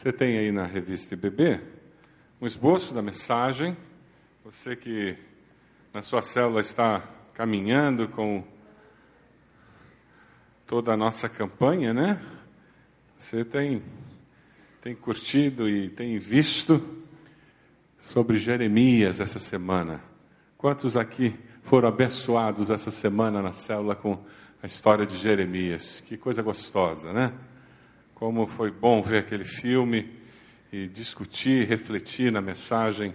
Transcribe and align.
Você 0.00 0.14
tem 0.14 0.38
aí 0.38 0.50
na 0.50 0.64
revista 0.64 1.12
IBB 1.12 1.60
um 2.40 2.46
esboço 2.46 2.94
da 2.94 3.02
mensagem. 3.02 3.76
Você 4.42 4.74
que 4.74 5.14
na 5.92 6.00
sua 6.00 6.22
célula 6.22 6.62
está 6.62 7.06
caminhando 7.34 8.08
com 8.08 8.42
toda 10.66 10.94
a 10.94 10.96
nossa 10.96 11.28
campanha, 11.28 11.92
né? 11.92 12.18
Você 13.18 13.44
tem, 13.44 13.82
tem 14.80 14.94
curtido 14.94 15.68
e 15.68 15.90
tem 15.90 16.18
visto 16.18 16.82
sobre 17.98 18.38
Jeremias 18.38 19.20
essa 19.20 19.38
semana. 19.38 20.02
Quantos 20.56 20.96
aqui 20.96 21.38
foram 21.62 21.90
abençoados 21.90 22.70
essa 22.70 22.90
semana 22.90 23.42
na 23.42 23.52
célula 23.52 23.94
com 23.94 24.18
a 24.62 24.66
história 24.66 25.04
de 25.04 25.18
Jeremias? 25.18 26.00
Que 26.00 26.16
coisa 26.16 26.40
gostosa, 26.40 27.12
né? 27.12 27.34
Como 28.20 28.46
foi 28.46 28.70
bom 28.70 29.00
ver 29.00 29.20
aquele 29.20 29.44
filme 29.44 30.06
e 30.70 30.86
discutir, 30.86 31.66
refletir 31.66 32.30
na 32.30 32.42
mensagem 32.42 33.14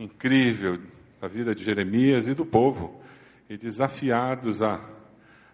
incrível 0.00 0.80
da 1.20 1.28
vida 1.28 1.54
de 1.54 1.62
Jeremias 1.62 2.26
e 2.26 2.34
do 2.34 2.44
povo, 2.44 3.00
e 3.48 3.56
desafiados 3.56 4.60
a, 4.60 4.80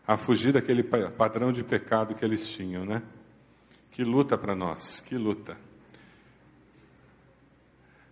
a 0.06 0.16
fugir 0.16 0.54
daquele 0.54 0.82
padrão 0.82 1.52
de 1.52 1.62
pecado 1.62 2.14
que 2.14 2.24
eles 2.24 2.48
tinham, 2.48 2.86
né? 2.86 3.02
Que 3.90 4.02
luta 4.02 4.38
para 4.38 4.54
nós, 4.54 5.00
que 5.00 5.16
luta. 5.16 5.58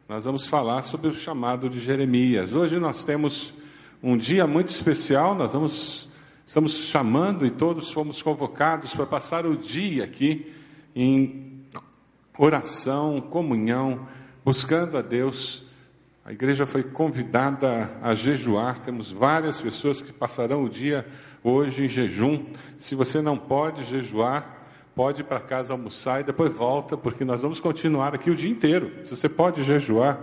Nós 0.07 0.27
vamos 0.27 0.47
falar 0.47 0.83
sobre 0.83 1.09
o 1.09 1.15
chamado 1.15 1.71
de 1.71 1.81
Jeremias. 1.81 2.53
Hoje 2.53 2.79
nós 2.79 3.03
temos 3.03 3.55
um 4.03 4.15
dia 4.15 4.47
muito 4.47 4.69
especial, 4.69 5.35
nós 5.35 5.55
vamos 5.55 6.07
estamos 6.47 6.75
chamando 6.75 7.47
e 7.47 7.51
todos 7.51 7.91
fomos 7.91 8.21
convocados 8.21 8.95
para 8.95 9.07
passar 9.07 9.47
o 9.47 9.57
dia 9.57 10.05
aqui 10.05 10.53
em 10.97 11.63
oração, 12.39 13.21
comunhão, 13.21 14.09
buscando 14.43 14.97
a 14.97 15.03
Deus. 15.03 15.63
A 16.25 16.33
igreja 16.33 16.67
foi 16.67 16.83
convidada 16.83 17.91
a 18.03 18.15
jejuar, 18.15 18.81
temos 18.81 19.13
várias 19.13 19.61
pessoas 19.61 20.01
que 20.01 20.13
passarão 20.13 20.65
o 20.65 20.71
dia 20.71 21.07
hoje 21.45 21.85
em 21.85 21.89
jejum. 21.89 22.47
Se 22.79 22.95
você 22.95 23.21
não 23.21 23.37
pode 23.37 23.85
jejuar, 23.85 24.67
pode 24.95 25.21
ir 25.21 25.25
para 25.25 25.39
casa 25.39 25.75
almoçar 25.75 26.23
e 26.23 26.25
depois 26.25 26.53
volta, 26.53 26.97
porque 26.97 27.25
nós 27.25 27.43
vamos 27.43 27.61
continuar 27.61 28.15
aqui 28.15 28.31
o 28.31 28.35
dia 28.35 28.51
inteiro. 28.51 28.91
Se 29.05 29.15
você 29.15 29.29
pode 29.29 29.63
jejuar, 29.63 30.19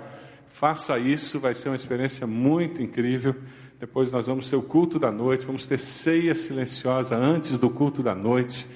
faça 0.50 0.98
isso, 0.98 1.40
vai 1.40 1.54
ser 1.54 1.70
uma 1.70 1.76
experiência 1.76 2.26
muito 2.26 2.82
incrível. 2.82 3.36
Depois 3.80 4.12
nós 4.12 4.26
vamos 4.26 4.50
ter 4.50 4.56
o 4.56 4.62
culto 4.64 4.98
da 4.98 5.12
noite, 5.12 5.46
vamos 5.46 5.68
ter 5.68 5.78
ceia 5.78 6.34
silenciosa 6.34 7.16
antes 7.16 7.60
do 7.60 7.70
culto 7.70 8.02
da 8.02 8.16
noite. 8.16 8.68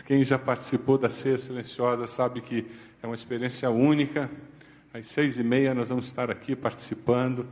Quem 0.00 0.24
já 0.24 0.38
participou 0.38 0.96
da 0.96 1.10
ceia 1.10 1.36
silenciosa 1.36 2.06
sabe 2.06 2.40
que 2.40 2.64
é 3.02 3.06
uma 3.06 3.14
experiência 3.14 3.68
única. 3.68 4.30
Às 4.94 5.08
seis 5.08 5.36
e 5.36 5.42
meia 5.42 5.74
nós 5.74 5.90
vamos 5.90 6.06
estar 6.06 6.30
aqui 6.30 6.56
participando. 6.56 7.46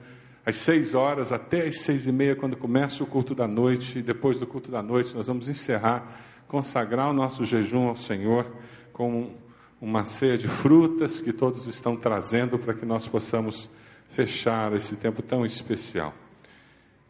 Às 0.47 0.57
seis 0.57 0.95
horas 0.95 1.33
até 1.33 1.67
às 1.67 1.81
seis 1.81 2.07
e 2.07 2.13
meia, 2.13 2.35
quando 2.35 2.57
começa 2.57 3.05
o 3.05 3.07
culto 3.07 3.35
da 3.35 3.47
noite. 3.47 3.99
E 3.99 4.03
depois 4.03 4.39
do 4.39 4.47
culto 4.47 4.71
da 4.71 4.83
noite 4.83 5.15
nós 5.15 5.27
vamos 5.27 5.49
encerrar, 5.51 6.23
consagrar 6.49 7.11
o 7.11 7.13
nosso 7.13 7.45
jejum 7.45 7.89
ao 7.89 7.97
Senhor 7.97 8.47
com 8.93 9.35
uma 9.81 10.05
ceia 10.05 10.39
de 10.39 10.49
frutas 10.49 11.21
que 11.21 11.33
todos 11.33 11.67
estão 11.67 11.97
trazendo 11.97 12.59
para 12.59 12.73
que 12.73 12.87
nós 12.87 13.07
possamos 13.07 13.69
fechar 14.09 14.73
esse 14.75 14.97
tempo 14.97 15.21
tão 15.21 15.45
especial. 15.45 16.15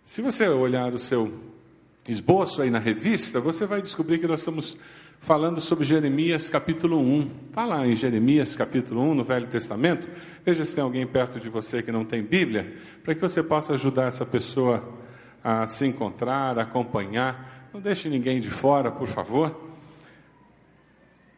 Se 0.05 0.23
você 0.23 0.49
olhar 0.49 0.93
o 0.93 0.99
seu 0.99 1.33
esboço 2.07 2.63
aí 2.63 2.71
na 2.71 2.79
revista, 2.79 3.41
você 3.41 3.67
vai 3.67 3.81
descobrir 3.81 4.19
que 4.19 4.27
nós 4.27 4.41
estamos 4.41 4.77
falando 5.21 5.61
sobre 5.61 5.85
Jeremias 5.85 6.49
capítulo 6.49 6.99
1. 6.99 7.31
Está 7.49 7.67
lá 7.67 7.87
em 7.87 7.95
Jeremias 7.95 8.57
capítulo 8.57 9.03
1, 9.03 9.15
no 9.15 9.23
Velho 9.23 9.47
Testamento. 9.47 10.09
Veja 10.45 10.65
se 10.65 10.75
tem 10.75 10.83
alguém 10.83 11.07
perto 11.07 11.39
de 11.39 11.49
você 11.49 11.83
que 11.83 11.93
não 11.93 12.05
tem 12.05 12.23
Bíblia, 12.23 12.75
para 13.05 13.15
que 13.15 13.21
você 13.21 13.43
possa 13.43 13.75
ajudar 13.75 14.09
essa 14.09 14.25
pessoa 14.25 14.83
a 15.45 15.67
se 15.67 15.87
encontrar, 15.87 16.59
a 16.59 16.63
acompanhar. 16.63 17.69
Não 17.73 17.81
deixe 17.81 18.09
ninguém 18.09 18.41
de 18.41 18.51
fora, 18.51 18.91
por 18.91 19.07
favor. 19.07 19.69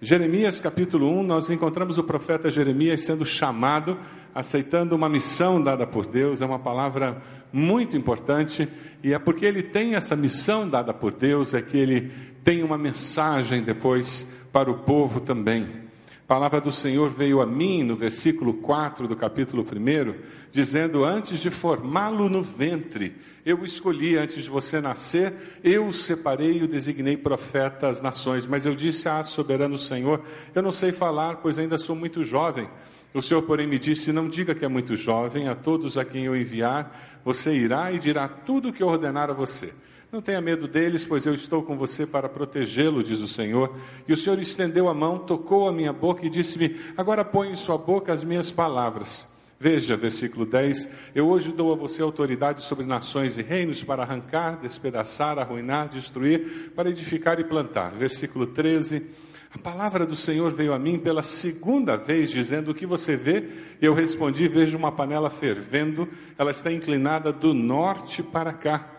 Jeremias 0.00 0.60
capítulo 0.60 1.08
1, 1.20 1.22
nós 1.24 1.50
encontramos 1.50 1.98
o 1.98 2.04
profeta 2.04 2.50
Jeremias 2.50 3.02
sendo 3.02 3.24
chamado, 3.24 3.98
aceitando 4.34 4.96
uma 4.96 5.08
missão 5.08 5.62
dada 5.62 5.86
por 5.86 6.06
Deus, 6.06 6.40
é 6.40 6.46
uma 6.46 6.58
palavra 6.58 7.22
muito 7.52 7.96
importante, 7.96 8.68
e 9.02 9.12
é 9.12 9.18
porque 9.18 9.44
ele 9.44 9.62
tem 9.62 9.94
essa 9.94 10.16
missão 10.16 10.68
dada 10.68 10.92
por 10.94 11.12
Deus, 11.12 11.54
é 11.54 11.62
que 11.62 11.76
ele 11.76 12.31
tem 12.44 12.62
uma 12.62 12.78
mensagem 12.78 13.62
depois 13.62 14.26
para 14.53 14.70
o 14.70 14.78
povo 14.78 15.20
também. 15.20 15.82
A 16.25 16.34
palavra 16.34 16.60
do 16.60 16.72
Senhor 16.72 17.10
veio 17.10 17.41
a 17.41 17.47
mim 17.47 17.82
no 17.82 17.94
versículo 17.94 18.54
4 18.54 19.06
do 19.06 19.14
capítulo 19.14 19.62
1, 19.62 20.14
dizendo: 20.50 21.04
Antes 21.04 21.41
de 21.41 21.50
formá-lo 21.50 22.28
no 22.28 22.42
ventre, 22.42 23.14
eu 23.44 23.64
escolhi 23.64 24.16
antes 24.16 24.44
de 24.44 24.48
você 24.48 24.81
nascer, 24.81 25.58
eu 25.62 25.88
o 25.88 25.92
separei 25.92 26.58
e 26.58 26.62
o 26.62 26.69
designei 26.69 27.16
profeta 27.16 27.88
às 27.88 28.00
nações. 28.00 28.47
Mas 28.47 28.64
eu 28.64 28.75
disse: 28.75 29.08
Ah, 29.08 29.22
soberano 29.25 29.76
Senhor, 29.76 30.22
eu 30.54 30.62
não 30.62 30.72
sei 30.72 30.91
falar, 30.91 31.36
pois 31.36 31.58
ainda 31.58 31.76
sou 31.76 31.94
muito 31.94 32.25
jovem. 32.25 32.69
O 33.12 33.20
Senhor, 33.20 33.42
porém, 33.42 33.66
me 33.66 33.78
disse: 33.78 34.10
Não 34.10 34.28
diga 34.28 34.54
que 34.54 34.64
é 34.64 34.69
muito 34.69 34.97
jovem, 34.97 35.48
a 35.48 35.54
todos 35.54 35.98
a 35.98 36.04
quem 36.04 36.25
eu 36.25 36.36
enviar, 36.36 37.20
você 37.22 37.52
irá 37.52 37.92
e 37.92 37.98
dirá 37.98 38.26
tudo 38.26 38.70
o 38.70 38.72
que 38.72 38.82
eu 38.82 38.88
ordenar 38.88 39.28
a 39.28 39.34
você. 39.34 39.75
Não 40.12 40.20
tenha 40.20 40.42
medo 40.42 40.68
deles, 40.68 41.06
pois 41.06 41.24
eu 41.24 41.32
estou 41.32 41.62
com 41.62 41.74
você 41.74 42.04
para 42.04 42.28
protegê-lo, 42.28 43.02
diz 43.02 43.20
o 43.20 43.26
Senhor. 43.26 43.74
E 44.06 44.12
o 44.12 44.16
Senhor 44.16 44.38
estendeu 44.38 44.86
a 44.86 44.92
mão, 44.92 45.18
tocou 45.18 45.66
a 45.66 45.72
minha 45.72 45.90
boca 45.90 46.26
e 46.26 46.28
disse-me: 46.28 46.78
Agora 46.98 47.24
põe 47.24 47.50
em 47.50 47.56
sua 47.56 47.78
boca 47.78 48.12
as 48.12 48.22
minhas 48.22 48.50
palavras. 48.50 49.26
Veja, 49.58 49.96
versículo 49.96 50.44
10: 50.44 50.86
Eu 51.14 51.28
hoje 51.28 51.50
dou 51.50 51.72
a 51.72 51.76
você 51.76 52.02
autoridade 52.02 52.62
sobre 52.62 52.84
nações 52.84 53.38
e 53.38 53.42
reinos 53.42 53.82
para 53.82 54.02
arrancar, 54.02 54.60
despedaçar, 54.60 55.38
arruinar, 55.38 55.88
destruir, 55.88 56.72
para 56.76 56.90
edificar 56.90 57.40
e 57.40 57.44
plantar. 57.44 57.92
Versículo 57.92 58.46
13: 58.46 59.06
A 59.54 59.56
palavra 59.56 60.04
do 60.04 60.14
Senhor 60.14 60.52
veio 60.52 60.74
a 60.74 60.78
mim 60.78 60.98
pela 60.98 61.22
segunda 61.22 61.96
vez, 61.96 62.30
dizendo: 62.30 62.72
O 62.72 62.74
que 62.74 62.84
você 62.84 63.16
vê? 63.16 63.48
Eu 63.80 63.94
respondi: 63.94 64.46
Vejo 64.46 64.76
uma 64.76 64.92
panela 64.92 65.30
fervendo, 65.30 66.06
ela 66.36 66.50
está 66.50 66.70
inclinada 66.70 67.32
do 67.32 67.54
norte 67.54 68.22
para 68.22 68.52
cá 68.52 68.91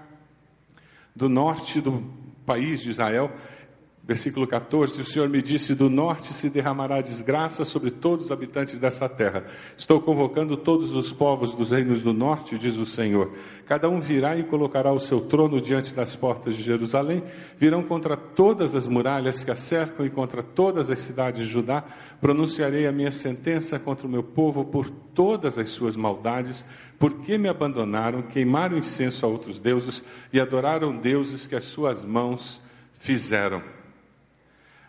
do 1.16 1.30
norte 1.30 1.82
do 1.82 2.04
país 2.46 2.82
de 2.82 2.90
Israel. 2.90 3.32
Versículo 4.06 4.46
14: 4.46 5.00
O 5.00 5.06
Senhor 5.06 5.30
me 5.30 5.42
disse: 5.42 5.74
Do 5.74 5.90
norte 5.90 6.34
se 6.34 6.50
derramará 6.50 7.00
desgraça 7.00 7.64
sobre 7.64 7.90
todos 7.90 8.26
os 8.26 8.32
habitantes 8.34 8.78
dessa 8.78 9.08
terra. 9.08 9.46
Estou 9.78 10.02
convocando 10.02 10.58
todos 10.58 10.94
os 10.94 11.14
povos 11.14 11.56
dos 11.56 11.72
reinos 11.72 12.04
do 12.04 12.12
norte, 12.12 12.58
diz 12.58 12.76
o 12.76 12.86
Senhor. 12.86 13.32
Cada 13.66 13.88
um 13.88 14.02
virá 14.02 14.36
e 14.36 14.44
colocará 14.44 14.92
o 14.92 15.00
seu 15.00 15.22
trono 15.22 15.62
diante 15.62 15.94
das 15.94 16.18
portas 16.18 16.58
de 16.58 16.62
Jerusalém. 16.62 17.24
Virão 17.58 17.82
contra 17.82 18.18
todas 18.18 18.76
as 18.76 18.90
muralhas 18.90 19.42
que 19.42 19.50
a 19.50 19.56
cercam 19.56 20.06
e 20.06 20.10
contra 20.10 20.44
todas 20.44 20.90
as 20.90 21.00
cidades 21.00 21.46
de 21.46 21.50
Judá. 21.50 21.82
Pronunciarei 22.20 22.86
a 22.86 22.92
minha 22.92 23.12
sentença 23.12 23.80
contra 23.80 24.06
o 24.06 24.10
meu 24.10 24.22
povo 24.22 24.66
por 24.66 24.90
todas 24.90 25.58
as 25.58 25.70
suas 25.70 25.96
maldades, 25.96 26.66
porque 27.00 27.38
me 27.38 27.48
abandonaram, 27.48 28.22
queimaram 28.22 28.78
incenso 28.78 29.26
a 29.26 29.30
outros 29.30 29.62
deuses 29.62 30.04
e 30.34 30.42
adoraram 30.42 30.94
deuses 30.94 31.48
que 31.48 31.56
as 31.56 31.64
suas 31.64 32.04
mãos 32.04 32.62
fizeram. 33.00 33.64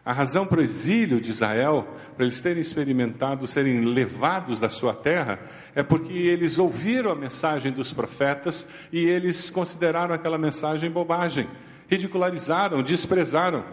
A 0.04 0.12
razão 0.12 0.44
para 0.44 0.60
o 0.60 0.62
exílio 0.62 1.18
de 1.18 1.30
Israel, 1.30 1.88
para 2.14 2.26
eles 2.26 2.38
terem 2.40 2.60
experimentado 2.60 3.46
serem 3.46 3.80
levados 3.80 4.60
da 4.60 4.68
sua 4.68 4.92
terra, 4.92 5.38
é 5.74 5.82
porque 5.82 6.12
eles 6.12 6.58
ouviram 6.58 7.10
a 7.10 7.16
mensagem 7.16 7.72
dos 7.72 7.90
profetas 7.90 8.66
e 8.92 9.02
eles 9.02 9.48
consideraram 9.48 10.14
aquela 10.14 10.36
mensagem 10.36 10.90
bobagem, 10.90 11.48
ridicularizaram, 11.88 12.82
desprezaram. 12.82 13.64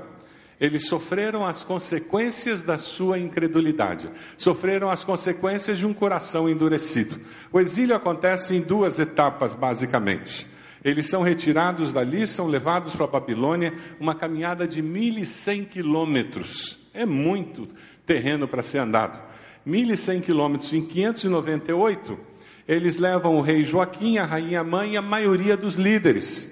Eles 0.57 0.87
sofreram 0.87 1.45
as 1.45 1.63
consequências 1.63 2.63
da 2.63 2.77
sua 2.77 3.19
incredulidade, 3.19 4.09
sofreram 4.37 4.89
as 4.89 5.03
consequências 5.03 5.79
de 5.79 5.85
um 5.85 5.93
coração 5.93 6.47
endurecido. 6.47 7.19
O 7.51 7.59
exílio 7.59 7.95
acontece 7.95 8.55
em 8.55 8.61
duas 8.61 8.99
etapas, 8.99 9.53
basicamente. 9.53 10.47
Eles 10.83 11.07
são 11.07 11.21
retirados 11.21 11.93
dali, 11.93 12.25
são 12.25 12.47
levados 12.47 12.95
para 12.95 13.05
a 13.05 13.09
Babilônia, 13.09 13.73
uma 13.99 14.15
caminhada 14.15 14.67
de 14.67 14.81
1.100 14.81 15.67
quilômetros. 15.67 16.79
É 16.93 17.05
muito 17.05 17.67
terreno 18.05 18.47
para 18.47 18.63
ser 18.63 18.79
andado. 18.79 19.21
1.100 19.65 20.21
quilômetros 20.21 20.73
em 20.73 20.83
598, 20.83 22.19
eles 22.67 22.97
levam 22.97 23.35
o 23.35 23.41
rei 23.41 23.63
Joaquim, 23.63 24.17
a 24.17 24.25
rainha 24.25 24.63
mãe 24.63 24.93
e 24.93 24.97
a 24.97 25.01
maioria 25.01 25.55
dos 25.55 25.75
líderes. 25.75 26.49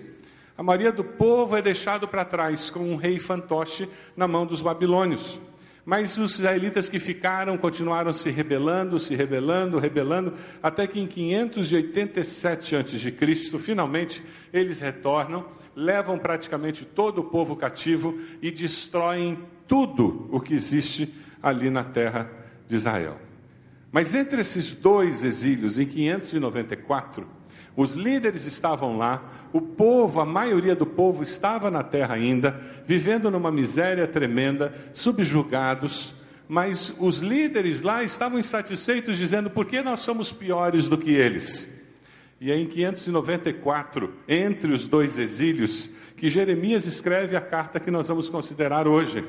A 0.55 0.61
maioria 0.61 0.91
do 0.91 1.03
povo 1.03 1.55
é 1.55 1.61
deixado 1.61 2.07
para 2.07 2.25
trás 2.25 2.69
com 2.69 2.81
um 2.81 2.95
rei 2.95 3.17
fantoche 3.17 3.89
na 4.15 4.27
mão 4.27 4.45
dos 4.45 4.61
babilônios. 4.61 5.39
Mas 5.85 6.17
os 6.17 6.33
israelitas 6.33 6.89
que 6.89 6.99
ficaram 6.99 7.57
continuaram 7.57 8.13
se 8.13 8.29
rebelando, 8.29 8.99
se 8.99 9.15
rebelando, 9.15 9.79
rebelando, 9.79 10.33
até 10.61 10.85
que 10.85 10.99
em 10.99 11.07
587 11.07 12.75
a.C., 12.75 13.59
finalmente 13.59 14.23
eles 14.53 14.79
retornam, 14.79 15.47
levam 15.75 16.17
praticamente 16.17 16.85
todo 16.85 17.19
o 17.19 17.23
povo 17.23 17.55
cativo 17.55 18.19
e 18.41 18.51
destroem 18.51 19.39
tudo 19.67 20.27
o 20.31 20.39
que 20.39 20.53
existe 20.53 21.13
ali 21.41 21.69
na 21.69 21.83
terra 21.83 22.29
de 22.67 22.75
Israel. 22.75 23.19
Mas 23.91 24.13
entre 24.13 24.41
esses 24.41 24.71
dois 24.71 25.23
exílios, 25.23 25.79
em 25.79 25.85
594, 25.85 27.38
os 27.79 27.93
líderes 27.93 28.43
estavam 28.43 28.97
lá, 28.97 29.47
o 29.53 29.61
povo, 29.61 30.19
a 30.19 30.25
maioria 30.25 30.75
do 30.75 30.85
povo 30.85 31.23
estava 31.23 31.71
na 31.71 31.81
terra 31.81 32.15
ainda, 32.15 32.59
vivendo 32.85 33.31
numa 33.31 33.49
miséria 33.49 34.05
tremenda, 34.05 34.75
subjugados, 34.93 36.13
mas 36.45 36.93
os 36.99 37.19
líderes 37.19 37.81
lá 37.81 38.03
estavam 38.03 38.37
insatisfeitos, 38.37 39.17
dizendo: 39.17 39.49
por 39.49 39.65
que 39.65 39.81
nós 39.81 40.01
somos 40.01 40.29
piores 40.29 40.89
do 40.89 40.97
que 40.97 41.11
eles? 41.11 41.69
E 42.41 42.51
é 42.51 42.57
em 42.57 42.65
594, 42.65 44.13
entre 44.27 44.73
os 44.73 44.85
dois 44.85 45.17
exílios, 45.17 45.89
que 46.17 46.29
Jeremias 46.29 46.85
escreve 46.85 47.37
a 47.37 47.41
carta 47.41 47.79
que 47.79 47.89
nós 47.89 48.09
vamos 48.09 48.27
considerar 48.27 48.89
hoje. 48.89 49.23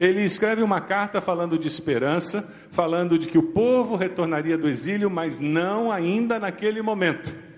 Ele 0.00 0.24
escreve 0.24 0.62
uma 0.62 0.80
carta 0.80 1.20
falando 1.20 1.58
de 1.58 1.68
esperança, 1.68 2.50
falando 2.70 3.18
de 3.18 3.26
que 3.26 3.36
o 3.36 3.42
povo 3.42 3.96
retornaria 3.96 4.56
do 4.56 4.66
exílio, 4.66 5.10
mas 5.10 5.38
não 5.38 5.92
ainda 5.92 6.38
naquele 6.38 6.80
momento. 6.80 7.51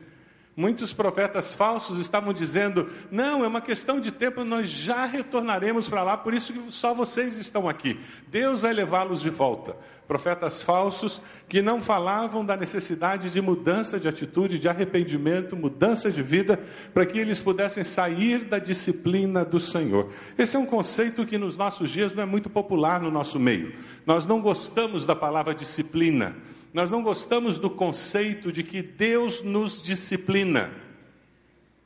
Muitos 0.56 0.92
profetas 0.92 1.52
falsos 1.52 1.98
estavam 1.98 2.32
dizendo: 2.32 2.88
não, 3.10 3.44
é 3.44 3.48
uma 3.48 3.60
questão 3.60 3.98
de 3.98 4.12
tempo, 4.12 4.44
nós 4.44 4.68
já 4.68 5.04
retornaremos 5.04 5.88
para 5.88 6.02
lá, 6.02 6.16
por 6.16 6.32
isso 6.32 6.52
que 6.52 6.72
só 6.72 6.94
vocês 6.94 7.38
estão 7.38 7.68
aqui. 7.68 8.00
Deus 8.28 8.60
vai 8.60 8.72
levá-los 8.72 9.20
de 9.20 9.30
volta 9.30 9.76
profetas 10.06 10.62
falsos 10.62 11.20
que 11.48 11.62
não 11.62 11.80
falavam 11.80 12.44
da 12.44 12.56
necessidade 12.56 13.30
de 13.30 13.40
mudança 13.40 13.98
de 13.98 14.08
atitude, 14.08 14.58
de 14.58 14.68
arrependimento, 14.68 15.56
mudança 15.56 16.10
de 16.10 16.22
vida, 16.22 16.60
para 16.92 17.06
que 17.06 17.18
eles 17.18 17.40
pudessem 17.40 17.84
sair 17.84 18.44
da 18.44 18.58
disciplina 18.58 19.44
do 19.44 19.58
Senhor. 19.58 20.12
Esse 20.36 20.56
é 20.56 20.58
um 20.58 20.66
conceito 20.66 21.26
que 21.26 21.38
nos 21.38 21.56
nossos 21.56 21.90
dias 21.90 22.14
não 22.14 22.22
é 22.22 22.26
muito 22.26 22.50
popular 22.50 23.00
no 23.00 23.10
nosso 23.10 23.38
meio. 23.40 23.74
Nós 24.06 24.26
não 24.26 24.40
gostamos 24.40 25.06
da 25.06 25.16
palavra 25.16 25.54
disciplina. 25.54 26.36
Nós 26.74 26.90
não 26.90 27.04
gostamos 27.04 27.56
do 27.56 27.70
conceito 27.70 28.50
de 28.50 28.64
que 28.64 28.82
Deus 28.82 29.40
nos 29.40 29.84
disciplina. 29.84 30.72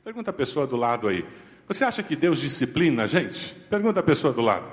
Pergunta 0.03 0.31
a 0.31 0.33
pessoa 0.33 0.65
do 0.65 0.75
lado 0.75 1.07
aí. 1.07 1.23
Você 1.67 1.85
acha 1.85 2.01
que 2.01 2.15
Deus 2.15 2.39
disciplina 2.39 3.03
a 3.03 3.05
gente? 3.05 3.53
Pergunta 3.69 3.99
a 3.99 4.03
pessoa 4.03 4.33
do 4.33 4.41
lado. 4.41 4.65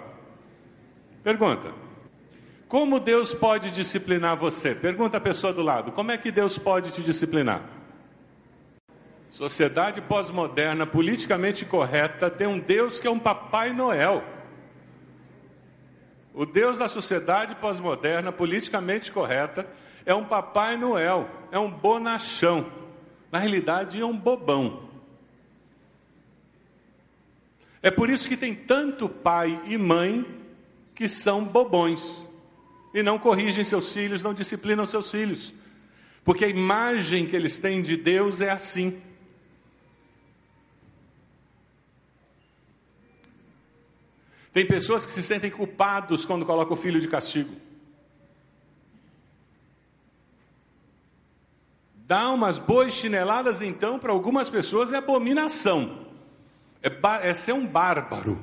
Pergunta. 1.23 1.71
Como 2.67 2.99
Deus 2.99 3.35
pode 3.35 3.71
disciplinar 3.71 4.39
você? 4.39 4.75
Pergunta 4.75 5.19
a 5.19 5.21
pessoa 5.21 5.53
do 5.53 5.61
lado: 5.61 5.93
como 5.93 6.11
é 6.11 6.17
que 6.17 6.33
Deus 6.33 6.57
pode 6.57 6.93
te 6.93 7.03
disciplinar? 7.03 7.63
Sociedade 9.29 10.01
pós-moderna, 10.01 10.87
politicamente 10.87 11.67
correta, 11.67 12.31
tem 12.31 12.47
um 12.47 12.59
Deus 12.59 12.99
que 13.01 13.07
é 13.07 13.11
um 13.11 13.19
Papai 13.19 13.75
Noel. 13.75 14.25
O 16.33 16.47
Deus 16.47 16.79
da 16.79 16.89
sociedade 16.89 17.55
pós-moderna, 17.57 18.33
politicamente 18.33 19.13
correta, 19.13 19.67
é 20.07 20.15
um 20.15 20.25
Papai 20.25 20.77
Noel, 20.77 21.29
é 21.51 21.59
um 21.59 21.71
bonachão. 21.71 22.73
Na 23.31 23.41
realidade, 23.41 24.01
é 24.01 24.07
um 24.07 24.17
bobão. 24.17 24.89
É 27.83 27.91
por 27.91 28.09
isso 28.09 28.29
que 28.29 28.37
tem 28.37 28.55
tanto 28.55 29.09
pai 29.09 29.61
e 29.67 29.77
mãe 29.77 30.25
que 30.95 31.09
são 31.09 31.45
bobões 31.45 32.03
e 32.95 33.03
não 33.03 33.19
corrigem 33.19 33.65
seus 33.65 33.93
filhos, 33.93 34.23
não 34.23 34.33
disciplinam 34.33 34.87
seus 34.87 35.11
filhos, 35.11 35.53
porque 36.25 36.45
a 36.45 36.49
imagem 36.49 37.27
que 37.27 37.37
eles 37.37 37.59
têm 37.59 37.83
de 37.83 37.97
Deus 37.97 38.41
é 38.41 38.51
assim. 38.51 39.03
Tem 44.53 44.67
pessoas 44.67 45.05
que 45.05 45.13
se 45.13 45.23
sentem 45.23 45.51
culpados 45.51 46.25
quando 46.25 46.47
colocam 46.47 46.73
o 46.73 46.81
filho 46.81 47.01
de 47.01 47.09
castigo. 47.09 47.66
Dá 52.07 52.31
umas 52.31 52.57
boas 52.57 52.93
chineladas, 52.93 53.61
então, 53.61 53.99
para 53.99 54.13
algumas 54.13 54.49
pessoas 54.49 54.93
é 54.93 54.97
abominação, 54.97 56.07
é, 56.81 56.89
é 57.29 57.35
ser 57.35 57.53
um 57.53 57.67
bárbaro. 57.67 58.41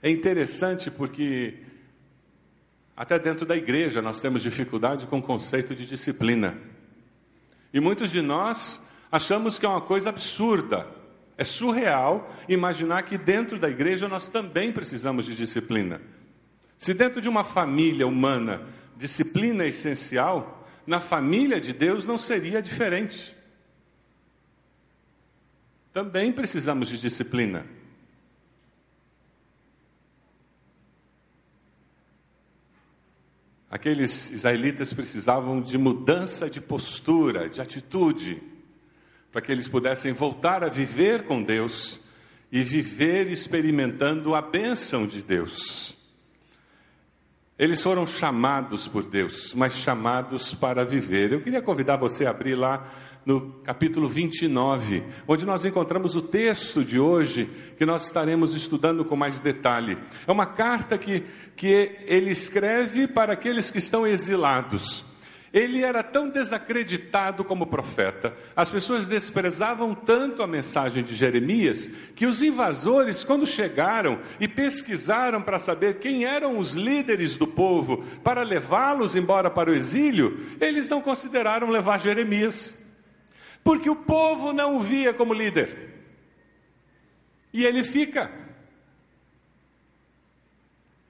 É 0.00 0.10
interessante 0.10 0.90
porque 0.90 1.58
até 2.96 3.18
dentro 3.18 3.44
da 3.44 3.54
igreja 3.54 4.00
nós 4.00 4.22
temos 4.22 4.42
dificuldade 4.42 5.06
com 5.06 5.18
o 5.18 5.22
conceito 5.22 5.74
de 5.74 5.84
disciplina. 5.84 6.56
E 7.74 7.78
muitos 7.78 8.10
de 8.10 8.22
nós 8.22 8.80
achamos 9.10 9.58
que 9.58 9.66
é 9.66 9.68
uma 9.68 9.82
coisa 9.82 10.08
absurda, 10.08 10.88
é 11.36 11.44
surreal 11.44 12.32
imaginar 12.48 13.02
que 13.02 13.18
dentro 13.18 13.58
da 13.58 13.68
igreja 13.68 14.08
nós 14.08 14.28
também 14.28 14.72
precisamos 14.72 15.26
de 15.26 15.34
disciplina. 15.34 16.00
Se 16.78 16.94
dentro 16.94 17.20
de 17.20 17.28
uma 17.28 17.44
família 17.44 18.06
humana 18.06 18.62
disciplina 18.96 19.66
essencial, 19.66 20.68
na 20.86 21.00
família 21.00 21.60
de 21.60 21.72
Deus 21.72 22.04
não 22.04 22.18
seria 22.18 22.60
diferente. 22.60 23.36
Também 25.92 26.32
precisamos 26.32 26.88
de 26.88 26.98
disciplina. 26.98 27.66
Aqueles 33.70 34.30
israelitas 34.30 34.92
precisavam 34.92 35.60
de 35.60 35.78
mudança 35.78 36.48
de 36.50 36.60
postura, 36.60 37.48
de 37.48 37.60
atitude, 37.60 38.42
para 39.30 39.40
que 39.40 39.50
eles 39.50 39.66
pudessem 39.66 40.12
voltar 40.12 40.62
a 40.62 40.68
viver 40.68 41.24
com 41.24 41.42
Deus 41.42 41.98
e 42.50 42.62
viver 42.62 43.30
experimentando 43.30 44.34
a 44.34 44.42
bênção 44.42 45.06
de 45.06 45.22
Deus. 45.22 45.96
Eles 47.58 47.82
foram 47.82 48.06
chamados 48.06 48.88
por 48.88 49.04
Deus, 49.04 49.52
mas 49.54 49.74
chamados 49.74 50.54
para 50.54 50.84
viver. 50.84 51.32
Eu 51.32 51.42
queria 51.42 51.60
convidar 51.60 51.96
você 51.96 52.24
a 52.24 52.30
abrir 52.30 52.54
lá 52.54 52.90
no 53.26 53.52
capítulo 53.62 54.08
29, 54.08 55.04
onde 55.28 55.44
nós 55.44 55.64
encontramos 55.64 56.16
o 56.16 56.22
texto 56.22 56.82
de 56.82 56.98
hoje 56.98 57.48
que 57.76 57.84
nós 57.84 58.06
estaremos 58.06 58.54
estudando 58.54 59.04
com 59.04 59.16
mais 59.16 59.38
detalhe. 59.38 59.98
É 60.26 60.32
uma 60.32 60.46
carta 60.46 60.96
que, 60.96 61.24
que 61.54 61.98
ele 62.06 62.30
escreve 62.30 63.06
para 63.06 63.34
aqueles 63.34 63.70
que 63.70 63.78
estão 63.78 64.06
exilados. 64.06 65.04
Ele 65.52 65.82
era 65.82 66.02
tão 66.02 66.28
desacreditado 66.30 67.44
como 67.44 67.66
profeta, 67.66 68.34
as 68.56 68.70
pessoas 68.70 69.06
desprezavam 69.06 69.94
tanto 69.94 70.42
a 70.42 70.46
mensagem 70.46 71.04
de 71.04 71.14
Jeremias, 71.14 71.88
que 72.16 72.26
os 72.26 72.42
invasores, 72.42 73.22
quando 73.22 73.46
chegaram 73.46 74.20
e 74.40 74.48
pesquisaram 74.48 75.42
para 75.42 75.58
saber 75.58 75.98
quem 75.98 76.24
eram 76.24 76.58
os 76.58 76.72
líderes 76.72 77.36
do 77.36 77.46
povo 77.46 78.04
para 78.24 78.42
levá-los 78.42 79.14
embora 79.14 79.50
para 79.50 79.70
o 79.70 79.74
exílio, 79.74 80.40
eles 80.60 80.88
não 80.88 81.02
consideraram 81.02 81.68
levar 81.68 82.00
Jeremias 82.00 82.74
porque 83.64 83.88
o 83.88 83.96
povo 83.96 84.52
não 84.52 84.76
o 84.76 84.80
via 84.80 85.14
como 85.14 85.32
líder. 85.32 85.92
E 87.52 87.64
ele 87.64 87.84
fica. 87.84 88.30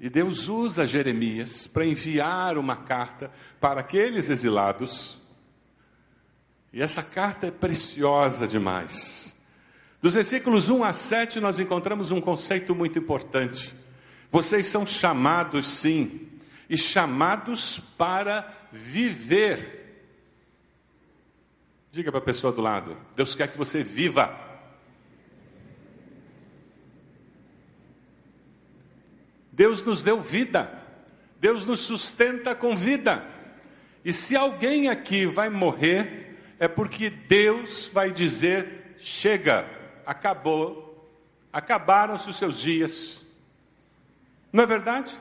E 0.03 0.11
Deus 0.11 0.49
usa 0.49 0.85
Jeremias 0.85 1.69
para 1.69 1.87
enviar 1.87 2.59
uma 2.59 2.75
carta 2.75 3.31
para 3.61 3.81
aqueles 3.81 4.29
exilados. 4.29 5.21
E 6.73 6.83
essa 6.83 7.05
carta 7.05 7.47
é 7.47 7.51
preciosa 7.53 8.49
demais. 8.49 9.33
Dos 10.01 10.15
versículos 10.15 10.69
1 10.69 10.83
a 10.83 10.93
7, 10.93 11.39
nós 11.39 11.61
encontramos 11.61 12.11
um 12.11 12.21
conceito 12.21 12.75
muito 12.75 12.99
importante. 12.99 13.73
Vocês 14.29 14.67
são 14.67 14.85
chamados, 14.85 15.69
sim, 15.69 16.29
e 16.69 16.77
chamados 16.77 17.81
para 17.97 18.53
viver 18.73 19.83
Diga 21.93 22.11
para 22.11 22.21
a 22.21 22.25
pessoa 22.25 22.51
do 22.51 22.63
lado: 22.63 22.97
Deus 23.15 23.35
quer 23.35 23.49
que 23.49 23.59
você 23.59 23.85
viva. 23.85 24.42
Deus 29.53 29.83
nos 29.85 30.03
deu 30.03 30.19
vida, 30.19 30.83
Deus 31.39 31.67
nos 31.67 31.81
sustenta 31.81 32.55
com 32.55 32.75
vida. 32.75 33.23
E 34.03 34.13
se 34.13 34.35
alguém 34.35 34.89
aqui 34.89 35.27
vai 35.27 35.51
morrer, 35.51 36.39
é 36.59 36.67
porque 36.67 37.11
Deus 37.11 37.91
vai 37.93 38.11
dizer: 38.11 38.97
chega, 38.99 39.69
acabou, 40.07 41.07
acabaram-se 41.53 42.31
os 42.31 42.39
seus 42.39 42.59
dias. 42.59 43.27
Não 44.53 44.65
é 44.65 44.67
verdade? 44.67 45.17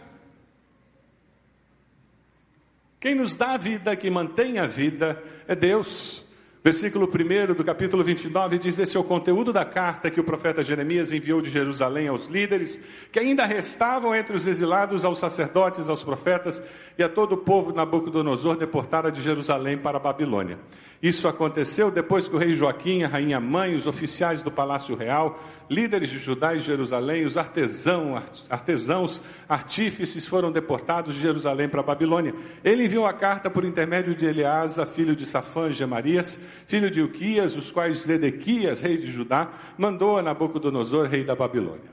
Quem 2.99 3.15
nos 3.15 3.35
dá 3.35 3.53
a 3.53 3.57
vida, 3.57 3.95
quem 3.95 4.11
mantém 4.11 4.59
a 4.59 4.67
vida, 4.67 5.21
é 5.47 5.55
Deus. 5.55 6.23
Versículo 6.63 7.09
1 7.09 7.55
do 7.55 7.63
capítulo 7.63 8.03
29 8.03 8.59
diz: 8.59 8.77
Esse 8.77 8.95
é 8.95 8.99
o 8.99 9.03
conteúdo 9.03 9.51
da 9.51 9.65
carta 9.65 10.11
que 10.11 10.19
o 10.19 10.23
profeta 10.23 10.63
Jeremias 10.63 11.11
enviou 11.11 11.41
de 11.41 11.49
Jerusalém 11.49 12.07
aos 12.07 12.27
líderes, 12.27 12.79
que 13.11 13.17
ainda 13.17 13.45
restavam 13.45 14.13
entre 14.13 14.35
os 14.35 14.45
exilados, 14.45 15.03
aos 15.03 15.17
sacerdotes, 15.17 15.89
aos 15.89 16.03
profetas 16.03 16.61
e 16.99 17.01
a 17.01 17.09
todo 17.09 17.31
o 17.31 17.37
povo 17.37 17.73
Nabucodonosor 17.73 18.57
deportara 18.57 19.11
de 19.11 19.23
Jerusalém 19.23 19.75
para 19.75 19.97
a 19.97 19.99
Babilônia. 19.99 20.59
Isso 21.01 21.27
aconteceu 21.27 21.89
depois 21.89 22.27
que 22.27 22.35
o 22.35 22.37
rei 22.37 22.53
Joaquim, 22.53 23.01
a 23.01 23.07
rainha 23.07 23.39
mãe, 23.39 23.73
os 23.73 23.87
oficiais 23.87 24.43
do 24.43 24.51
palácio 24.51 24.95
real, 24.95 25.41
líderes 25.67 26.11
de 26.11 26.19
Judá 26.19 26.53
e 26.53 26.59
Jerusalém, 26.59 27.25
os 27.25 27.37
artesão, 27.37 28.21
artesãos, 28.47 29.19
artífices 29.49 30.27
foram 30.27 30.51
deportados 30.51 31.15
de 31.15 31.21
Jerusalém 31.21 31.67
para 31.67 31.79
a 31.79 31.83
Babilônia. 31.83 32.35
Ele 32.63 32.85
enviou 32.85 33.07
a 33.07 33.13
carta 33.13 33.49
por 33.49 33.65
intermédio 33.65 34.13
de 34.13 34.27
Eleasa, 34.27 34.85
filho 34.85 35.15
de 35.15 35.25
Safã 35.25 35.69
e 35.69 35.73
Gemarias, 35.73 36.39
filho 36.65 36.89
de 36.89 37.01
Uquias, 37.01 37.55
os 37.55 37.71
quais 37.71 37.99
Zedequias, 37.99 38.81
rei 38.81 38.97
de 38.97 39.09
Judá, 39.09 39.51
mandou 39.77 40.17
a 40.17 40.21
Nabucodonosor, 40.21 41.07
rei 41.07 41.23
da 41.23 41.35
Babilônia. 41.35 41.91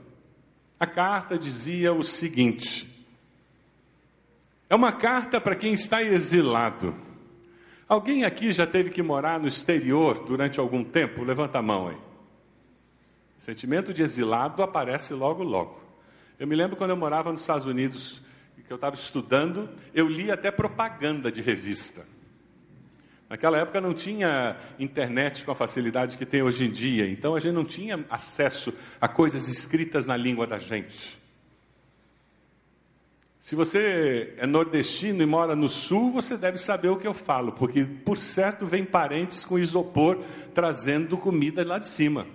A 0.79 0.87
carta 0.87 1.37
dizia 1.37 1.93
o 1.93 2.03
seguinte: 2.03 2.87
é 4.69 4.75
uma 4.75 4.91
carta 4.91 5.39
para 5.41 5.55
quem 5.55 5.73
está 5.73 6.03
exilado 6.03 6.95
Alguém 7.89 8.23
aqui 8.23 8.53
já 8.53 8.67
teve 8.67 8.91
que 8.91 9.01
morar 9.01 9.39
no 9.39 9.47
exterior 9.47 10.23
durante 10.23 10.59
algum 10.59 10.83
tempo? 10.83 11.23
Levanta 11.23 11.57
a 11.57 11.61
mão 11.61 11.87
aí. 11.87 11.97
Sentimento 13.39 13.91
de 13.91 14.03
exilado 14.03 14.61
aparece 14.61 15.11
logo, 15.11 15.41
logo. 15.41 15.81
Eu 16.37 16.45
me 16.45 16.55
lembro 16.55 16.77
quando 16.77 16.91
eu 16.91 16.97
morava 16.97 17.31
nos 17.31 17.41
Estados 17.41 17.65
Unidos, 17.65 18.21
que 18.63 18.71
eu 18.71 18.75
estava 18.75 18.95
estudando, 18.95 19.67
eu 19.91 20.07
li 20.07 20.29
até 20.29 20.51
propaganda 20.51 21.31
de 21.31 21.41
revista. 21.41 22.05
Naquela 23.29 23.59
época 23.59 23.79
não 23.79 23.93
tinha 23.93 24.57
internet 24.79 25.45
com 25.45 25.51
a 25.51 25.55
facilidade 25.55 26.17
que 26.17 26.25
tem 26.25 26.41
hoje 26.41 26.65
em 26.65 26.71
dia, 26.71 27.07
então 27.07 27.35
a 27.35 27.39
gente 27.39 27.53
não 27.53 27.63
tinha 27.63 28.03
acesso 28.09 28.73
a 28.99 29.07
coisas 29.07 29.47
escritas 29.47 30.07
na 30.07 30.17
língua 30.17 30.47
da 30.47 30.57
gente. 30.57 31.19
Se 33.39 33.55
você 33.55 34.33
é 34.37 34.47
nordestino 34.47 35.21
e 35.21 35.25
mora 35.27 35.55
no 35.55 35.69
sul, 35.69 36.11
você 36.11 36.35
deve 36.35 36.57
saber 36.57 36.89
o 36.89 36.97
que 36.97 37.07
eu 37.07 37.13
falo, 37.13 37.51
porque 37.51 37.85
por 37.85 38.17
certo 38.17 38.65
vem 38.65 38.83
parentes 38.83 39.45
com 39.45 39.59
isopor 39.59 40.23
trazendo 40.53 41.15
comida 41.15 41.63
lá 41.63 41.77
de 41.77 41.87
cima. 41.87 42.25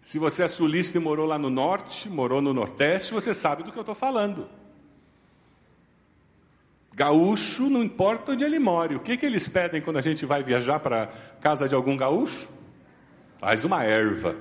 Se 0.00 0.18
você 0.18 0.44
é 0.44 0.48
sulista 0.48 0.96
e 0.96 1.00
morou 1.00 1.26
lá 1.26 1.38
no 1.38 1.50
norte, 1.50 2.08
morou 2.08 2.40
no 2.40 2.54
nordeste, 2.54 3.12
você 3.12 3.34
sabe 3.34 3.64
do 3.64 3.72
que 3.72 3.78
eu 3.78 3.82
estou 3.82 3.96
falando. 3.96 4.48
Gaúcho, 6.94 7.68
não 7.68 7.82
importa 7.82 8.32
onde 8.32 8.44
ele 8.44 8.58
mora. 8.58 8.96
O 8.96 9.00
que, 9.00 9.16
que 9.16 9.26
eles 9.26 9.48
pedem 9.48 9.82
quando 9.82 9.98
a 9.98 10.02
gente 10.02 10.24
vai 10.24 10.42
viajar 10.42 10.78
para 10.78 11.08
casa 11.40 11.68
de 11.68 11.74
algum 11.74 11.96
gaúcho? 11.96 12.48
Faz 13.38 13.64
uma 13.64 13.82
erva. 13.82 14.36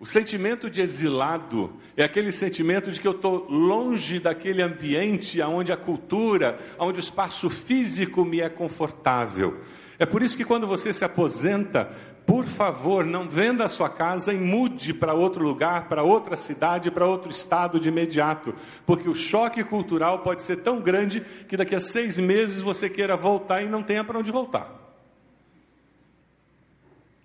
O 0.00 0.06
sentimento 0.06 0.70
de 0.70 0.80
exilado 0.80 1.74
é 1.96 2.04
aquele 2.04 2.30
sentimento 2.30 2.90
de 2.90 3.00
que 3.00 3.08
eu 3.08 3.12
estou 3.12 3.50
longe 3.50 4.20
daquele 4.20 4.62
ambiente 4.62 5.42
onde 5.42 5.72
a 5.72 5.76
cultura, 5.76 6.58
onde 6.78 7.00
o 7.00 7.02
espaço 7.02 7.50
físico 7.50 8.24
me 8.24 8.40
é 8.40 8.48
confortável. 8.48 9.60
É 9.98 10.06
por 10.06 10.22
isso 10.22 10.36
que 10.36 10.44
quando 10.44 10.66
você 10.66 10.92
se 10.92 11.04
aposenta, 11.04 11.90
por 12.28 12.44
favor, 12.44 13.06
não 13.06 13.26
venda 13.26 13.64
a 13.64 13.70
sua 13.70 13.88
casa 13.88 14.34
e 14.34 14.36
mude 14.36 14.92
para 14.92 15.14
outro 15.14 15.42
lugar, 15.42 15.88
para 15.88 16.02
outra 16.02 16.36
cidade, 16.36 16.90
para 16.90 17.06
outro 17.06 17.30
estado 17.30 17.80
de 17.80 17.88
imediato, 17.88 18.54
porque 18.84 19.08
o 19.08 19.14
choque 19.14 19.64
cultural 19.64 20.18
pode 20.18 20.42
ser 20.42 20.56
tão 20.56 20.78
grande 20.78 21.22
que 21.48 21.56
daqui 21.56 21.74
a 21.74 21.80
seis 21.80 22.18
meses 22.18 22.60
você 22.60 22.90
queira 22.90 23.16
voltar 23.16 23.62
e 23.62 23.66
não 23.66 23.82
tenha 23.82 24.04
para 24.04 24.18
onde 24.18 24.30
voltar. 24.30 24.70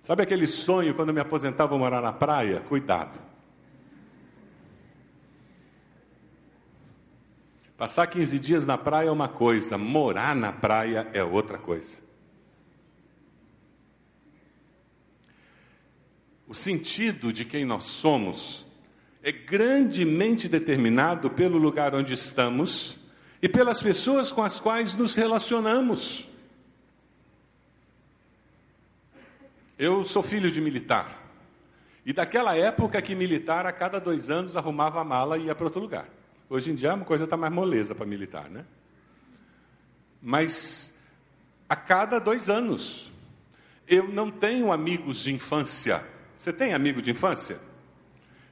Sabe 0.03 0.23
aquele 0.23 0.47
sonho 0.47 0.93
quando 0.93 1.09
eu 1.09 1.15
me 1.15 1.19
aposentar 1.19 1.65
vou 1.65 1.77
morar 1.77 2.01
na 2.01 2.13
praia? 2.13 2.61
Cuidado. 2.61 3.19
Passar 7.77 8.07
15 8.07 8.39
dias 8.39 8.65
na 8.65 8.77
praia 8.77 9.09
é 9.09 9.11
uma 9.11 9.27
coisa, 9.27 9.77
morar 9.77 10.33
na 10.33 10.53
praia 10.53 11.09
é 11.11 11.21
outra 11.21 11.57
coisa. 11.57 12.02
O 16.53 16.55
sentido 16.55 17.33
de 17.33 17.43
quem 17.45 17.65
nós 17.65 17.85
somos 17.85 18.63
é 19.23 19.31
grandemente 19.31 20.47
determinado 20.47 21.31
pelo 21.31 21.57
lugar 21.57 21.95
onde 21.95 22.13
estamos 22.13 22.95
e 23.41 23.49
pelas 23.49 23.81
pessoas 23.81 24.31
com 24.31 24.43
as 24.43 24.59
quais 24.59 24.93
nos 24.93 25.15
relacionamos. 25.15 26.29
Eu 29.79 30.05
sou 30.05 30.21
filho 30.21 30.51
de 30.51 30.61
militar. 30.61 31.27
E 32.05 32.13
daquela 32.13 32.55
época 32.55 33.01
que 33.01 33.15
militar, 33.15 33.65
a 33.65 33.71
cada 33.71 33.99
dois 33.99 34.29
anos, 34.29 34.55
arrumava 34.55 35.01
a 35.01 35.03
mala 35.03 35.39
e 35.39 35.45
ia 35.45 35.55
para 35.55 35.65
outro 35.65 35.81
lugar. 35.81 36.07
Hoje 36.47 36.69
em 36.69 36.75
dia, 36.75 36.93
a 36.93 36.97
coisa 36.99 37.23
está 37.23 37.35
mais 37.35 37.51
moleza 37.51 37.95
para 37.95 38.05
militar, 38.05 38.47
né? 38.47 38.63
Mas 40.21 40.93
a 41.67 41.75
cada 41.75 42.19
dois 42.19 42.47
anos. 42.47 43.11
Eu 43.87 44.07
não 44.07 44.29
tenho 44.29 44.71
amigos 44.71 45.23
de 45.23 45.33
infância. 45.33 46.12
Você 46.43 46.51
tem 46.51 46.73
amigo 46.73 47.01
de 47.01 47.09
infância? 47.09 47.57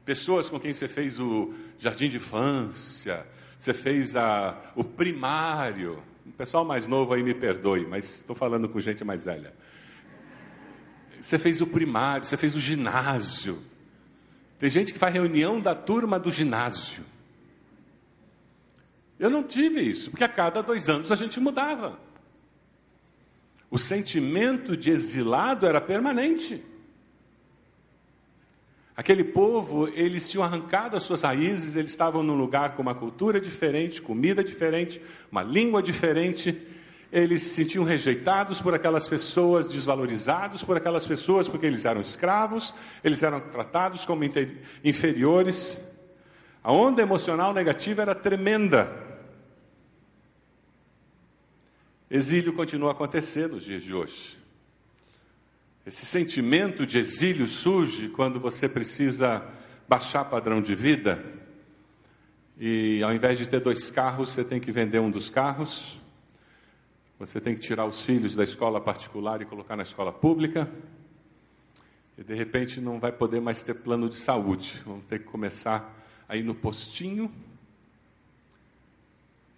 Pessoas 0.05 0.49
com 0.49 0.57
quem 0.57 0.73
você 0.73 0.87
fez 0.87 1.19
o 1.19 1.53
jardim 1.77 2.07
de 2.07 2.15
infância, 2.15 3.27
você 3.59 3.73
fez 3.73 4.15
a, 4.15 4.71
o 4.77 4.81
primário. 4.81 6.01
O 6.25 6.31
pessoal 6.31 6.63
mais 6.63 6.87
novo 6.87 7.13
aí 7.13 7.21
me 7.21 7.33
perdoe, 7.33 7.85
mas 7.85 8.05
estou 8.05 8.33
falando 8.33 8.69
com 8.69 8.79
gente 8.79 9.03
mais 9.03 9.25
velha. 9.25 9.53
Você 11.21 11.37
fez 11.37 11.59
o 11.59 11.67
primário, 11.67 12.25
você 12.25 12.37
fez 12.37 12.55
o 12.55 12.61
ginásio. 12.61 13.61
Tem 14.57 14.69
gente 14.69 14.93
que 14.93 14.97
faz 14.97 15.13
reunião 15.13 15.59
da 15.59 15.75
turma 15.75 16.17
do 16.17 16.31
ginásio. 16.31 17.03
Eu 19.19 19.29
não 19.29 19.43
tive 19.43 19.81
isso, 19.81 20.11
porque 20.11 20.23
a 20.23 20.29
cada 20.29 20.61
dois 20.61 20.87
anos 20.87 21.11
a 21.11 21.15
gente 21.17 21.41
mudava. 21.41 21.99
O 23.69 23.77
sentimento 23.77 24.77
de 24.77 24.91
exilado 24.91 25.67
era 25.67 25.81
permanente. 25.81 26.70
Aquele 29.01 29.23
povo, 29.23 29.87
eles 29.95 30.29
tinham 30.29 30.43
arrancado 30.43 30.95
as 30.95 31.01
suas 31.01 31.23
raízes, 31.23 31.75
eles 31.75 31.89
estavam 31.89 32.21
num 32.21 32.35
lugar 32.35 32.75
com 32.75 32.83
uma 32.83 32.93
cultura 32.93 33.41
diferente, 33.41 33.99
comida 33.99 34.43
diferente, 34.43 35.01
uma 35.31 35.41
língua 35.41 35.81
diferente, 35.81 36.55
eles 37.11 37.41
se 37.41 37.55
sentiam 37.55 37.83
rejeitados 37.83 38.61
por 38.61 38.75
aquelas 38.75 39.07
pessoas, 39.07 39.69
desvalorizados 39.69 40.63
por 40.63 40.77
aquelas 40.77 41.07
pessoas, 41.07 41.49
porque 41.49 41.65
eles 41.65 41.83
eram 41.83 41.99
escravos, 41.99 42.75
eles 43.03 43.23
eram 43.23 43.39
tratados 43.39 44.05
como 44.05 44.23
inferiores. 44.83 45.81
A 46.63 46.71
onda 46.71 47.01
emocional 47.01 47.55
negativa 47.55 48.03
era 48.03 48.13
tremenda. 48.13 48.95
Exílio 52.07 52.53
continua 52.53 52.89
a 52.89 52.91
acontecer 52.91 53.49
nos 53.49 53.63
dias 53.63 53.81
de 53.81 53.95
hoje. 53.95 54.40
Esse 55.85 56.05
sentimento 56.05 56.85
de 56.85 56.97
exílio 56.97 57.47
surge 57.47 58.09
quando 58.09 58.39
você 58.39 58.69
precisa 58.69 59.43
baixar 59.87 60.25
padrão 60.25 60.61
de 60.61 60.75
vida 60.75 61.23
e 62.57 63.01
ao 63.03 63.13
invés 63.13 63.37
de 63.37 63.47
ter 63.47 63.59
dois 63.59 63.89
carros, 63.89 64.29
você 64.29 64.43
tem 64.43 64.59
que 64.59 64.71
vender 64.71 64.99
um 64.99 65.09
dos 65.09 65.29
carros 65.29 66.01
você 67.21 67.39
tem 67.39 67.53
que 67.53 67.61
tirar 67.61 67.85
os 67.85 68.01
filhos 68.01 68.33
da 68.33 68.43
escola 68.43 68.81
particular 68.81 69.43
e 69.43 69.45
colocar 69.45 69.75
na 69.75 69.83
escola 69.83 70.11
pública. 70.11 70.67
E 72.17 72.23
de 72.23 72.33
repente 72.33 72.81
não 72.81 72.99
vai 72.99 73.11
poder 73.11 73.39
mais 73.39 73.61
ter 73.61 73.75
plano 73.75 74.09
de 74.09 74.17
saúde. 74.17 74.81
Vamos 74.83 75.05
ter 75.05 75.19
que 75.19 75.25
começar 75.25 76.03
a 76.27 76.35
ir 76.35 76.41
no 76.41 76.55
postinho 76.55 77.31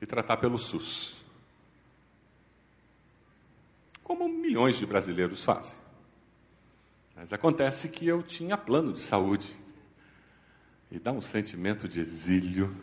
e 0.02 0.06
tratar 0.06 0.36
pelo 0.36 0.58
SUS. 0.58 1.16
Como 4.04 4.28
milhões 4.28 4.78
de 4.78 4.86
brasileiros 4.86 5.42
fazem. 5.42 5.83
Mas 7.24 7.32
acontece 7.32 7.88
que 7.88 8.06
eu 8.06 8.22
tinha 8.22 8.58
plano 8.58 8.92
de 8.92 9.00
saúde. 9.00 9.48
E 10.92 11.00
dá 11.00 11.14
um 11.14 11.22
sentimento 11.22 11.88
de 11.88 12.02
exílio, 12.02 12.76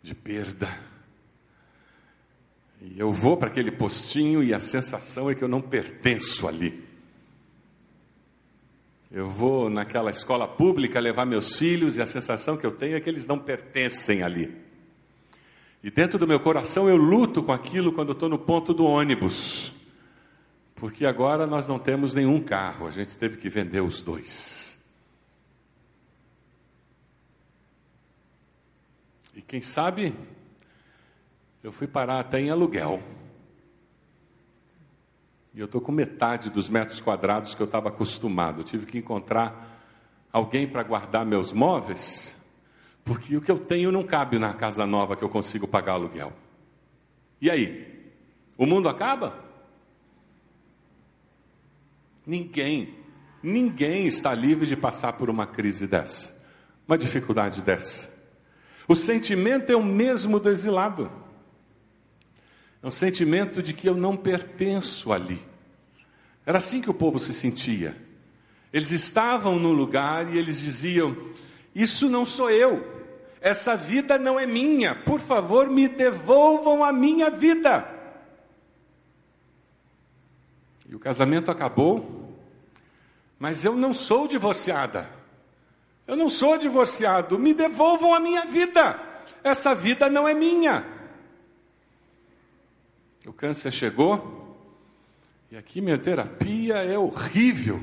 de 0.00 0.14
perda 0.14 0.68
e 2.84 2.98
eu 2.98 3.12
vou 3.12 3.36
para 3.36 3.46
aquele 3.46 3.70
postinho 3.70 4.42
e 4.42 4.52
a 4.52 4.58
sensação 4.58 5.30
é 5.30 5.36
que 5.36 5.44
eu 5.44 5.48
não 5.48 5.60
pertenço 5.60 6.48
ali. 6.48 6.82
Eu 9.08 9.28
vou 9.28 9.70
naquela 9.70 10.10
escola 10.10 10.48
pública 10.48 10.98
levar 10.98 11.24
meus 11.24 11.56
filhos 11.56 11.96
e 11.96 12.02
a 12.02 12.06
sensação 12.06 12.56
que 12.56 12.66
eu 12.66 12.72
tenho 12.72 12.96
é 12.96 13.00
que 13.00 13.08
eles 13.08 13.24
não 13.24 13.38
pertencem 13.38 14.24
ali. 14.24 14.52
E 15.84 15.92
dentro 15.92 16.18
do 16.18 16.26
meu 16.26 16.40
coração 16.40 16.88
eu 16.88 16.96
luto 16.96 17.40
com 17.42 17.52
aquilo 17.52 17.92
quando 17.92 18.12
estou 18.12 18.28
no 18.28 18.38
ponto 18.38 18.74
do 18.74 18.84
ônibus. 18.84 19.72
Porque 20.82 21.06
agora 21.06 21.46
nós 21.46 21.68
não 21.68 21.78
temos 21.78 22.12
nenhum 22.12 22.42
carro, 22.42 22.88
a 22.88 22.90
gente 22.90 23.16
teve 23.16 23.36
que 23.36 23.48
vender 23.48 23.80
os 23.80 24.02
dois. 24.02 24.76
E 29.32 29.40
quem 29.40 29.62
sabe, 29.62 30.12
eu 31.62 31.70
fui 31.70 31.86
parar 31.86 32.18
até 32.18 32.40
em 32.40 32.50
aluguel. 32.50 33.00
E 35.54 35.60
eu 35.60 35.66
estou 35.66 35.80
com 35.80 35.92
metade 35.92 36.50
dos 36.50 36.68
metros 36.68 37.00
quadrados 37.00 37.54
que 37.54 37.62
eu 37.62 37.66
estava 37.66 37.88
acostumado. 37.88 38.62
Eu 38.62 38.64
tive 38.64 38.84
que 38.84 38.98
encontrar 38.98 39.86
alguém 40.32 40.66
para 40.66 40.82
guardar 40.82 41.24
meus 41.24 41.52
móveis, 41.52 42.34
porque 43.04 43.36
o 43.36 43.40
que 43.40 43.52
eu 43.52 43.58
tenho 43.60 43.92
não 43.92 44.02
cabe 44.02 44.36
na 44.36 44.52
casa 44.52 44.84
nova 44.84 45.14
que 45.14 45.22
eu 45.22 45.28
consigo 45.28 45.68
pagar 45.68 45.92
aluguel. 45.92 46.32
E 47.40 47.48
aí? 47.48 48.10
O 48.58 48.66
mundo 48.66 48.88
acaba? 48.88 49.51
Ninguém, 52.26 52.94
ninguém 53.42 54.06
está 54.06 54.34
livre 54.34 54.66
de 54.66 54.76
passar 54.76 55.14
por 55.14 55.28
uma 55.28 55.46
crise 55.46 55.86
dessa, 55.86 56.34
uma 56.86 56.96
dificuldade 56.96 57.60
dessa. 57.62 58.10
O 58.86 58.94
sentimento 58.94 59.70
é 59.70 59.76
o 59.76 59.82
mesmo 59.82 60.38
do 60.38 60.50
exilado. 60.50 61.10
É 62.82 62.86
um 62.86 62.90
sentimento 62.90 63.62
de 63.62 63.72
que 63.72 63.88
eu 63.88 63.94
não 63.94 64.16
pertenço 64.16 65.12
ali. 65.12 65.40
Era 66.44 66.58
assim 66.58 66.80
que 66.80 66.90
o 66.90 66.94
povo 66.94 67.18
se 67.18 67.32
sentia. 67.32 67.96
Eles 68.72 68.90
estavam 68.90 69.58
no 69.58 69.72
lugar 69.72 70.32
e 70.32 70.38
eles 70.38 70.60
diziam: 70.60 71.16
Isso 71.74 72.08
não 72.08 72.24
sou 72.24 72.50
eu, 72.50 72.84
essa 73.40 73.76
vida 73.76 74.16
não 74.16 74.38
é 74.38 74.46
minha, 74.46 74.94
por 74.94 75.20
favor 75.20 75.68
me 75.68 75.88
devolvam 75.88 76.84
a 76.84 76.92
minha 76.92 77.28
vida. 77.28 77.91
E 80.92 80.94
o 80.94 80.98
casamento 80.98 81.50
acabou, 81.50 82.36
mas 83.38 83.64
eu 83.64 83.74
não 83.74 83.94
sou 83.94 84.28
divorciada. 84.28 85.08
Eu 86.06 86.16
não 86.16 86.28
sou 86.28 86.58
divorciado, 86.58 87.38
me 87.38 87.54
devolvam 87.54 88.12
a 88.12 88.20
minha 88.20 88.44
vida. 88.44 89.00
Essa 89.42 89.74
vida 89.74 90.10
não 90.10 90.28
é 90.28 90.34
minha. 90.34 90.86
O 93.24 93.32
câncer 93.32 93.72
chegou, 93.72 94.54
e 95.50 95.56
aqui 95.56 95.80
minha 95.80 95.96
terapia 95.96 96.84
é 96.84 96.98
horrível. 96.98 97.82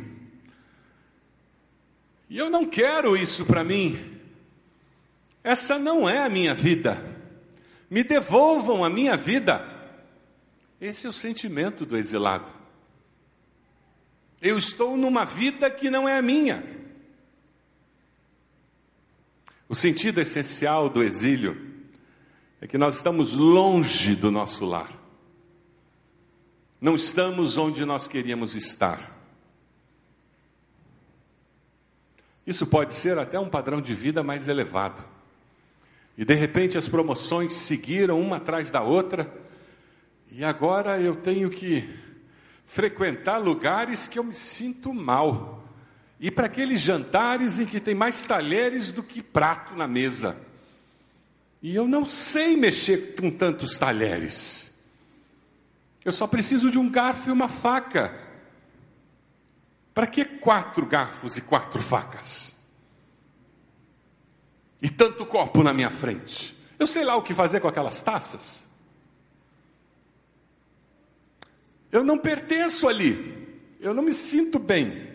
E 2.30 2.38
eu 2.38 2.48
não 2.48 2.64
quero 2.64 3.18
isso 3.18 3.44
para 3.44 3.64
mim. 3.64 4.20
Essa 5.44 5.80
não 5.80 6.08
é 6.08 6.20
a 6.20 6.30
minha 6.30 6.54
vida. 6.54 7.04
Me 7.90 8.04
devolvam 8.04 8.86
a 8.86 8.90
minha 8.90 9.18
vida. 9.18 9.66
Esse 10.80 11.08
é 11.08 11.10
o 11.10 11.14
sentimento 11.14 11.88
do 11.88 11.98
exilado. 11.98 12.59
Eu 14.42 14.58
estou 14.58 14.96
numa 14.96 15.26
vida 15.26 15.70
que 15.70 15.90
não 15.90 16.08
é 16.08 16.18
a 16.18 16.22
minha. 16.22 16.64
O 19.68 19.76
sentido 19.76 20.20
essencial 20.20 20.90
do 20.90 21.04
exílio 21.04 21.56
é 22.62 22.68
que 22.68 22.78
nós 22.78 22.96
estamos 22.96 23.34
longe 23.34 24.16
do 24.16 24.32
nosso 24.32 24.66
lar. 24.66 24.92
Não 26.82 26.96
estamos 26.96 27.58
onde 27.58 27.84
nós 27.86 28.08
queríamos 28.08 28.56
estar. 28.56 29.18
Isso 32.48 32.66
pode 32.66 32.96
ser 32.96 33.18
até 33.20 33.38
um 33.40 33.50
padrão 33.50 33.82
de 33.82 33.94
vida 33.94 34.24
mais 34.24 34.48
elevado. 34.48 35.06
E 36.18 36.26
de 36.26 36.34
repente 36.34 36.78
as 36.78 36.88
promoções 36.88 37.54
seguiram 37.54 38.20
uma 38.20 38.38
atrás 38.38 38.72
da 38.72 38.82
outra, 38.82 39.32
e 40.32 40.44
agora 40.44 41.00
eu 41.00 41.16
tenho 41.16 41.50
que 41.50 41.88
frequentar 42.70 43.40
lugares 43.40 44.08
que 44.08 44.20
eu 44.20 44.24
me 44.24 44.36
sinto 44.36 44.94
mal. 44.94 45.64
E 46.20 46.30
para 46.30 46.46
aqueles 46.46 46.80
jantares 46.80 47.60
em 47.60 47.66
que 47.66 47.80
tem 47.80 47.96
mais 47.96 48.22
talheres 48.22 48.92
do 48.92 49.02
que 49.02 49.22
prato 49.22 49.76
na 49.76 49.88
mesa. 49.88 50.38
E 51.62 51.76
eu 51.76 51.88
não 51.88 52.06
sei 52.06 52.56
mexer 52.56 53.16
com 53.20 53.32
tantos 53.32 53.78
talheres. 53.78 54.72
Eu 56.06 56.14
só 56.14 56.28
preciso 56.28 56.70
de 56.70 56.78
um 56.78 56.90
garfo 56.90 57.30
e 57.30 57.34
uma 57.34 57.48
faca. 57.50 58.18
Para 59.94 60.08
que 60.08 60.24
quatro 60.24 60.86
garfos 60.86 61.38
e 61.38 61.42
quatro 61.42 61.82
facas? 61.82 62.56
E 64.82 64.90
tanto 64.90 65.26
copo 65.26 65.64
na 65.64 65.74
minha 65.74 65.90
frente. 65.90 66.56
Eu 66.78 66.86
sei 66.86 67.04
lá 67.04 67.16
o 67.16 67.24
que 67.24 67.34
fazer 67.34 67.60
com 67.60 67.68
aquelas 67.68 68.00
taças. 68.00 68.66
Eu 71.92 72.04
não 72.04 72.18
pertenço 72.18 72.88
ali. 72.88 73.48
Eu 73.80 73.94
não 73.94 74.04
me 74.04 74.14
sinto 74.14 74.60
bem. 74.60 75.10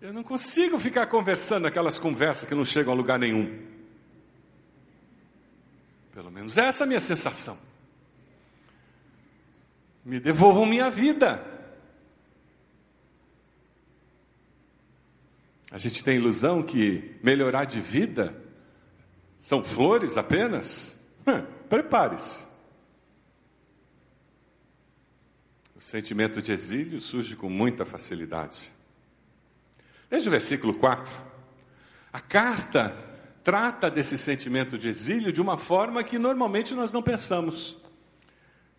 Eu 0.00 0.12
não 0.12 0.22
consigo 0.22 0.78
ficar 0.78 1.06
conversando 1.06 1.66
aquelas 1.66 1.98
conversas 1.98 2.48
que 2.48 2.54
não 2.54 2.64
chegam 2.64 2.92
a 2.92 2.96
lugar 2.96 3.18
nenhum. 3.18 3.58
Pelo 6.12 6.30
menos 6.30 6.56
essa 6.56 6.82
é 6.82 6.84
a 6.84 6.86
minha 6.86 7.00
sensação. 7.00 7.58
Me 10.04 10.20
devolvam 10.20 10.66
minha 10.66 10.90
vida. 10.90 11.44
A 15.70 15.78
gente 15.78 16.04
tem 16.04 16.14
a 16.14 16.18
ilusão 16.18 16.62
que 16.62 17.18
melhorar 17.22 17.64
de 17.64 17.80
vida 17.80 18.40
são 19.40 19.64
flores 19.64 20.16
apenas? 20.16 20.96
Prepare-se. 21.68 22.46
O 25.73 25.73
sentimento 25.84 26.40
de 26.40 26.50
exílio 26.50 26.98
surge 26.98 27.36
com 27.36 27.50
muita 27.50 27.84
facilidade. 27.84 28.72
Veja 30.10 30.28
o 30.28 30.32
versículo 30.32 30.72
4. 30.72 31.12
A 32.10 32.20
carta 32.20 32.96
trata 33.44 33.90
desse 33.90 34.16
sentimento 34.16 34.78
de 34.78 34.88
exílio 34.88 35.30
de 35.30 35.42
uma 35.42 35.58
forma 35.58 36.02
que 36.02 36.18
normalmente 36.18 36.72
nós 36.72 36.90
não 36.90 37.02
pensamos. 37.02 37.76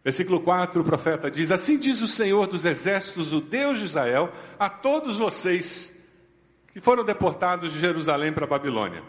Versículo 0.03 0.39
4, 0.39 0.81
o 0.81 0.83
profeta 0.83 1.29
diz: 1.29 1.51
Assim 1.51 1.77
diz 1.77 2.01
o 2.01 2.07
Senhor 2.07 2.47
dos 2.47 2.65
Exércitos, 2.65 3.33
o 3.33 3.39
Deus 3.39 3.77
de 3.77 3.85
Israel, 3.85 4.33
a 4.57 4.67
todos 4.67 5.17
vocês 5.17 5.95
que 6.73 6.81
foram 6.81 7.05
deportados 7.05 7.71
de 7.71 7.79
Jerusalém 7.79 8.33
para 8.33 8.45
a 8.45 8.49
Babilônia. 8.49 9.03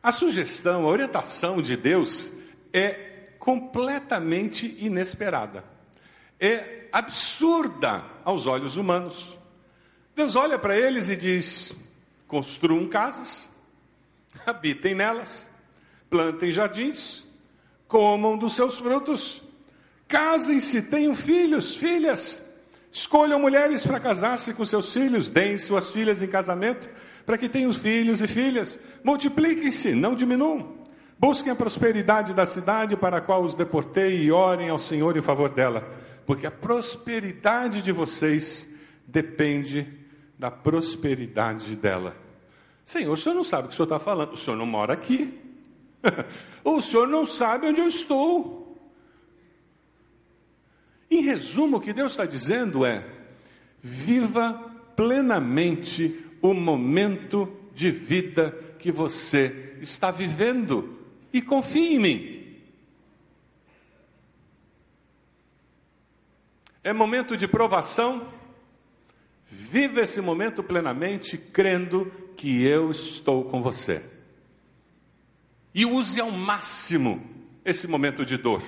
A 0.00 0.12
sugestão, 0.12 0.84
a 0.84 0.88
orientação 0.88 1.60
de 1.60 1.76
Deus 1.76 2.30
é 2.72 3.32
completamente 3.40 4.76
inesperada 4.78 5.79
é 6.40 6.88
absurda 6.90 8.02
aos 8.24 8.46
olhos 8.46 8.76
humanos. 8.76 9.38
Deus 10.16 10.34
olha 10.34 10.58
para 10.58 10.76
eles 10.76 11.08
e 11.08 11.16
diz: 11.16 11.74
construam 12.26 12.88
casas, 12.88 13.48
habitem 14.46 14.94
nelas, 14.94 15.48
plantem 16.08 16.50
jardins, 16.50 17.24
comam 17.86 18.38
dos 18.38 18.54
seus 18.54 18.78
frutos, 18.78 19.42
casem-se, 20.08 20.82
tenham 20.82 21.14
filhos, 21.14 21.76
filhas, 21.76 22.42
escolham 22.90 23.38
mulheres 23.38 23.86
para 23.86 24.00
casar-se 24.00 24.54
com 24.54 24.64
seus 24.64 24.92
filhos, 24.92 25.28
deem 25.28 25.58
suas 25.58 25.90
filhas 25.90 26.22
em 26.22 26.26
casamento, 26.26 26.88
para 27.26 27.36
que 27.36 27.48
tenham 27.48 27.72
filhos 27.72 28.22
e 28.22 28.26
filhas, 28.26 28.78
multipliquem-se, 29.04 29.94
não 29.94 30.14
diminuam. 30.14 30.80
Busquem 31.18 31.52
a 31.52 31.54
prosperidade 31.56 32.32
da 32.32 32.46
cidade 32.46 32.96
para 32.96 33.18
a 33.18 33.20
qual 33.20 33.42
os 33.42 33.54
deportei 33.54 34.22
e 34.22 34.32
orem 34.32 34.70
ao 34.70 34.78
Senhor 34.78 35.14
em 35.18 35.20
favor 35.20 35.50
dela 35.50 35.86
porque 36.30 36.46
a 36.46 36.50
prosperidade 36.52 37.82
de 37.82 37.90
vocês 37.90 38.68
depende 39.04 39.84
da 40.38 40.48
prosperidade 40.48 41.74
dela. 41.74 42.16
Senhor, 42.84 43.12
o 43.12 43.16
senhor 43.16 43.34
não 43.34 43.42
sabe 43.42 43.64
o 43.64 43.68
que 43.68 43.74
o 43.74 43.76
senhor 43.76 43.86
está 43.86 43.98
falando, 43.98 44.34
o 44.34 44.36
senhor 44.36 44.56
não 44.56 44.64
mora 44.64 44.92
aqui, 44.92 45.36
o 46.62 46.80
senhor 46.80 47.08
não 47.08 47.26
sabe 47.26 47.66
onde 47.66 47.80
eu 47.80 47.88
estou. 47.88 48.80
Em 51.10 51.20
resumo, 51.20 51.78
o 51.78 51.80
que 51.80 51.92
Deus 51.92 52.12
está 52.12 52.24
dizendo 52.24 52.86
é: 52.86 53.04
viva 53.82 54.52
plenamente 54.94 56.24
o 56.40 56.54
momento 56.54 57.52
de 57.74 57.90
vida 57.90 58.56
que 58.78 58.92
você 58.92 59.74
está 59.80 60.12
vivendo 60.12 60.96
e 61.32 61.42
confie 61.42 61.96
em 61.96 61.98
mim. 61.98 62.39
É 66.82 66.92
momento 66.92 67.36
de 67.36 67.46
provação. 67.46 68.26
Viva 69.46 70.00
esse 70.00 70.20
momento 70.20 70.62
plenamente, 70.62 71.36
crendo 71.36 72.10
que 72.36 72.64
eu 72.64 72.90
estou 72.90 73.44
com 73.44 73.60
você. 73.60 74.02
E 75.74 75.84
use 75.84 76.20
ao 76.20 76.30
máximo 76.30 77.22
esse 77.64 77.86
momento 77.86 78.24
de 78.24 78.36
dor, 78.36 78.62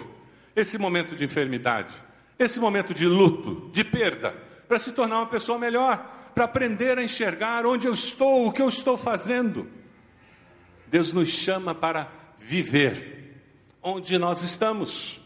esse 0.55 0.77
momento 0.77 1.17
de 1.17 1.25
enfermidade, 1.25 1.95
esse 2.39 2.61
momento 2.61 2.93
de 2.93 3.07
luto, 3.07 3.71
de 3.73 3.83
perda, 3.83 4.33
para 4.69 4.79
se 4.79 4.93
tornar 4.93 5.19
uma 5.19 5.27
pessoa 5.27 5.59
melhor, 5.59 6.31
para 6.35 6.45
aprender 6.45 6.99
a 6.99 7.03
enxergar 7.03 7.65
onde 7.65 7.87
eu 7.87 7.93
estou, 7.93 8.47
o 8.47 8.53
que 8.53 8.61
eu 8.61 8.69
estou 8.69 8.99
fazendo. 8.99 9.69
Deus 10.87 11.13
nos 11.13 11.29
chama 11.31 11.75
para 11.75 12.11
viver 12.39 13.41
onde 13.83 14.19
nós 14.19 14.43
estamos. 14.43 15.22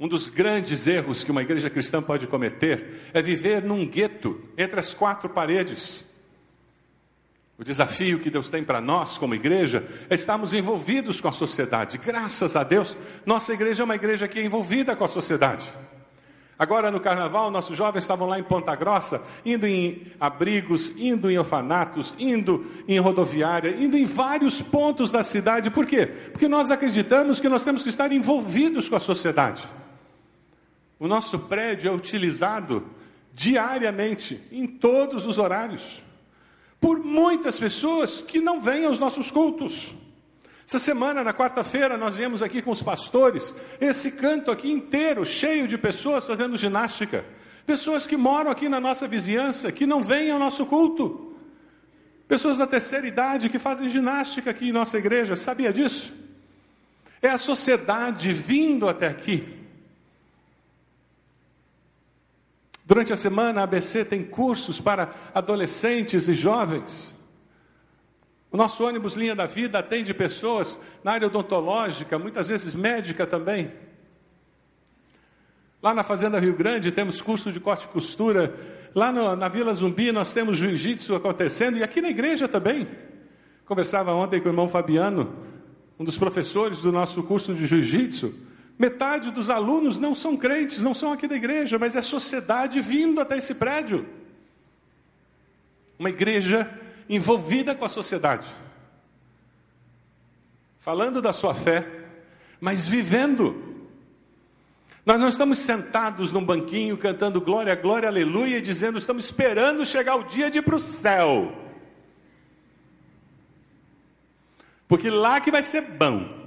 Um 0.00 0.08
dos 0.08 0.28
grandes 0.28 0.86
erros 0.86 1.22
que 1.22 1.30
uma 1.30 1.42
igreja 1.42 1.68
cristã 1.68 2.00
pode 2.00 2.26
cometer 2.26 3.10
é 3.12 3.20
viver 3.20 3.62
num 3.62 3.86
gueto 3.86 4.42
entre 4.56 4.80
as 4.80 4.94
quatro 4.94 5.28
paredes. 5.28 6.06
O 7.58 7.62
desafio 7.62 8.18
que 8.18 8.30
Deus 8.30 8.48
tem 8.48 8.64
para 8.64 8.80
nós, 8.80 9.18
como 9.18 9.34
igreja, 9.34 9.86
é 10.08 10.14
estarmos 10.14 10.54
envolvidos 10.54 11.20
com 11.20 11.28
a 11.28 11.32
sociedade. 11.32 11.98
Graças 11.98 12.56
a 12.56 12.64
Deus, 12.64 12.96
nossa 13.26 13.52
igreja 13.52 13.82
é 13.82 13.84
uma 13.84 13.94
igreja 13.94 14.26
que 14.26 14.38
é 14.38 14.42
envolvida 14.42 14.96
com 14.96 15.04
a 15.04 15.08
sociedade. 15.08 15.70
Agora, 16.58 16.90
no 16.90 17.00
carnaval, 17.00 17.50
nossos 17.50 17.76
jovens 17.76 18.04
estavam 18.04 18.26
lá 18.26 18.38
em 18.38 18.42
Ponta 18.42 18.74
Grossa, 18.74 19.20
indo 19.44 19.66
em 19.66 20.12
abrigos, 20.18 20.90
indo 20.96 21.30
em 21.30 21.36
orfanatos, 21.36 22.14
indo 22.18 22.64
em 22.88 22.98
rodoviária, 22.98 23.76
indo 23.78 23.98
em 23.98 24.06
vários 24.06 24.62
pontos 24.62 25.10
da 25.10 25.22
cidade. 25.22 25.70
Por 25.70 25.84
quê? 25.84 26.06
Porque 26.06 26.48
nós 26.48 26.70
acreditamos 26.70 27.38
que 27.38 27.50
nós 27.50 27.64
temos 27.64 27.82
que 27.82 27.90
estar 27.90 28.10
envolvidos 28.10 28.88
com 28.88 28.96
a 28.96 29.00
sociedade. 29.00 29.68
O 31.00 31.08
nosso 31.08 31.38
prédio 31.38 31.88
é 31.88 31.94
utilizado 31.94 32.86
diariamente, 33.32 34.38
em 34.52 34.66
todos 34.66 35.26
os 35.26 35.38
horários, 35.38 36.02
por 36.78 37.02
muitas 37.02 37.58
pessoas 37.58 38.20
que 38.20 38.38
não 38.38 38.60
vêm 38.60 38.84
aos 38.84 38.98
nossos 38.98 39.30
cultos. 39.30 39.94
Essa 40.68 40.78
semana, 40.78 41.24
na 41.24 41.32
quarta-feira, 41.32 41.96
nós 41.96 42.16
viemos 42.16 42.42
aqui 42.42 42.60
com 42.60 42.70
os 42.70 42.82
pastores, 42.82 43.54
esse 43.80 44.12
canto 44.12 44.50
aqui 44.50 44.70
inteiro, 44.70 45.24
cheio 45.24 45.66
de 45.66 45.78
pessoas 45.78 46.26
fazendo 46.26 46.58
ginástica. 46.58 47.24
Pessoas 47.64 48.06
que 48.06 48.16
moram 48.16 48.50
aqui 48.50 48.68
na 48.68 48.78
nossa 48.78 49.08
vizinhança, 49.08 49.72
que 49.72 49.86
não 49.86 50.02
vêm 50.02 50.30
ao 50.30 50.38
nosso 50.38 50.66
culto. 50.66 51.34
Pessoas 52.28 52.58
da 52.58 52.66
terceira 52.66 53.08
idade 53.08 53.48
que 53.48 53.58
fazem 53.58 53.88
ginástica 53.88 54.50
aqui 54.50 54.68
em 54.68 54.72
nossa 54.72 54.98
igreja, 54.98 55.34
sabia 55.34 55.72
disso? 55.72 56.12
É 57.22 57.30
a 57.30 57.38
sociedade 57.38 58.34
vindo 58.34 58.86
até 58.86 59.06
aqui. 59.06 59.59
Durante 62.90 63.12
a 63.12 63.16
semana, 63.16 63.60
a 63.60 63.62
ABC 63.62 64.04
tem 64.04 64.24
cursos 64.24 64.80
para 64.80 65.14
adolescentes 65.32 66.26
e 66.26 66.34
jovens. 66.34 67.16
O 68.50 68.56
nosso 68.56 68.84
ônibus 68.84 69.14
Linha 69.14 69.32
da 69.32 69.46
Vida 69.46 69.78
atende 69.78 70.12
pessoas 70.12 70.76
na 71.04 71.12
área 71.12 71.28
odontológica, 71.28 72.18
muitas 72.18 72.48
vezes 72.48 72.74
médica 72.74 73.28
também. 73.28 73.70
Lá 75.80 75.94
na 75.94 76.02
Fazenda 76.02 76.40
Rio 76.40 76.56
Grande 76.56 76.90
temos 76.90 77.22
curso 77.22 77.52
de 77.52 77.60
corte 77.60 77.84
e 77.84 77.90
costura. 77.90 78.56
Lá 78.92 79.12
no, 79.12 79.36
na 79.36 79.46
Vila 79.46 79.72
Zumbi 79.72 80.10
nós 80.10 80.32
temos 80.32 80.58
jiu-jitsu 80.58 81.14
acontecendo 81.14 81.78
e 81.78 81.84
aqui 81.84 82.02
na 82.02 82.10
igreja 82.10 82.48
também. 82.48 82.88
Conversava 83.66 84.12
ontem 84.14 84.40
com 84.40 84.48
o 84.48 84.50
irmão 84.50 84.68
Fabiano, 84.68 85.32
um 85.96 86.02
dos 86.02 86.18
professores 86.18 86.80
do 86.80 86.90
nosso 86.90 87.22
curso 87.22 87.54
de 87.54 87.68
jiu-jitsu. 87.68 88.49
Metade 88.80 89.30
dos 89.30 89.50
alunos 89.50 89.98
não 89.98 90.14
são 90.14 90.38
crentes, 90.38 90.80
não 90.80 90.94
são 90.94 91.12
aqui 91.12 91.28
da 91.28 91.36
igreja, 91.36 91.78
mas 91.78 91.94
é 91.94 92.00
sociedade 92.00 92.80
vindo 92.80 93.20
até 93.20 93.36
esse 93.36 93.52
prédio. 93.52 94.08
Uma 95.98 96.08
igreja 96.08 96.66
envolvida 97.06 97.74
com 97.74 97.84
a 97.84 97.90
sociedade, 97.90 98.48
falando 100.78 101.20
da 101.20 101.30
sua 101.30 101.54
fé, 101.54 101.86
mas 102.58 102.88
vivendo. 102.88 103.84
Nós 105.04 105.20
não 105.20 105.28
estamos 105.28 105.58
sentados 105.58 106.32
num 106.32 106.42
banquinho 106.42 106.96
cantando 106.96 107.38
glória, 107.38 107.74
glória, 107.74 108.08
aleluia, 108.08 108.56
e 108.56 108.62
dizendo 108.62 108.96
estamos 108.96 109.26
esperando 109.26 109.84
chegar 109.84 110.14
o 110.14 110.24
dia 110.24 110.50
de 110.50 110.56
ir 110.56 110.62
para 110.62 110.76
o 110.76 110.80
céu. 110.80 111.52
Porque 114.88 115.10
lá 115.10 115.38
que 115.38 115.50
vai 115.50 115.62
ser 115.62 115.82
bom. 115.82 116.39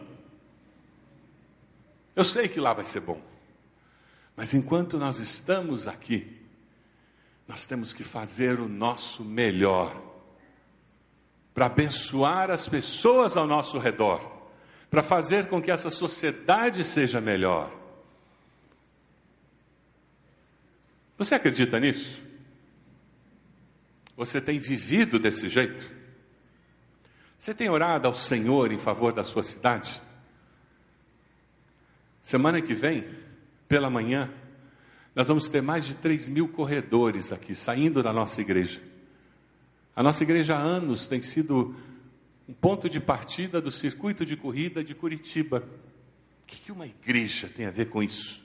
Eu 2.16 2.24
sei 2.24 2.48
que 2.48 2.60
lá 2.60 2.74
vai 2.74 2.86
ser 2.86 3.00
bom. 3.00 3.22
Mas 4.36 4.54
enquanto 4.54 4.98
nós 4.98 5.20
estamos 5.20 5.88
aqui, 5.88 6.42
nós 7.48 7.66
temos 7.66 7.94
que 7.94 8.04
fazer 8.04 8.60
o 8.60 8.68
nosso 8.68 9.24
melhor 9.24 10.02
para 11.54 11.68
abençoar 11.68 12.50
as 12.50 12.68
pessoas 12.68 13.38
ao 13.38 13.46
nosso 13.46 13.78
redor, 13.78 14.50
para 14.90 15.04
fazer 15.04 15.48
com 15.48 15.62
que 15.62 15.70
essa 15.70 15.90
sociedade 15.90 16.84
seja 16.84 17.22
melhor. 17.22 17.72
Você 21.18 21.36
acredita 21.36 21.80
nisso? 21.80 22.22
Você 24.16 24.42
tem 24.42 24.60
vivido 24.60 25.20
desse 25.20 25.48
jeito? 25.48 25.92
Você 27.38 27.54
tem 27.54 27.70
orado 27.70 28.08
ao 28.08 28.16
Senhor 28.16 28.72
em 28.72 28.80
favor 28.80 29.14
da 29.14 29.24
sua 29.24 29.44
cidade? 29.44 30.02
Semana 32.24 32.62
que 32.62 32.74
vem, 32.74 33.06
pela 33.68 33.90
manhã, 33.90 34.32
nós 35.14 35.28
vamos 35.28 35.50
ter 35.50 35.62
mais 35.62 35.86
de 35.86 35.94
3 35.94 36.30
mil 36.30 36.48
corredores 36.48 37.34
aqui, 37.34 37.54
saindo 37.54 38.02
da 38.02 38.14
nossa 38.14 38.40
igreja. 38.40 38.82
A 39.94 40.02
nossa 40.02 40.24
igreja 40.24 40.56
há 40.56 40.60
anos 40.60 41.06
tem 41.06 41.22
sido 41.22 41.76
um 42.48 42.54
ponto 42.54 42.90
de 42.90 43.00
partida 43.00 43.62
do 43.62 43.70
circuito 43.70 44.26
de 44.26 44.38
corrida 44.38 44.84
de 44.84 44.96
Curitiba. 44.96 45.64
O 46.42 46.46
que 46.48 46.72
uma 46.72 46.88
igreja 46.88 47.48
tem 47.48 47.66
a 47.66 47.72
ver 47.72 47.90
com 47.90 48.02
isso? 48.02 48.42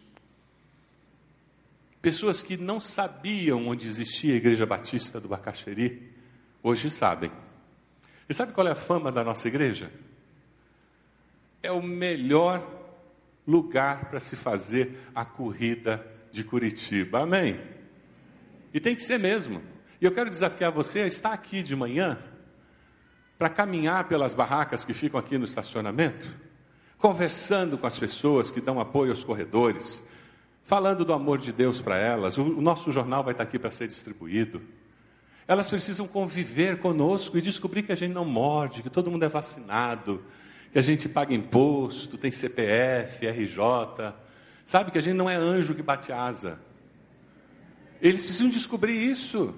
Pessoas 2.03 2.43
que 2.43 2.57
não 2.57 2.81
sabiam 2.81 3.67
onde 3.67 3.87
existia 3.87 4.35
a 4.35 4.37
Igreja 4.37 4.67
Batista 4.67 5.21
do 5.21 5.29
Bacaxeri, 5.29 6.13
hoje 6.63 6.91
sabem. 6.91 7.31
E 8.29 8.35
sabe 8.35 8.53
qual 8.53 8.69
é 8.69 8.73
a 8.73 8.77
fama 8.77 9.11
da 9.11 9.25
nossa 9.25 9.49
igreja? 9.49 9.91
É 11.63 11.73
o 11.73 11.83
melhor 11.83 12.78
lugar 13.49 14.11
para 14.11 14.21
se 14.21 14.37
fazer 14.37 14.99
a 15.15 15.25
corrida 15.25 16.07
de 16.31 16.45
Curitiba. 16.45 17.21
Amém? 17.23 17.59
E 18.75 18.79
tem 18.79 18.95
que 18.95 19.03
ser 19.03 19.19
mesmo. 19.19 19.63
E 19.99 20.05
eu 20.05 20.13
quero 20.13 20.29
desafiar 20.29 20.71
você 20.71 21.01
a 21.01 21.07
estar 21.07 21.33
aqui 21.33 21.63
de 21.63 21.75
manhã 21.75 22.19
para 23.39 23.49
caminhar 23.49 24.05
pelas 24.05 24.35
barracas 24.35 24.85
que 24.85 24.93
ficam 24.93 25.19
aqui 25.19 25.39
no 25.39 25.47
estacionamento, 25.47 26.27
conversando 26.99 27.79
com 27.79 27.87
as 27.87 27.99
pessoas 27.99 28.51
que 28.51 28.61
dão 28.61 28.79
apoio 28.79 29.13
aos 29.13 29.25
corredores, 29.25 30.05
falando 30.63 31.05
do 31.05 31.15
amor 31.15 31.39
de 31.39 31.51
Deus 31.51 31.81
para 31.81 31.97
elas. 31.97 32.37
O, 32.37 32.61
nosso 32.61 32.93
jornal 32.93 33.25
vai 33.25 33.33
estar 33.33 33.45
aqui 33.45 33.59
para 33.59 33.71
ser 33.71 33.89
distribuído. 33.89 34.61
Elas 35.47 35.71
precisam 35.71 36.07
conviver 36.07 36.79
conosco 36.79 37.39
e 37.39 37.41
descobrir 37.41 37.85
que 37.85 37.93
a 37.93 37.97
gente 37.97 38.13
não 38.13 38.27
morde, 38.27 38.83
que 38.83 38.91
todo 38.91 39.11
mundo 39.11 39.25
é 39.25 39.29
vacinado, 39.29 40.23
que 40.73 40.79
a 40.79 40.83
gente 40.83 41.09
paga 41.09 41.35
imposto, 41.35 42.19
tem 42.19 42.31
CPF, 42.31 43.27
RJ, 43.27 44.15
sabe 44.67 44.91
que 44.91 44.99
a 44.99 45.01
gente 45.01 45.17
não 45.17 45.29
é 45.29 45.35
anjo 45.35 45.75
que 45.75 45.83
bate 45.83 46.13
asa. 46.13 46.61
Eles 48.01 48.25
precisam 48.25 48.49
descobrir 48.49 48.95
isso 48.95 49.55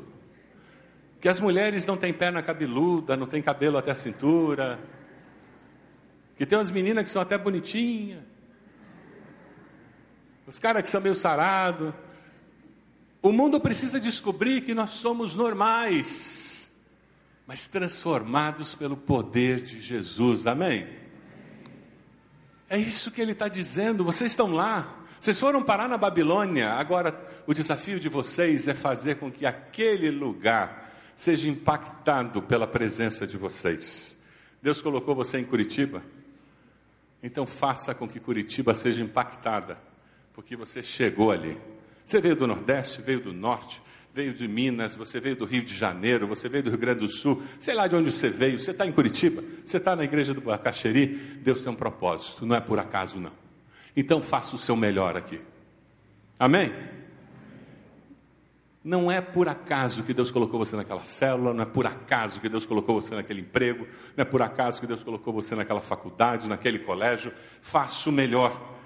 que 1.21 1.29
as 1.29 1.39
mulheres 1.39 1.85
não 1.85 1.97
têm 1.97 2.13
perna 2.13 2.43
cabeluda, 2.43 3.17
não 3.17 3.27
têm 3.27 3.43
cabelo 3.43 3.77
até 3.77 3.91
a 3.91 3.95
cintura, 3.95 4.81
que 6.37 6.47
tem 6.47 6.57
umas 6.57 6.71
meninas 6.71 7.05
que 7.05 7.11
são 7.11 7.21
até 7.21 7.37
bonitinhas, 7.37 8.23
os 10.47 10.59
caras 10.59 10.83
que 10.83 10.89
são 10.89 11.01
meio 11.01 11.15
sarados. 11.15 11.93
O 13.23 13.31
mundo 13.31 13.61
precisa 13.61 14.01
descobrir 14.01 14.63
que 14.63 14.73
nós 14.73 14.91
somos 14.91 15.35
normais, 15.35 16.73
mas 17.47 17.67
transformados 17.67 18.75
pelo 18.75 18.97
poder 18.97 19.61
de 19.61 19.81
Jesus, 19.81 20.47
amém? 20.47 21.00
É 22.73 22.79
isso 22.79 23.11
que 23.11 23.21
ele 23.21 23.33
está 23.33 23.49
dizendo. 23.49 24.05
Vocês 24.05 24.31
estão 24.31 24.53
lá, 24.53 24.97
vocês 25.21 25.41
foram 25.41 25.61
parar 25.61 25.89
na 25.89 25.99
Babilônia, 25.99 26.71
agora 26.71 27.21
o 27.45 27.53
desafio 27.53 27.99
de 27.99 28.09
vocês 28.09 28.69
é 28.69 28.75
fazer 28.75 29.17
com 29.17 29.29
que 29.29 29.45
aquele 29.45 30.09
lugar 30.09 30.89
seja 31.17 31.49
impactado 31.49 32.41
pela 32.41 32.69
presença 32.69 33.27
de 33.27 33.37
vocês. 33.37 34.17
Deus 34.63 34.81
colocou 34.81 35.17
você 35.17 35.41
em 35.41 35.45
Curitiba, 35.45 36.01
então 37.21 37.45
faça 37.45 37.93
com 37.93 38.07
que 38.07 38.21
Curitiba 38.21 38.73
seja 38.73 39.03
impactada, 39.03 39.77
porque 40.33 40.55
você 40.55 40.81
chegou 40.81 41.33
ali. 41.33 41.61
Você 42.07 42.21
veio 42.21 42.37
do 42.37 42.47
Nordeste, 42.47 43.03
veio 43.03 43.21
do 43.21 43.33
Norte, 43.33 43.83
veio 44.13 44.35
de 44.35 44.47
Minas, 44.49 44.97
você 44.97 45.21
veio 45.21 45.37
do 45.37 45.45
Rio 45.45 45.63
de 45.63 45.75
Janeiro, 45.75 46.27
você 46.27 46.49
veio 46.49 46.65
do 46.65 46.71
Rio 46.71 46.79
Grande 46.79 47.01
do 47.01 47.09
Sul, 47.09 47.43
sei 47.59 47.75
lá 47.75 47.87
de 47.87 47.95
onde 47.95 48.11
você 48.11 48.29
veio, 48.29 48.59
você 48.59 48.73
está 48.73 48.87
em 48.87 48.93
Curitiba, 48.93 49.43
você 49.65 49.77
está 49.77 49.95
na 49.95 50.05
igreja 50.05 50.35
do 50.35 50.41
Bacaxeri, 50.41 51.07
Deus 51.43 51.63
tem 51.63 51.73
um 51.73 51.77
propósito, 51.77 52.45
não 52.45 52.57
é 52.57 52.61
por 52.61 52.79
acaso 52.79 53.19
não. 53.19 53.33
Então 53.97 54.23
faça 54.23 54.57
o 54.57 54.59
seu 54.59 54.77
melhor 54.77 55.17
aqui. 55.17 55.41
Amém? 56.39 56.73
Não 58.83 59.13
é 59.13 59.21
por 59.21 59.47
acaso 59.47 60.03
que 60.03 60.15
Deus 60.15 60.31
colocou 60.31 60.59
você 60.59 60.75
naquela 60.75 61.05
célula, 61.05 61.53
não 61.53 61.63
é 61.63 61.67
por 61.67 61.87
acaso 61.87 62.41
que 62.41 62.49
Deus 62.49 62.65
colocou 62.65 63.01
você 63.01 63.15
naquele 63.15 63.43
emprego, 63.43 63.87
não 64.17 64.23
é 64.23 64.25
por 64.25 64.41
acaso 64.41 64.81
que 64.81 64.87
Deus 64.87 65.03
colocou 65.03 65.35
você 65.35 65.55
naquela 65.55 65.83
faculdade, 65.83 66.49
naquele 66.49 66.79
colégio. 66.79 67.31
Faça 67.61 68.09
o 68.09 68.13
melhor. 68.13 68.80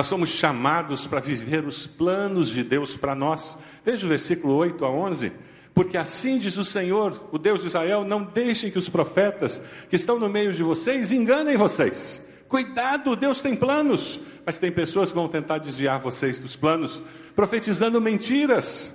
Nós 0.00 0.06
somos 0.06 0.30
chamados 0.30 1.06
para 1.06 1.20
viver 1.20 1.62
os 1.66 1.86
planos 1.86 2.48
de 2.48 2.64
Deus 2.64 2.96
para 2.96 3.14
nós. 3.14 3.58
Veja 3.84 4.06
o 4.06 4.08
versículo 4.08 4.54
8 4.54 4.82
a 4.82 4.90
11. 4.90 5.30
Porque 5.74 5.98
assim 5.98 6.38
diz 6.38 6.56
o 6.56 6.64
Senhor, 6.64 7.28
o 7.30 7.36
Deus 7.36 7.60
de 7.60 7.66
Israel: 7.66 8.02
não 8.02 8.24
deixem 8.24 8.70
que 8.70 8.78
os 8.78 8.88
profetas 8.88 9.60
que 9.90 9.96
estão 9.96 10.18
no 10.18 10.26
meio 10.26 10.54
de 10.54 10.62
vocês 10.62 11.12
enganem 11.12 11.58
vocês. 11.58 12.18
Cuidado, 12.48 13.14
Deus 13.14 13.42
tem 13.42 13.54
planos, 13.54 14.18
mas 14.46 14.58
tem 14.58 14.72
pessoas 14.72 15.10
que 15.10 15.16
vão 15.16 15.28
tentar 15.28 15.58
desviar 15.58 16.00
vocês 16.00 16.38
dos 16.38 16.56
planos, 16.56 17.02
profetizando 17.36 18.00
mentiras. 18.00 18.90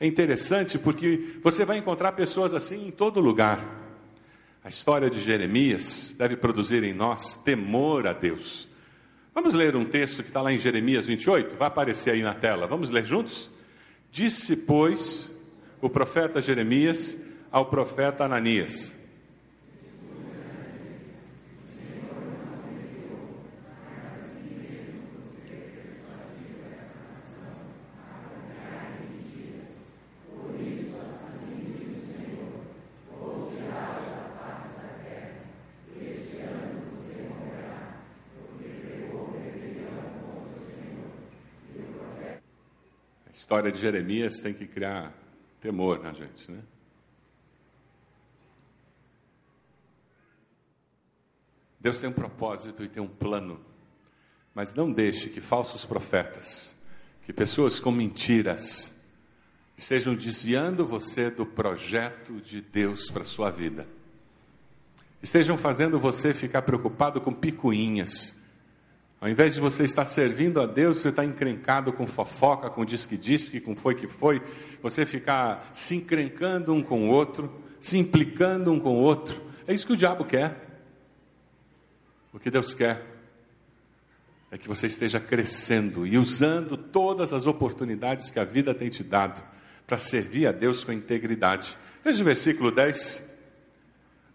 É 0.00 0.08
interessante 0.08 0.76
porque 0.76 1.38
você 1.40 1.64
vai 1.64 1.78
encontrar 1.78 2.10
pessoas 2.10 2.52
assim 2.52 2.88
em 2.88 2.90
todo 2.90 3.20
lugar. 3.20 3.64
A 4.64 4.68
história 4.68 5.08
de 5.08 5.20
Jeremias 5.20 6.16
deve 6.18 6.36
produzir 6.36 6.82
em 6.82 6.92
nós 6.92 7.36
temor 7.36 8.08
a 8.08 8.12
Deus. 8.12 8.67
Vamos 9.40 9.54
ler 9.54 9.76
um 9.76 9.84
texto 9.84 10.24
que 10.24 10.30
está 10.30 10.42
lá 10.42 10.52
em 10.52 10.58
Jeremias 10.58 11.06
28? 11.06 11.54
Vai 11.54 11.68
aparecer 11.68 12.10
aí 12.10 12.24
na 12.24 12.34
tela. 12.34 12.66
Vamos 12.66 12.90
ler 12.90 13.06
juntos? 13.06 13.48
Disse, 14.10 14.56
pois, 14.56 15.30
o 15.80 15.88
profeta 15.88 16.42
Jeremias 16.42 17.16
ao 17.48 17.66
profeta 17.66 18.24
Ananias: 18.24 18.96
história 43.38 43.70
de 43.70 43.78
Jeremias 43.78 44.40
tem 44.40 44.52
que 44.52 44.66
criar 44.66 45.14
temor 45.60 46.02
na 46.02 46.12
gente, 46.12 46.50
né? 46.50 46.60
Deus 51.78 52.00
tem 52.00 52.10
um 52.10 52.12
propósito 52.12 52.82
e 52.82 52.88
tem 52.88 53.00
um 53.00 53.06
plano, 53.06 53.60
mas 54.52 54.74
não 54.74 54.92
deixe 54.92 55.30
que 55.30 55.40
falsos 55.40 55.86
profetas, 55.86 56.74
que 57.24 57.32
pessoas 57.32 57.78
com 57.78 57.92
mentiras, 57.92 58.92
estejam 59.76 60.16
desviando 60.16 60.84
você 60.84 61.30
do 61.30 61.46
projeto 61.46 62.40
de 62.40 62.60
Deus 62.60 63.08
para 63.08 63.22
sua 63.22 63.52
vida. 63.52 63.86
Estejam 65.22 65.56
fazendo 65.56 66.00
você 66.00 66.34
ficar 66.34 66.62
preocupado 66.62 67.20
com 67.20 67.32
picuinhas, 67.32 68.34
ao 69.20 69.28
invés 69.28 69.54
de 69.54 69.60
você 69.60 69.84
estar 69.84 70.04
servindo 70.04 70.60
a 70.60 70.66
Deus, 70.66 70.98
você 70.98 71.08
está 71.08 71.24
encrencado 71.24 71.92
com 71.92 72.06
fofoca, 72.06 72.70
com 72.70 72.84
disque-disque, 72.84 73.60
com 73.60 73.74
foi 73.74 73.96
que 73.96 74.06
foi, 74.06 74.40
você 74.80 75.04
ficar 75.04 75.70
se 75.74 75.96
encrencando 75.96 76.72
um 76.72 76.80
com 76.80 77.08
o 77.08 77.10
outro, 77.10 77.52
se 77.80 77.98
implicando 77.98 78.70
um 78.70 78.78
com 78.78 78.94
o 78.94 79.02
outro. 79.02 79.42
É 79.66 79.74
isso 79.74 79.86
que 79.86 79.92
o 79.92 79.96
diabo 79.96 80.24
quer. 80.24 80.68
O 82.32 82.38
que 82.38 82.50
Deus 82.50 82.74
quer 82.74 83.04
é 84.50 84.56
que 84.56 84.68
você 84.68 84.86
esteja 84.86 85.18
crescendo 85.18 86.06
e 86.06 86.16
usando 86.16 86.76
todas 86.76 87.32
as 87.32 87.44
oportunidades 87.46 88.30
que 88.30 88.38
a 88.38 88.44
vida 88.44 88.72
tem 88.72 88.88
te 88.88 89.02
dado 89.02 89.42
para 89.84 89.98
servir 89.98 90.46
a 90.46 90.52
Deus 90.52 90.84
com 90.84 90.92
integridade. 90.92 91.76
Veja 92.04 92.22
o 92.22 92.24
versículo 92.24 92.70
10. 92.70 93.22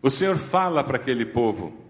O 0.02 0.10
Senhor 0.10 0.36
fala 0.38 0.84
para 0.84 0.98
aquele 0.98 1.26
povo: 1.26 1.82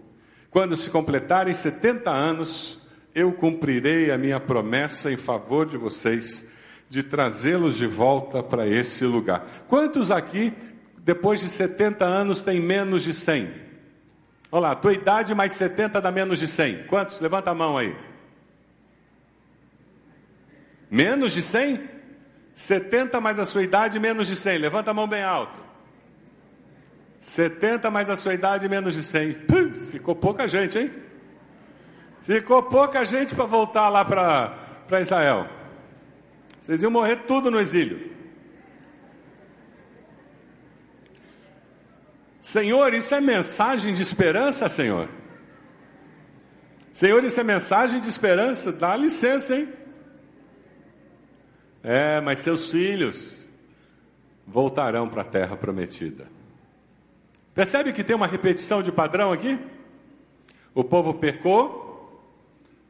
quando 0.48 0.76
se 0.76 0.88
completarem 0.88 1.52
70 1.52 2.10
anos, 2.10 2.83
eu 3.14 3.32
cumprirei 3.32 4.10
a 4.10 4.18
minha 4.18 4.40
promessa 4.40 5.10
em 5.12 5.16
favor 5.16 5.66
de 5.66 5.76
vocês, 5.76 6.44
de 6.88 7.02
trazê-los 7.02 7.76
de 7.76 7.86
volta 7.86 8.42
para 8.42 8.66
esse 8.66 9.04
lugar. 9.04 9.46
Quantos 9.68 10.10
aqui, 10.10 10.52
depois 10.98 11.40
de 11.40 11.48
70 11.48 12.04
anos, 12.04 12.42
têm 12.42 12.60
menos 12.60 13.02
de 13.04 13.14
100? 13.14 13.62
Olha 14.50 14.68
lá, 14.68 14.74
tua 14.74 14.92
idade 14.92 15.34
mais 15.34 15.52
70 15.54 16.00
dá 16.00 16.10
menos 16.10 16.38
de 16.38 16.46
100. 16.46 16.84
Quantos? 16.86 17.20
Levanta 17.20 17.50
a 17.50 17.54
mão 17.54 17.76
aí. 17.76 17.96
Menos 20.90 21.32
de 21.32 21.42
100? 21.42 21.88
70 22.54 23.20
mais 23.20 23.38
a 23.38 23.44
sua 23.44 23.62
idade, 23.64 23.98
menos 23.98 24.26
de 24.26 24.36
100. 24.36 24.58
Levanta 24.58 24.90
a 24.92 24.94
mão 24.94 25.08
bem 25.08 25.22
alto. 25.22 25.58
70 27.20 27.90
mais 27.90 28.08
a 28.08 28.16
sua 28.16 28.34
idade, 28.34 28.68
menos 28.68 28.94
de 28.94 29.02
100. 29.02 29.32
Puh, 29.32 29.72
ficou 29.90 30.14
pouca 30.14 30.46
gente, 30.46 30.78
hein? 30.78 30.90
Ficou 32.24 32.62
pouca 32.62 33.04
gente 33.04 33.34
para 33.34 33.44
voltar 33.44 33.88
lá 33.90 34.02
para 34.04 35.00
Israel. 35.00 35.46
Vocês 36.60 36.82
iam 36.82 36.90
morrer 36.90 37.24
tudo 37.26 37.50
no 37.50 37.60
exílio. 37.60 38.12
Senhor, 42.40 42.94
isso 42.94 43.14
é 43.14 43.20
mensagem 43.20 43.92
de 43.92 44.00
esperança, 44.00 44.68
Senhor? 44.70 45.08
Senhor, 46.92 47.22
isso 47.24 47.38
é 47.38 47.44
mensagem 47.44 48.00
de 48.00 48.08
esperança? 48.08 48.72
Dá 48.72 48.96
licença, 48.96 49.56
hein? 49.56 49.70
É, 51.82 52.22
mas 52.22 52.38
seus 52.38 52.70
filhos 52.70 53.44
voltarão 54.46 55.10
para 55.10 55.20
a 55.20 55.26
terra 55.26 55.56
prometida. 55.56 56.26
Percebe 57.54 57.92
que 57.92 58.02
tem 58.02 58.16
uma 58.16 58.26
repetição 58.26 58.82
de 58.82 58.90
padrão 58.90 59.30
aqui? 59.30 59.58
O 60.74 60.82
povo 60.82 61.12
pecou, 61.12 61.83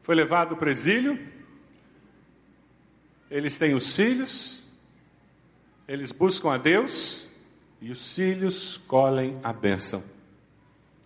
foi 0.05 0.13
levado 0.13 0.55
para 0.55 0.67
o 0.67 0.71
exílio, 0.71 1.19
eles 3.27 3.57
têm 3.57 3.73
os 3.73 3.95
filhos, 3.95 4.63
eles 5.87 6.11
buscam 6.11 6.51
a 6.51 6.59
Deus 6.59 7.27
e 7.81 7.89
os 7.89 8.13
filhos 8.13 8.77
colhem 8.87 9.39
a 9.43 9.51
bênção 9.51 10.03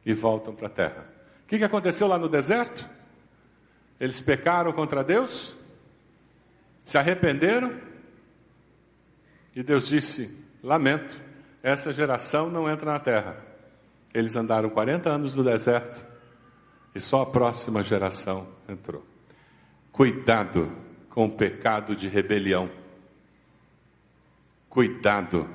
e 0.05 0.13
voltam 0.13 0.53
para 0.53 0.67
a 0.67 0.69
terra. 0.69 1.05
O 1.45 1.47
que, 1.47 1.57
que 1.57 1.63
aconteceu 1.63 2.07
lá 2.07 2.17
no 2.17 2.27
deserto? 2.27 2.89
Eles 4.01 4.19
pecaram 4.19 4.73
contra 4.73 5.01
Deus, 5.01 5.55
se 6.83 6.97
arrependeram 6.97 7.79
e 9.55 9.63
Deus 9.63 9.87
disse: 9.87 10.45
Lamento, 10.61 11.15
essa 11.63 11.93
geração 11.93 12.49
não 12.49 12.69
entra 12.69 12.91
na 12.91 12.99
terra. 12.99 13.37
Eles 14.13 14.35
andaram 14.35 14.69
40 14.69 15.09
anos 15.09 15.35
no 15.35 15.43
deserto 15.45 16.08
e 16.93 16.99
só 16.99 17.21
a 17.21 17.25
próxima 17.25 17.83
geração 17.83 18.47
entrou. 18.67 19.05
Cuidado 19.91 20.71
com 21.09 21.25
o 21.25 21.31
pecado 21.31 21.95
de 21.95 22.07
rebelião. 22.07 22.69
Cuidado 24.69 25.49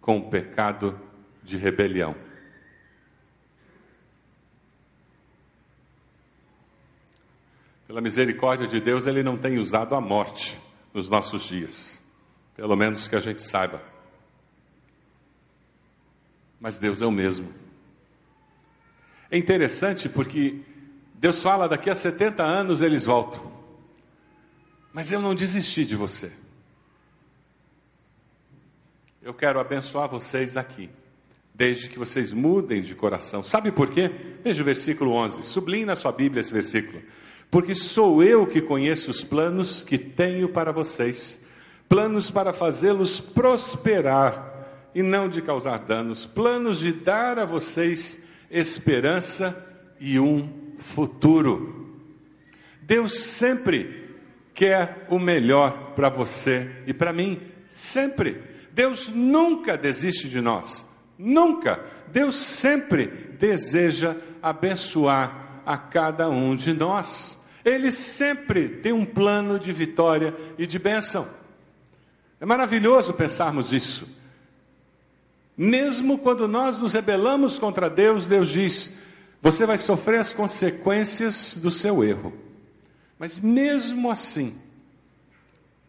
com 0.00 0.18
o 0.18 0.30
pecado 0.30 0.98
de 1.42 1.56
rebelião. 1.56 2.14
Pela 7.86 8.00
misericórdia 8.00 8.66
de 8.66 8.80
Deus, 8.80 9.06
Ele 9.06 9.22
não 9.22 9.36
tem 9.36 9.58
usado 9.58 9.94
a 9.94 10.00
morte 10.00 10.60
nos 10.94 11.10
nossos 11.10 11.42
dias, 11.42 12.00
pelo 12.54 12.76
menos 12.76 13.08
que 13.08 13.16
a 13.16 13.20
gente 13.20 13.42
saiba. 13.42 13.82
Mas 16.60 16.78
Deus 16.78 17.00
é 17.00 17.06
o 17.06 17.10
mesmo. 17.10 17.52
É 19.30 19.38
interessante 19.38 20.08
porque 20.08 20.60
Deus 21.14 21.40
fala: 21.40 21.68
daqui 21.68 21.88
a 21.88 21.94
70 21.94 22.42
anos 22.42 22.82
eles 22.82 23.04
voltam. 23.04 23.50
Mas 24.92 25.12
eu 25.12 25.20
não 25.20 25.34
desisti 25.34 25.84
de 25.84 25.94
você. 25.94 26.32
Eu 29.22 29.32
quero 29.34 29.60
abençoar 29.60 30.08
vocês 30.08 30.56
aqui, 30.56 30.90
desde 31.54 31.88
que 31.88 31.98
vocês 31.98 32.32
mudem 32.32 32.82
de 32.82 32.94
coração. 32.94 33.42
Sabe 33.42 33.70
por 33.70 33.90
quê? 33.90 34.10
Veja 34.42 34.62
o 34.62 34.64
versículo 34.64 35.12
11. 35.12 35.46
Sublinhe 35.46 35.84
na 35.84 35.94
sua 35.94 36.10
Bíblia 36.10 36.40
esse 36.40 36.52
versículo. 36.52 37.00
Porque 37.50 37.74
sou 37.74 38.22
eu 38.24 38.46
que 38.46 38.60
conheço 38.60 39.10
os 39.10 39.22
planos 39.22 39.82
que 39.82 39.98
tenho 39.98 40.48
para 40.48 40.72
vocês, 40.72 41.40
planos 41.88 42.30
para 42.30 42.52
fazê-los 42.52 43.20
prosperar 43.20 44.90
e 44.94 45.02
não 45.02 45.28
de 45.28 45.42
causar 45.42 45.80
danos, 45.80 46.24
planos 46.24 46.78
de 46.78 46.92
dar 46.92 47.38
a 47.38 47.44
vocês 47.44 48.18
esperança 48.50 49.66
e 50.00 50.18
um 50.18 50.74
futuro. 50.78 51.98
Deus 52.82 53.20
sempre 53.20 54.16
quer 54.52 55.06
o 55.08 55.18
melhor 55.18 55.92
para 55.94 56.08
você 56.08 56.70
e 56.86 56.92
para 56.92 57.12
mim, 57.12 57.40
sempre. 57.68 58.42
Deus 58.72 59.08
nunca 59.08 59.76
desiste 59.76 60.28
de 60.28 60.40
nós, 60.40 60.84
nunca. 61.16 61.84
Deus 62.08 62.36
sempre 62.36 63.06
deseja 63.38 64.16
abençoar 64.42 65.62
a 65.64 65.78
cada 65.78 66.28
um 66.28 66.56
de 66.56 66.72
nós. 66.72 67.38
Ele 67.64 67.92
sempre 67.92 68.68
tem 68.68 68.92
um 68.92 69.04
plano 69.04 69.58
de 69.58 69.72
vitória 69.72 70.34
e 70.58 70.66
de 70.66 70.78
bênção. 70.78 71.28
É 72.40 72.46
maravilhoso 72.46 73.12
pensarmos 73.12 73.72
isso. 73.72 74.19
Mesmo 75.62 76.16
quando 76.16 76.48
nós 76.48 76.78
nos 76.78 76.94
rebelamos 76.94 77.58
contra 77.58 77.90
Deus, 77.90 78.26
Deus 78.26 78.48
diz: 78.48 78.90
você 79.42 79.66
vai 79.66 79.76
sofrer 79.76 80.18
as 80.18 80.32
consequências 80.32 81.54
do 81.54 81.70
seu 81.70 82.02
erro. 82.02 82.32
Mas 83.18 83.38
mesmo 83.38 84.10
assim, 84.10 84.58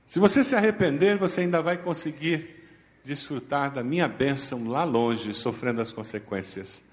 se 0.05 0.19
você 0.19 0.43
se 0.43 0.57
arrepender, 0.57 1.17
você 1.17 1.39
ainda 1.39 1.61
vai 1.61 1.77
conseguir 1.77 2.67
desfrutar 3.05 3.71
da 3.71 3.81
minha 3.81 4.09
bênção 4.09 4.67
lá 4.67 4.83
longe, 4.83 5.33
sofrendo 5.33 5.81
as 5.81 5.93
consequências 5.93 6.83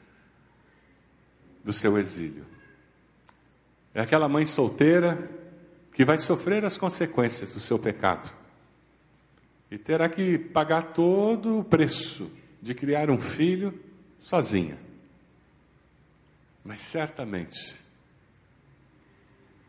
do 1.65 1.73
seu 1.73 1.99
exílio. 1.99 2.47
É 3.93 4.01
aquela 4.03 4.29
mãe 4.29 4.47
solteira 4.47 5.29
que 5.93 6.05
vai 6.05 6.19
sofrer 6.19 6.65
as 6.65 6.79
consequências 6.79 7.55
do 7.55 7.59
seu 7.59 7.77
pecado. 7.77 8.31
e 9.69 9.77
terá 9.77 10.09
que 10.09 10.39
pagar 10.39 10.93
todo 10.93 11.59
o 11.59 11.65
preço 11.65 12.38
de 12.61 12.75
criar 12.75 13.11
um 13.11 13.19
filho 13.19 13.79
sozinha. 14.21 14.79
Mas 16.65 16.81
certamente, 16.81 17.77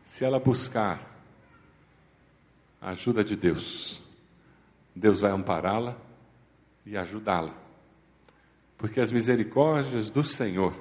se 0.04 0.24
ela 0.24 0.38
buscar 0.38 1.00
a 2.80 2.90
ajuda 2.90 3.22
de 3.22 3.36
Deus, 3.36 4.02
Deus 4.94 5.20
vai 5.20 5.30
ampará-la 5.30 5.96
e 6.84 6.96
ajudá-la. 6.96 7.54
Porque 8.76 9.00
as 9.00 9.12
misericórdias 9.12 10.10
do 10.10 10.24
Senhor 10.24 10.74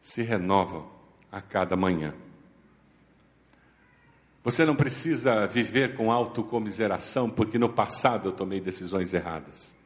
se 0.00 0.22
renovam 0.22 0.90
a 1.30 1.40
cada 1.40 1.76
manhã. 1.76 2.14
Você 4.44 4.64
não 4.64 4.76
precisa 4.76 5.46
viver 5.46 5.94
com 5.94 6.10
autocomiseração, 6.10 7.28
porque 7.28 7.58
no 7.58 7.68
passado 7.68 8.28
eu 8.28 8.32
tomei 8.32 8.60
decisões 8.60 9.12
erradas. 9.12 9.76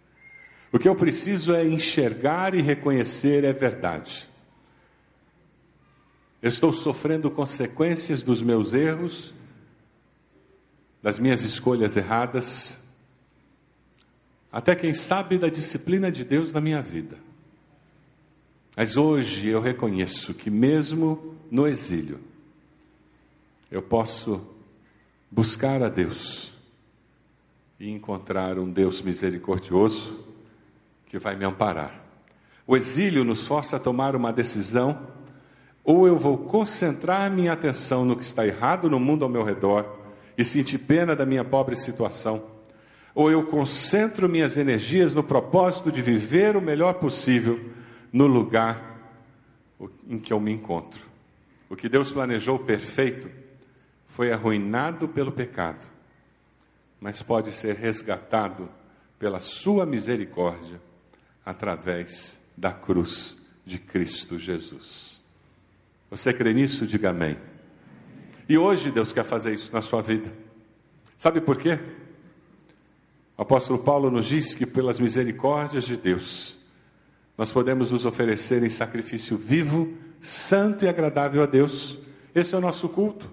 O 0.72 0.78
que 0.78 0.88
eu 0.88 0.96
preciso 0.96 1.54
é 1.54 1.66
enxergar 1.66 2.54
e 2.54 2.62
reconhecer 2.62 3.44
é 3.44 3.52
verdade. 3.52 4.26
Eu 6.40 6.48
estou 6.48 6.72
sofrendo 6.72 7.30
consequências 7.30 8.22
dos 8.22 8.40
meus 8.40 8.72
erros, 8.72 9.34
das 11.02 11.18
minhas 11.18 11.42
escolhas 11.42 11.94
erradas, 11.96 12.80
até 14.50 14.74
quem 14.74 14.94
sabe 14.94 15.36
da 15.36 15.48
disciplina 15.48 16.10
de 16.10 16.24
Deus 16.24 16.52
na 16.52 16.60
minha 16.60 16.80
vida. 16.80 17.18
Mas 18.74 18.96
hoje 18.96 19.48
eu 19.48 19.60
reconheço 19.60 20.32
que, 20.32 20.48
mesmo 20.48 21.36
no 21.50 21.66
exílio, 21.68 22.18
eu 23.70 23.82
posso 23.82 24.40
buscar 25.30 25.82
a 25.82 25.90
Deus 25.90 26.54
e 27.78 27.90
encontrar 27.90 28.58
um 28.58 28.70
Deus 28.70 29.02
misericordioso 29.02 30.31
que 31.12 31.18
vai 31.18 31.36
me 31.36 31.44
amparar. 31.44 31.92
O 32.66 32.74
exílio 32.74 33.22
nos 33.22 33.46
força 33.46 33.76
a 33.76 33.78
tomar 33.78 34.16
uma 34.16 34.32
decisão: 34.32 35.08
ou 35.84 36.06
eu 36.06 36.16
vou 36.16 36.38
concentrar 36.38 37.30
minha 37.30 37.52
atenção 37.52 38.02
no 38.02 38.16
que 38.16 38.24
está 38.24 38.46
errado 38.46 38.88
no 38.88 38.98
mundo 38.98 39.22
ao 39.22 39.30
meu 39.30 39.44
redor 39.44 39.98
e 40.38 40.42
sentir 40.42 40.78
pena 40.78 41.14
da 41.14 41.26
minha 41.26 41.44
pobre 41.44 41.76
situação, 41.76 42.42
ou 43.14 43.30
eu 43.30 43.44
concentro 43.44 44.26
minhas 44.26 44.56
energias 44.56 45.12
no 45.12 45.22
propósito 45.22 45.92
de 45.92 46.00
viver 46.00 46.56
o 46.56 46.62
melhor 46.62 46.94
possível 46.94 47.60
no 48.10 48.26
lugar 48.26 49.12
em 50.08 50.18
que 50.18 50.32
eu 50.32 50.40
me 50.40 50.50
encontro. 50.50 51.06
O 51.68 51.76
que 51.76 51.90
Deus 51.90 52.10
planejou 52.10 52.58
perfeito 52.58 53.28
foi 54.06 54.32
arruinado 54.32 55.06
pelo 55.06 55.30
pecado, 55.30 55.84
mas 56.98 57.20
pode 57.20 57.52
ser 57.52 57.76
resgatado 57.76 58.66
pela 59.18 59.40
Sua 59.40 59.84
misericórdia 59.84 60.80
através 61.44 62.38
da 62.56 62.72
cruz 62.72 63.36
de 63.64 63.78
Cristo 63.78 64.38
Jesus. 64.38 65.20
Você 66.10 66.32
crê 66.32 66.52
nisso? 66.52 66.86
Diga 66.86 67.10
amém. 67.10 67.36
E 68.48 68.58
hoje 68.58 68.90
Deus 68.90 69.12
quer 69.12 69.24
fazer 69.24 69.54
isso 69.54 69.72
na 69.72 69.80
sua 69.80 70.02
vida. 70.02 70.30
Sabe 71.16 71.40
por 71.40 71.56
quê? 71.56 71.78
O 73.36 73.42
apóstolo 73.42 73.78
Paulo 73.78 74.10
nos 74.10 74.26
diz 74.26 74.54
que 74.54 74.66
pelas 74.66 75.00
misericórdias 75.00 75.84
de 75.84 75.96
Deus, 75.96 76.56
nós 77.36 77.52
podemos 77.52 77.90
nos 77.90 78.04
oferecer 78.04 78.62
em 78.62 78.68
sacrifício 78.68 79.36
vivo, 79.38 79.96
santo 80.20 80.84
e 80.84 80.88
agradável 80.88 81.42
a 81.42 81.46
Deus. 81.46 81.98
Esse 82.34 82.54
é 82.54 82.58
o 82.58 82.60
nosso 82.60 82.88
culto. 82.88 83.30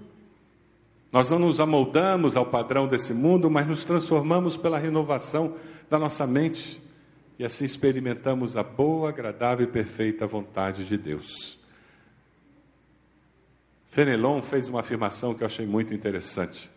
Nós 1.12 1.30
não 1.30 1.40
nos 1.40 1.60
amoldamos 1.60 2.38
ao 2.38 2.46
padrão 2.46 2.88
desse 2.88 3.14
mundo, 3.14 3.50
mas 3.50 3.68
nos 3.68 3.84
transformamos 3.84 4.56
pela 4.56 4.78
renovação 4.78 5.56
da 5.90 5.98
nossa 5.98 6.26
mente 6.26 6.82
e 7.40 7.46
assim 7.46 7.64
experimentamos 7.64 8.58
a 8.58 8.64
boa, 8.64 9.08
agradável 9.08 9.66
e 9.66 9.72
perfeita 9.72 10.28
vontade 10.28 10.86
de 10.86 10.98
Deus. 10.98 11.58
Fenelon 13.88 14.42
fez 14.42 14.68
uma 14.68 14.82
afirmação 14.82 15.34
que 15.34 15.42
eu 15.42 15.46
achei 15.46 15.66
muito 15.66 15.94
interessante. 15.94 16.70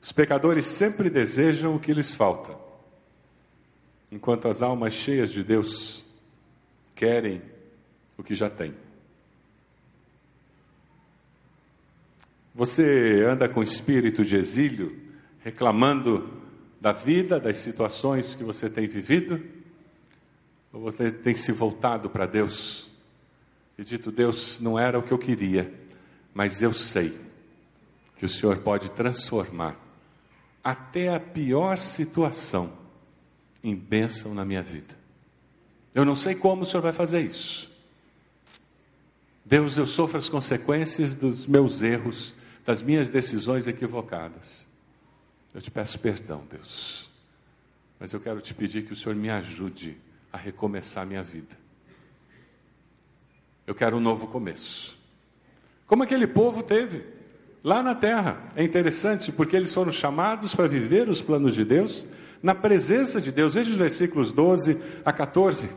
Os 0.00 0.12
pecadores 0.12 0.66
sempre 0.66 1.10
desejam 1.10 1.74
o 1.74 1.80
que 1.80 1.92
lhes 1.92 2.14
falta, 2.14 2.56
enquanto 4.12 4.46
as 4.46 4.62
almas 4.62 4.94
cheias 4.94 5.32
de 5.32 5.42
Deus 5.42 6.04
querem 6.94 7.42
o 8.16 8.22
que 8.22 8.36
já 8.36 8.48
têm. 8.48 8.72
Você 12.54 13.24
anda 13.26 13.48
com 13.48 13.64
espírito 13.64 14.24
de 14.24 14.36
exílio, 14.36 14.96
reclamando 15.40 16.40
da 16.80 16.92
vida, 16.92 17.40
das 17.40 17.58
situações 17.58 18.36
que 18.36 18.44
você 18.44 18.70
tem 18.70 18.86
vivido? 18.86 19.53
Ou 20.74 20.80
você 20.80 21.12
tem 21.12 21.36
se 21.36 21.52
voltado 21.52 22.10
para 22.10 22.26
Deus 22.26 22.90
e 23.78 23.84
dito: 23.84 24.10
Deus, 24.10 24.58
não 24.58 24.76
era 24.76 24.98
o 24.98 25.02
que 25.04 25.12
eu 25.12 25.18
queria, 25.18 25.72
mas 26.34 26.60
eu 26.60 26.74
sei 26.74 27.16
que 28.16 28.26
o 28.26 28.28
Senhor 28.28 28.58
pode 28.58 28.90
transformar 28.90 29.76
até 30.64 31.14
a 31.14 31.20
pior 31.20 31.78
situação 31.78 32.72
em 33.62 33.76
bênção 33.76 34.34
na 34.34 34.44
minha 34.44 34.64
vida. 34.64 34.98
Eu 35.94 36.04
não 36.04 36.16
sei 36.16 36.34
como 36.34 36.62
o 36.62 36.66
Senhor 36.66 36.82
vai 36.82 36.92
fazer 36.92 37.24
isso. 37.24 37.70
Deus, 39.44 39.76
eu 39.76 39.86
sofro 39.86 40.18
as 40.18 40.28
consequências 40.28 41.14
dos 41.14 41.46
meus 41.46 41.82
erros, 41.82 42.34
das 42.66 42.82
minhas 42.82 43.10
decisões 43.10 43.68
equivocadas. 43.68 44.66
Eu 45.54 45.62
te 45.62 45.70
peço 45.70 46.00
perdão, 46.00 46.44
Deus. 46.50 47.08
Mas 48.00 48.12
eu 48.12 48.18
quero 48.18 48.40
te 48.40 48.52
pedir 48.52 48.84
que 48.84 48.92
o 48.92 48.96
Senhor 48.96 49.14
me 49.14 49.30
ajude 49.30 49.96
a 50.34 50.36
recomeçar 50.36 51.06
minha 51.06 51.22
vida. 51.22 51.56
Eu 53.64 53.72
quero 53.72 53.98
um 53.98 54.00
novo 54.00 54.26
começo. 54.26 54.98
Como 55.86 56.02
aquele 56.02 56.26
povo 56.26 56.60
teve 56.60 57.04
lá 57.62 57.84
na 57.84 57.94
terra. 57.94 58.50
É 58.56 58.64
interessante 58.64 59.30
porque 59.30 59.54
eles 59.54 59.72
foram 59.72 59.92
chamados 59.92 60.52
para 60.52 60.66
viver 60.66 61.08
os 61.08 61.22
planos 61.22 61.54
de 61.54 61.64
Deus 61.64 62.04
na 62.42 62.52
presença 62.52 63.20
de 63.20 63.30
Deus. 63.30 63.54
Veja 63.54 63.70
os 63.70 63.76
versículos 63.76 64.32
12 64.32 64.76
a 65.04 65.12
14. 65.12 65.70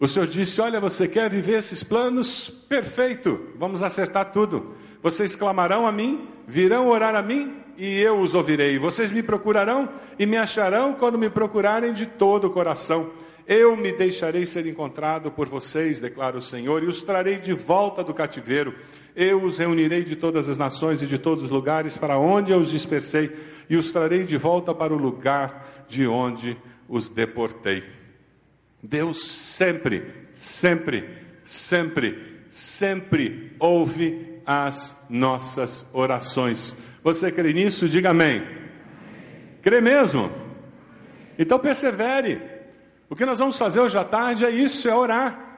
O 0.00 0.08
Senhor 0.08 0.26
disse: 0.26 0.58
Olha, 0.62 0.80
você 0.80 1.06
quer 1.06 1.28
viver 1.28 1.58
esses 1.58 1.82
planos? 1.82 2.48
Perfeito, 2.48 3.50
vamos 3.58 3.82
acertar 3.82 4.32
tudo. 4.32 4.74
Vocês 5.02 5.36
clamarão 5.36 5.86
a 5.86 5.92
mim, 5.92 6.26
virão 6.46 6.88
orar 6.88 7.14
a 7.14 7.22
mim 7.22 7.62
e 7.78 8.00
eu 8.00 8.18
os 8.18 8.34
ouvirei. 8.34 8.76
Vocês 8.76 9.12
me 9.12 9.22
procurarão 9.22 9.88
e 10.18 10.26
me 10.26 10.36
acharão 10.36 10.94
quando 10.94 11.16
me 11.16 11.30
procurarem 11.30 11.92
de 11.92 12.04
todo 12.04 12.48
o 12.48 12.50
coração. 12.50 13.12
Eu 13.46 13.74
me 13.76 13.92
deixarei 13.92 14.44
ser 14.44 14.66
encontrado 14.66 15.30
por 15.30 15.48
vocês, 15.48 16.00
declara 16.00 16.36
o 16.36 16.42
Senhor, 16.42 16.82
e 16.82 16.86
os 16.86 17.02
trarei 17.02 17.38
de 17.38 17.54
volta 17.54 18.04
do 18.04 18.12
cativeiro. 18.12 18.74
Eu 19.16 19.42
os 19.42 19.56
reunirei 19.56 20.04
de 20.04 20.16
todas 20.16 20.48
as 20.48 20.58
nações 20.58 21.00
e 21.00 21.06
de 21.06 21.18
todos 21.18 21.44
os 21.44 21.50
lugares 21.50 21.96
para 21.96 22.18
onde 22.18 22.52
eu 22.52 22.58
os 22.58 22.70
dispersei, 22.70 23.34
e 23.70 23.76
os 23.76 23.90
trarei 23.90 24.24
de 24.24 24.36
volta 24.36 24.74
para 24.74 24.92
o 24.92 24.98
lugar 24.98 25.86
de 25.88 26.06
onde 26.06 26.58
os 26.88 27.08
deportei. 27.08 27.84
Deus 28.82 29.26
sempre, 29.26 30.12
sempre, 30.32 31.08
sempre, 31.44 32.42
sempre 32.50 33.52
ouve 33.58 34.40
as 34.44 34.96
nossas 35.08 35.84
orações. 35.92 36.74
Você 37.08 37.32
crê 37.32 37.54
nisso? 37.54 37.88
Diga 37.88 38.10
amém. 38.10 38.46
Crê 39.62 39.80
mesmo? 39.80 40.30
Então 41.38 41.58
persevere. 41.58 42.38
O 43.08 43.16
que 43.16 43.24
nós 43.24 43.38
vamos 43.38 43.56
fazer 43.56 43.80
hoje 43.80 43.96
à 43.96 44.04
tarde 44.04 44.44
é 44.44 44.50
isso, 44.50 44.86
é 44.86 44.94
orar. 44.94 45.48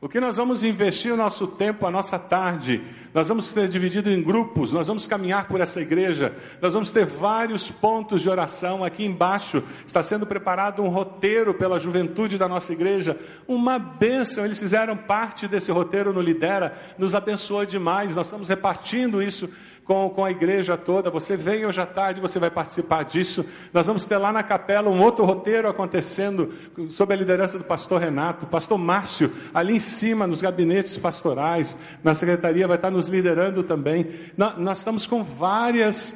O 0.00 0.08
que 0.08 0.18
nós 0.18 0.36
vamos 0.36 0.64
investir 0.64 1.12
o 1.12 1.16
nosso 1.16 1.46
tempo, 1.46 1.86
a 1.86 1.92
nossa 1.92 2.18
tarde, 2.18 2.82
nós 3.14 3.28
vamos 3.28 3.52
ter 3.52 3.68
dividido 3.68 4.10
em 4.10 4.20
grupos, 4.20 4.72
nós 4.72 4.88
vamos 4.88 5.06
caminhar 5.06 5.46
por 5.46 5.60
essa 5.60 5.80
igreja, 5.80 6.34
nós 6.60 6.72
vamos 6.72 6.90
ter 6.90 7.04
vários 7.04 7.70
pontos 7.70 8.20
de 8.22 8.28
oração. 8.28 8.82
Aqui 8.82 9.04
embaixo 9.04 9.62
está 9.86 10.02
sendo 10.02 10.26
preparado 10.26 10.82
um 10.82 10.88
roteiro 10.88 11.54
pela 11.54 11.78
juventude 11.78 12.36
da 12.36 12.48
nossa 12.48 12.72
igreja, 12.72 13.16
uma 13.46 13.78
bênção. 13.78 14.44
Eles 14.44 14.58
fizeram 14.58 14.96
parte 14.96 15.46
desse 15.46 15.70
roteiro 15.70 16.12
no 16.12 16.20
Lidera, 16.20 16.74
nos 16.98 17.14
abençoou 17.14 17.64
demais. 17.64 18.16
Nós 18.16 18.26
estamos 18.26 18.48
repartindo 18.48 19.22
isso 19.22 19.48
com, 19.90 20.08
com 20.08 20.24
a 20.24 20.30
igreja 20.30 20.76
toda. 20.76 21.10
Você 21.10 21.36
vem 21.36 21.66
hoje 21.66 21.80
à 21.80 21.84
tarde, 21.84 22.20
você 22.20 22.38
vai 22.38 22.48
participar 22.48 23.02
disso. 23.02 23.44
Nós 23.74 23.88
vamos 23.88 24.06
ter 24.06 24.18
lá 24.18 24.32
na 24.32 24.40
capela 24.40 24.88
um 24.88 25.02
outro 25.02 25.24
roteiro 25.24 25.68
acontecendo, 25.68 26.54
sob 26.90 27.12
a 27.12 27.16
liderança 27.16 27.58
do 27.58 27.64
pastor 27.64 28.00
Renato, 28.00 28.46
pastor 28.46 28.78
Márcio, 28.78 29.32
ali 29.52 29.74
em 29.74 29.80
cima, 29.80 30.28
nos 30.28 30.40
gabinetes 30.40 30.96
pastorais, 30.96 31.76
na 32.04 32.14
secretaria, 32.14 32.68
vai 32.68 32.76
estar 32.76 32.92
nos 32.92 33.08
liderando 33.08 33.64
também. 33.64 34.30
nós, 34.36 34.56
nós 34.58 34.78
estamos 34.78 35.08
com 35.08 35.24
várias 35.24 36.14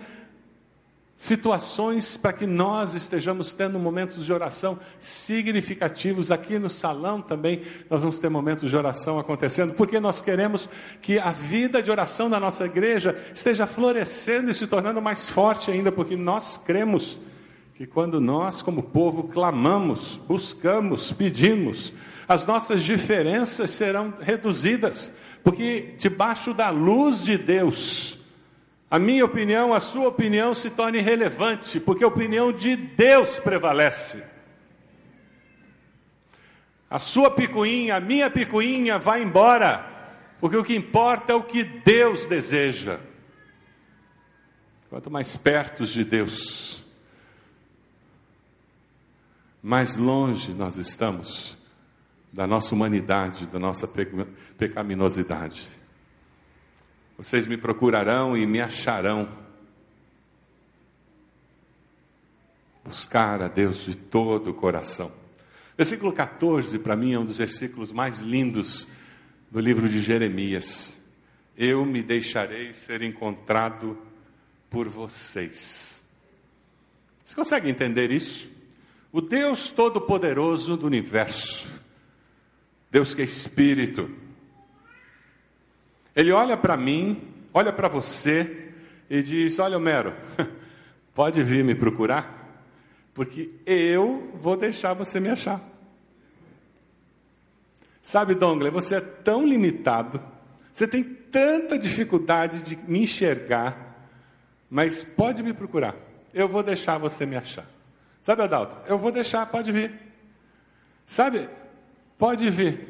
situações 1.25 2.18
para 2.18 2.35
que 2.35 2.47
nós 2.47 2.95
estejamos 2.95 3.55
tendo 3.55 3.79
momentos 3.79 4.27
de 4.27 4.33
oração 4.33 4.79
significativos. 5.01 6.31
Aqui 6.31 6.59
no 6.59 6.68
salão 6.68 7.22
também 7.22 7.62
nós 7.89 8.03
vamos 8.03 8.18
ter 8.18 8.29
momentos 8.29 8.68
de 8.68 8.77
oração 8.77 9.18
acontecendo, 9.18 9.72
porque 9.72 9.99
nós 9.99 10.20
queremos 10.20 10.68
que 11.01 11.18
a 11.18 11.31
vida 11.31 11.83
de 11.83 11.91
oração 11.91 12.29
da 12.29 12.39
nossa 12.39 12.66
igreja 12.66 13.18
esteja 13.35 13.66
florescendo 13.66 14.51
e 14.51 14.55
se 14.55 14.66
tornando 14.66 15.01
mais 15.01 15.27
forte 15.27 15.70
ainda, 15.70 15.91
porque 15.91 16.14
nós 16.14 16.59
cremos 16.59 17.18
que 17.75 17.87
quando 17.87 18.20
nós, 18.20 18.61
como 18.61 18.83
povo, 18.83 19.25
clamamos, 19.25 20.20
buscamos, 20.29 21.11
pedimos, 21.11 21.95
as 22.29 22.45
nossas 22.45 22.83
diferenças 22.83 23.70
serão 23.70 24.12
reduzidas, 24.20 25.11
porque 25.43 25.95
debaixo 25.97 26.53
da 26.53 26.68
luz 26.68 27.25
de 27.25 27.39
Deus, 27.39 28.18
a 28.95 28.99
minha 29.01 29.24
opinião, 29.24 29.74
a 29.74 29.80
sua 29.80 30.07
opinião 30.07 30.55
se 30.55 30.70
torna 30.70 30.99
irrelevante, 30.99 31.80
porque 31.80 32.05
a 32.05 32.07
opinião 32.07 32.53
de 32.53 32.76
Deus 32.76 33.40
prevalece. 33.40 34.22
A 36.88 37.01
sua 37.01 37.28
picuinha, 37.28 37.97
a 37.97 38.01
minha 38.01 38.30
picuinha 38.30 38.97
vai 38.97 39.20
embora, 39.20 39.84
porque 40.38 40.57
o 40.57 40.62
que 40.62 40.76
importa 40.76 41.32
é 41.32 41.34
o 41.34 41.42
que 41.42 41.64
Deus 41.64 42.24
deseja. 42.26 43.01
Quanto 44.88 45.11
mais 45.11 45.36
perto 45.36 45.84
de 45.84 46.05
Deus, 46.05 46.84
mais 49.61 49.97
longe 49.97 50.53
nós 50.53 50.76
estamos 50.76 51.59
da 52.32 52.47
nossa 52.47 52.72
humanidade, 52.72 53.45
da 53.47 53.59
nossa 53.59 53.88
pecaminosidade. 54.57 55.68
Vocês 57.17 57.47
me 57.47 57.57
procurarão 57.57 58.37
e 58.37 58.45
me 58.45 58.61
acharão. 58.61 59.29
Buscar 62.85 63.41
a 63.41 63.49
Deus 63.49 63.85
de 63.85 63.95
todo 63.95 64.51
o 64.51 64.55
coração. 64.55 65.12
Versículo 65.77 66.12
14, 66.12 66.79
para 66.79 66.97
mim, 66.97 67.12
é 67.12 67.19
um 67.19 67.25
dos 67.25 67.39
versículos 67.39 67.93
mais 67.93 68.21
lindos 68.21 68.87
do 69.51 69.61
livro 69.61 69.89
de 69.89 70.01
Jeremias. 70.01 71.01
Eu 71.57 71.85
me 71.85 72.03
deixarei 72.03 72.75
ser 72.75 73.03
encontrado 73.03 73.97
por 74.69 74.89
vocês. 74.89 76.05
Você 77.25 77.35
consegue 77.35 77.71
entender 77.71 78.11
isso? 78.11 78.51
O 79.12 79.21
Deus 79.21 79.69
Todo-Poderoso 79.69 80.77
do 80.77 80.87
universo, 80.87 81.69
Deus 82.91 83.15
que 83.15 83.23
é 83.23 83.25
Espírito, 83.25 84.11
Ele 86.15 86.31
olha 86.31 86.57
para 86.57 86.77
mim, 86.77 87.23
olha 87.53 87.73
para 87.73 87.89
você 87.89 88.73
e 89.11 89.23
diz: 89.23 89.59
Olha, 89.59 89.77
Homero, 89.77 90.15
pode 91.15 91.43
vir 91.43 91.65
me 91.65 91.75
procurar, 91.75 92.62
porque 93.12 93.51
eu 93.67 94.31
vou 94.35 94.57
deixar 94.57 94.95
você 94.95 95.19
me 95.19 95.29
achar. 95.29 95.61
Sabe, 98.03 98.35
Dongle, 98.35 98.71
você 98.71 98.97
é 98.97 99.01
tão 99.01 99.47
limitado, 99.47 100.23
você 100.73 100.87
tem 100.87 101.03
tanta 101.03 101.79
dificuldade 101.79 102.62
de 102.62 102.77
me 102.77 103.05
enxergar, 103.05 103.97
mas 104.69 105.03
pode 105.03 105.43
me 105.43 105.55
procurar, 105.55 105.97
eu 106.33 106.47
vou 106.47 106.62
deixar 106.62 106.99
você 106.99 107.25
me 107.25 107.37
achar. 107.37 107.67
Sabe, 108.21 108.43
Adalto? 108.43 108.77
Eu 108.87 108.99
vou 108.99 109.12
deixar, 109.12 109.45
pode 109.47 109.71
vir. 109.71 109.93
Sabe? 111.07 111.49
Pode 112.17 112.49
vir. 112.49 112.89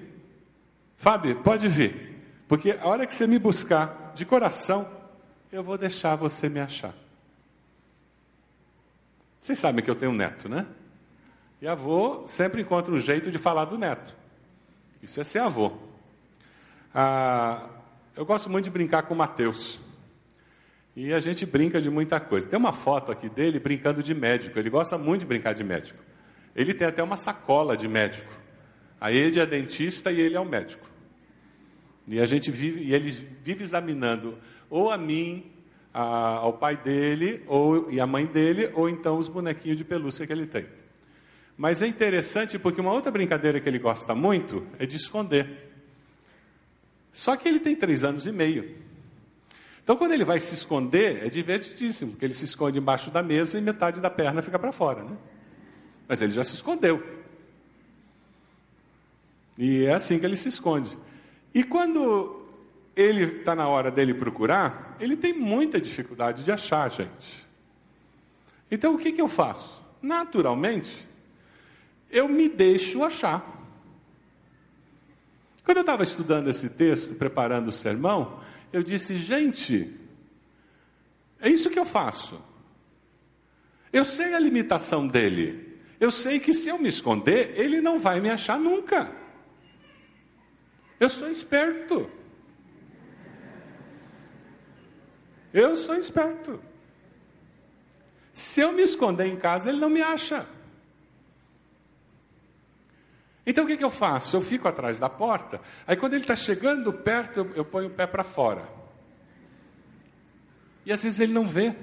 Fábio, 0.97 1.37
pode 1.43 1.69
vir. 1.69 2.14
Porque 2.49 2.73
a 2.73 2.87
hora 2.87 3.07
que 3.07 3.15
você 3.15 3.27
me 3.27 3.39
buscar 3.39 4.13
de 4.15 4.25
coração, 4.25 4.89
eu 5.51 5.63
vou 5.63 5.79
deixar 5.79 6.17
você 6.17 6.49
me 6.49 6.61
achar. 6.61 6.95
Vocês 9.41 9.59
sabem 9.59 9.85
que 9.85 9.91
eu 9.91 9.95
tenho 9.95 10.13
um 10.13 10.17
neto, 10.17 10.49
né? 10.49 10.67
E 11.61 11.67
avô 11.67 12.25
sempre 12.27 12.63
encontra 12.63 12.93
um 12.93 12.99
jeito 12.99 13.31
de 13.31 13.39
falar 13.39 13.67
do 13.67 13.79
neto. 13.79 14.15
Isso 15.03 15.21
é 15.21 15.25
ser 15.25 15.39
avô. 15.41 15.73
Ah, 16.95 17.69
eu 18.17 18.25
gosto 18.25 18.49
muito 18.49 18.65
de 18.65 18.71
brincar 18.71 19.03
com 19.03 19.15
o 19.15 19.17
Mateus. 19.17 19.81
E 20.97 21.13
a 21.13 21.21
gente 21.21 21.45
brinca 21.45 21.81
de 21.81 21.91
muita 21.91 22.21
coisa. 22.21 22.47
Tem 22.47 22.59
uma 22.59 22.73
foto 22.73 23.11
aqui 23.11 23.29
dele 23.29 23.59
brincando 23.59 24.03
de 24.03 24.15
médico. 24.15 24.59
Ele 24.59 24.71
gosta 24.71 24.97
muito 24.97 25.21
de 25.21 25.27
brincar 25.27 25.53
de 25.53 25.65
médico. 25.65 26.03
Ele 26.55 26.73
tem 26.73 26.87
até 26.87 27.03
uma 27.03 27.17
sacola 27.17 27.77
de 27.77 27.89
médico. 27.89 28.33
A 29.01 29.11
ele 29.11 29.41
é 29.41 29.47
dentista 29.47 30.13
e 30.13 30.21
ele 30.21 30.37
é 30.37 30.41
o 30.41 30.45
médico. 30.45 30.89
E 32.07 32.21
a 32.21 32.27
gente 32.27 32.51
vive, 32.51 32.83
e 32.83 32.95
ele 32.95 33.11
vive 33.11 33.65
examinando 33.65 34.39
ou 34.69 34.91
a 34.91 34.99
mim, 34.99 35.51
a, 35.93 36.03
ao 36.37 36.55
pai 36.55 36.77
dele, 36.77 37.43
ou 37.47 37.91
e 37.91 38.01
a 38.01 38.07
mãe 38.07 38.27
dele, 38.27 38.71
ou 38.75 38.89
então 38.89 39.19
os 39.19 39.29
bonequinhos 39.29 39.79
de 39.79 39.85
pelúcia 39.85 40.27
que 40.27 40.33
ele 40.33 40.47
tem. 40.47 40.67
Mas 41.57 41.81
é 41.81 41.87
interessante 41.87 42.59
porque 42.59 42.81
uma 42.81 42.93
outra 42.93 43.13
brincadeira 43.13 43.61
que 43.61 43.69
ele 43.69 43.79
gosta 43.79 44.15
muito 44.15 44.67
é 44.79 44.87
de 44.87 44.97
esconder. 44.97 45.71
Só 47.13 47.37
que 47.37 47.49
ele 47.49 47.61
tem 47.61 47.77
três 47.77 48.03
anos 48.03 48.27
e 48.27 48.33
meio. 48.33 48.77
Então, 49.83 49.97
quando 49.97 50.13
ele 50.13 50.25
vai 50.25 50.41
se 50.41 50.55
esconder, 50.55 51.25
é 51.25 51.29
divertidíssimo, 51.29 52.13
porque 52.13 52.25
ele 52.25 52.35
se 52.35 52.47
esconde 52.47 52.79
embaixo 52.79 53.11
da 53.11 53.23
mesa 53.23 53.59
e 53.59 53.61
metade 53.61 54.01
da 54.01 54.11
perna 54.11 54.43
fica 54.43 54.59
para 54.59 54.73
fora. 54.73 55.05
Né? 55.05 55.17
Mas 56.09 56.21
ele 56.21 56.33
já 56.33 56.43
se 56.43 56.55
escondeu. 56.55 57.03
E 59.57 59.85
é 59.85 59.95
assim 59.95 60.19
que 60.19 60.27
ele 60.27 60.37
se 60.37 60.49
esconde. 60.49 60.97
E 61.55 61.63
quando 61.63 62.45
ele 62.97 63.39
está 63.39 63.55
na 63.55 63.69
hora 63.69 63.91
dele 63.91 64.13
procurar, 64.13 64.97
ele 64.99 65.17
tem 65.17 65.33
muita 65.33 65.81
dificuldade 65.81 66.43
de 66.43 66.51
achar, 66.51 66.91
gente. 66.91 67.47
Então, 68.71 68.95
o 68.95 68.99
que, 68.99 69.13
que 69.13 69.21
eu 69.21 69.29
faço? 69.29 69.83
Naturalmente, 70.03 71.07
eu 72.11 72.29
me 72.29 72.49
deixo 72.49 73.05
achar. 73.05 73.53
Quando 75.65 75.79
eu 75.79 75.83
estava 75.83 76.03
estudando 76.03 76.51
esse 76.51 76.69
texto, 76.69 77.15
preparando 77.15 77.69
o 77.69 77.73
sermão, 77.73 78.41
eu 78.73 78.83
disse, 78.83 79.17
gente, 79.17 79.97
é 81.41 81.49
isso 81.49 81.71
que 81.71 81.79
eu 81.79 81.87
faço. 81.87 82.41
Eu 83.93 84.05
sei 84.05 84.35
a 84.35 84.41
limitação 84.41 85.07
dele. 85.07 85.79
Eu 86.01 86.11
sei 86.11 86.41
que 86.41 86.53
se 86.53 86.69
eu 86.69 86.79
me 86.79 86.89
esconder, 86.89 87.53
ele 87.55 87.81
não 87.81 87.99
vai 87.99 88.21
me 88.21 88.29
achar 88.29 88.59
nunca. 88.59 89.24
Eu 90.99 91.09
sou 91.09 91.31
esperto. 91.31 92.11
Eu 95.53 95.77
sou 95.77 95.95
esperto. 95.95 96.61
Se 98.33 98.61
eu 98.61 98.73
me 98.73 98.83
esconder 98.83 99.27
em 99.27 99.37
casa, 99.37 99.69
ele 99.69 99.79
não 99.79 99.89
me 99.89 100.03
acha. 100.03 100.47
Então 103.47 103.65
o 103.65 103.67
que, 103.67 103.77
que 103.77 103.85
eu 103.85 103.91
faço? 103.91 104.37
Eu 104.37 104.43
fico 104.43 104.67
atrás 104.67 104.99
da 104.99 105.09
porta, 105.09 105.61
aí 105.87 105.97
quando 105.97 106.15
ele 106.15 106.23
está 106.23 106.35
chegando 106.35 106.93
perto, 106.93 107.41
eu, 107.41 107.53
eu 107.57 107.65
ponho 107.65 107.89
o 107.89 107.93
pé 107.95 108.07
para 108.07 108.25
fora. 108.25 108.67
E 110.87 110.93
às 110.93 111.03
vezes 111.03 111.21
ele 111.21 111.33
não 111.33 111.47
vê. 111.47 111.75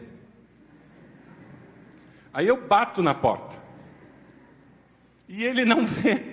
Aí 2.34 2.47
eu 2.47 2.68
bato 2.68 3.01
na 3.01 3.14
porta. 3.14 3.59
E 5.28 5.43
ele 5.43 5.66
não 5.66 5.86
vê. 5.88 6.30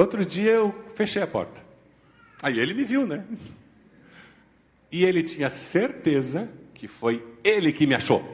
Outro 0.00 0.24
dia 0.24 0.52
eu 0.52 0.72
fechei 0.94 1.20
a 1.20 1.26
porta. 1.26 1.62
Aí 2.40 2.58
ele 2.58 2.72
me 2.72 2.84
viu, 2.84 3.06
né? 3.06 3.22
E 4.90 5.04
ele 5.04 5.22
tinha 5.22 5.50
certeza 5.50 6.50
que 6.72 6.88
foi 6.88 7.22
ele 7.44 7.70
que 7.70 7.86
me 7.86 7.94
achou. 7.94 8.24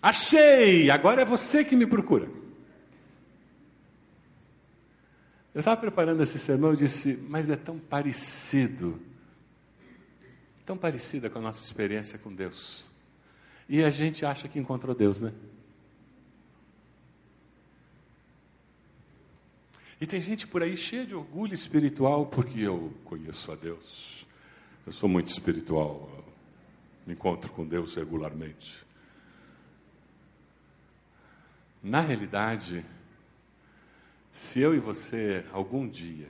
Achei! 0.00 0.88
Agora 0.88 1.22
é 1.22 1.24
você 1.24 1.64
que 1.64 1.74
me 1.74 1.84
procura. 1.84 2.28
Eu 5.52 5.58
estava 5.58 5.80
preparando 5.80 6.22
esse 6.22 6.38
sermão 6.38 6.72
e 6.74 6.76
disse, 6.76 7.18
mas 7.28 7.50
é 7.50 7.56
tão 7.56 7.76
parecido, 7.76 9.02
tão 10.64 10.76
parecida 10.76 11.28
com 11.28 11.40
a 11.40 11.42
nossa 11.42 11.60
experiência 11.64 12.20
com 12.20 12.32
Deus. 12.32 12.88
E 13.68 13.82
a 13.82 13.90
gente 13.90 14.24
acha 14.24 14.46
que 14.46 14.60
encontrou 14.60 14.94
Deus, 14.94 15.20
né? 15.20 15.32
E 20.00 20.06
tem 20.06 20.20
gente 20.20 20.46
por 20.46 20.62
aí 20.62 20.76
cheia 20.76 21.04
de 21.04 21.14
orgulho 21.14 21.54
espiritual 21.54 22.26
porque 22.26 22.60
eu 22.60 22.92
conheço 23.04 23.50
a 23.50 23.56
Deus. 23.56 24.26
Eu 24.86 24.92
sou 24.92 25.08
muito 25.08 25.28
espiritual, 25.28 26.24
me 27.06 27.14
encontro 27.14 27.50
com 27.52 27.66
Deus 27.66 27.94
regularmente. 27.94 28.86
Na 31.82 32.00
realidade, 32.00 32.84
se 34.32 34.60
eu 34.60 34.74
e 34.74 34.78
você, 34.78 35.44
algum 35.52 35.86
dia, 35.86 36.28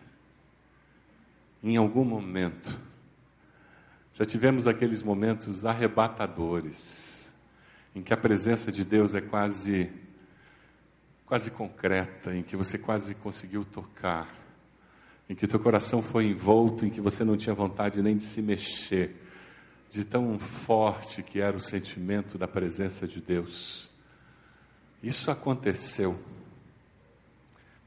em 1.63 1.77
algum 1.77 2.05
momento, 2.05 2.81
já 4.15 4.25
tivemos 4.25 4.67
aqueles 4.67 5.03
momentos 5.03 5.65
arrebatadores, 5.65 7.31
em 7.95 8.03
que 8.03 8.13
a 8.13 8.17
presença 8.17 8.73
de 8.73 8.85
Deus 8.85 9.15
é 9.15 9.21
quase, 9.21 9.91
quase 11.29 11.51
concreta, 11.51 12.35
em 12.35 12.43
que 12.43 12.57
você 12.57 12.79
quase 12.79 13.15
conseguiu 13.15 13.65
tocar, 13.65 14.35
em 15.29 15.35
que 15.35 15.47
teu 15.47 15.61
coração 15.61 16.01
foi 16.01 16.25
envolto, 16.27 16.87
em 16.87 16.91
que 16.91 17.01
você 17.01 17.23
não 17.23 17.37
tinha 17.37 17.55
vontade 17.55 18.01
nem 18.01 18.17
de 18.17 18.23
se 18.23 18.41
mexer, 18.41 19.15
de 19.91 20.05
tão 20.05 20.39
forte 20.39 21.23
que 21.23 21.39
era 21.39 21.55
o 21.55 21.61
sentimento 21.61 22.39
da 22.39 22.49
presença 22.49 23.07
de 23.07 23.21
Deus. 23.21 23.91
Isso 25.03 25.31
aconteceu 25.31 26.19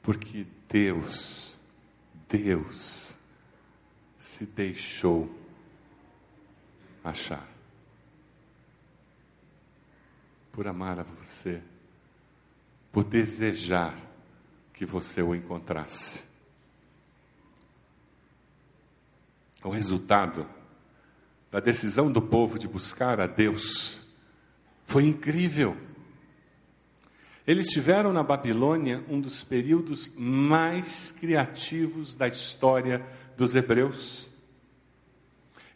porque 0.04 0.46
Deus, 0.70 1.58
Deus 2.30 3.18
se 4.20 4.46
deixou 4.46 5.30
achar. 7.04 7.52
por 10.52 10.68
amar 10.68 11.00
a 11.00 11.04
você, 11.04 11.62
por 12.92 13.04
desejar 13.04 13.96
que 14.74 14.86
você 14.86 15.22
o 15.22 15.34
encontrasse. 15.34 16.26
O 19.64 19.70
resultado 19.70 20.48
da 21.52 21.60
decisão 21.60 22.12
do 22.12 22.22
povo 22.22 22.58
de 22.58 22.68
buscar 22.68 23.20
a 23.20 23.28
Deus 23.28 24.02
foi 24.86 25.06
incrível. 25.06 25.78
Eles 27.46 27.68
tiveram 27.68 28.12
na 28.12 28.24
Babilônia 28.24 29.04
um 29.08 29.20
dos 29.20 29.44
períodos 29.44 30.12
mais 30.16 31.12
criativos 31.12 32.16
da 32.16 32.28
história 32.28 33.06
dos 33.38 33.56
hebreus. 33.56 34.30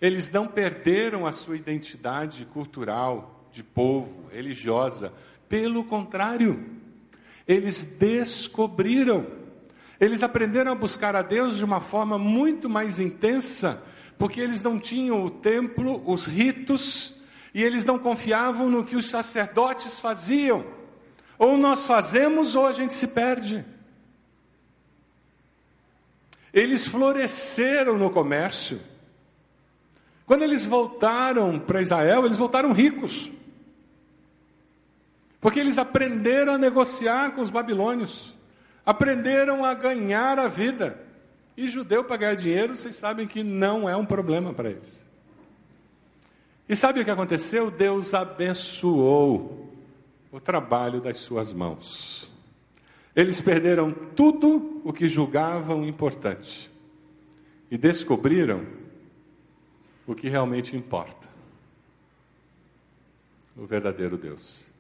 Eles 0.02 0.30
não 0.30 0.48
perderam 0.48 1.26
a 1.26 1.32
sua 1.32 1.56
identidade 1.56 2.46
cultural, 2.46 3.50
de 3.52 3.64
povo, 3.64 4.28
religiosa. 4.32 5.14
Pelo 5.48 5.84
contrário, 5.86 6.84
eles 7.48 7.84
descobriram. 7.84 9.28
Eles 10.00 10.24
aprenderam 10.24 10.72
a 10.72 10.76
buscar 10.76 11.16
a 11.16 11.22
Deus 11.22 11.58
de 11.58 11.64
uma 11.64 11.80
forma 11.80 12.18
muito 12.18 12.70
mais 12.70 13.00
intensa, 13.00 13.82
porque 14.18 14.42
eles 14.42 14.62
não 14.62 14.80
tinham 14.80 15.24
o 15.24 15.30
templo, 15.30 16.02
os 16.06 16.26
ritos, 16.26 17.16
e 17.54 17.64
eles 17.64 17.86
não 17.86 17.98
confiavam 17.98 18.70
no 18.70 18.84
que 18.84 18.96
os 18.96 19.08
sacerdotes 19.08 20.00
faziam. 20.00 20.66
Ou 21.38 21.58
nós 21.58 21.86
fazemos 21.86 22.56
ou 22.56 22.68
a 22.68 22.74
gente 22.74 22.94
se 22.94 23.08
perde. 23.08 23.64
Eles 26.54 26.86
floresceram 26.86 27.98
no 27.98 28.10
comércio. 28.10 28.82
Quando 30.26 30.44
eles 30.44 30.66
voltaram 30.66 31.60
para 31.60 31.82
Israel, 31.82 32.26
eles 32.26 32.38
voltaram 32.38 32.72
ricos. 32.72 33.32
Porque 35.46 35.60
eles 35.60 35.78
aprenderam 35.78 36.56
a 36.56 36.58
negociar 36.58 37.36
com 37.36 37.42
os 37.44 37.52
babilônios, 37.52 38.36
aprenderam 38.84 39.64
a 39.64 39.76
ganhar 39.76 40.40
a 40.40 40.48
vida. 40.48 41.00
E 41.56 41.68
judeu 41.68 42.04
para 42.04 42.18
ganhar 42.18 42.34
dinheiro, 42.34 42.76
vocês 42.76 42.96
sabem 42.96 43.28
que 43.28 43.44
não 43.44 43.88
é 43.88 43.96
um 43.96 44.08
problema 44.08 44.56
para 44.56 44.72
eles. 44.72 45.08
E 46.68 46.76
sabe 46.76 47.00
o 47.00 47.06
que 47.06 47.12
aconteceu? 47.12 47.70
Deus 47.70 48.16
abençoou 48.16 49.72
o 50.32 50.40
trabalho 50.40 51.00
das 51.00 51.18
suas 51.18 51.54
mãos. 51.54 52.32
Eles 53.16 53.40
perderam 53.40 53.92
tudo 53.92 54.82
o 54.84 54.92
que 54.92 55.08
julgavam 55.08 55.86
importante 55.86 56.72
e 57.70 57.78
descobriram 57.78 58.66
o 60.08 60.16
que 60.16 60.28
realmente 60.28 60.76
importa: 60.76 61.30
o 63.56 63.68
verdadeiro 63.68 64.18
Deus. 64.18 64.74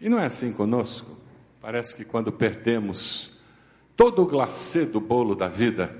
E 0.00 0.08
não 0.08 0.18
é 0.18 0.26
assim 0.26 0.52
conosco? 0.52 1.18
Parece 1.60 1.94
que 1.94 2.04
quando 2.04 2.30
perdemos 2.30 3.32
todo 3.96 4.22
o 4.22 4.26
glacê 4.26 4.86
do 4.86 5.00
bolo 5.00 5.34
da 5.34 5.48
vida, 5.48 5.96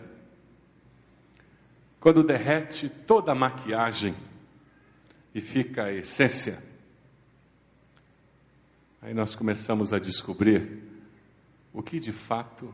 quando 1.99 2.23
derrete 2.23 2.89
toda 2.89 3.33
a 3.33 3.35
maquiagem 3.35 4.15
e 5.35 5.41
fica 5.41 5.85
a 5.85 5.93
essência, 5.93 6.63
aí 9.03 9.13
nós 9.13 9.35
começamos 9.35 9.93
a 9.93 9.99
descobrir 9.99 10.83
o 11.73 11.83
que 11.83 11.99
de 11.99 12.13
fato 12.13 12.73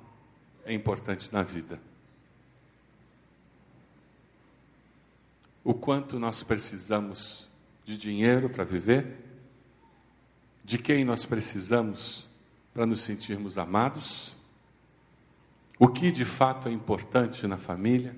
é 0.64 0.74
importante 0.74 1.32
na 1.32 1.42
vida. 1.42 1.80
O 5.62 5.72
quanto 5.72 6.18
nós 6.18 6.42
precisamos 6.42 7.48
de 7.82 7.96
dinheiro 7.96 8.50
para 8.50 8.64
viver, 8.64 9.23
de 10.64 10.78
quem 10.78 11.04
nós 11.04 11.26
precisamos 11.26 12.26
para 12.72 12.86
nos 12.86 13.02
sentirmos 13.02 13.58
amados, 13.58 14.34
o 15.78 15.88
que 15.88 16.10
de 16.10 16.24
fato 16.24 16.68
é 16.68 16.72
importante 16.72 17.46
na 17.46 17.58
família. 17.58 18.16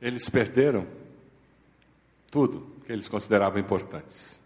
Eles 0.00 0.28
perderam 0.28 0.86
tudo 2.30 2.72
que 2.86 2.92
eles 2.92 3.08
consideravam 3.08 3.58
importantes, 3.58 4.40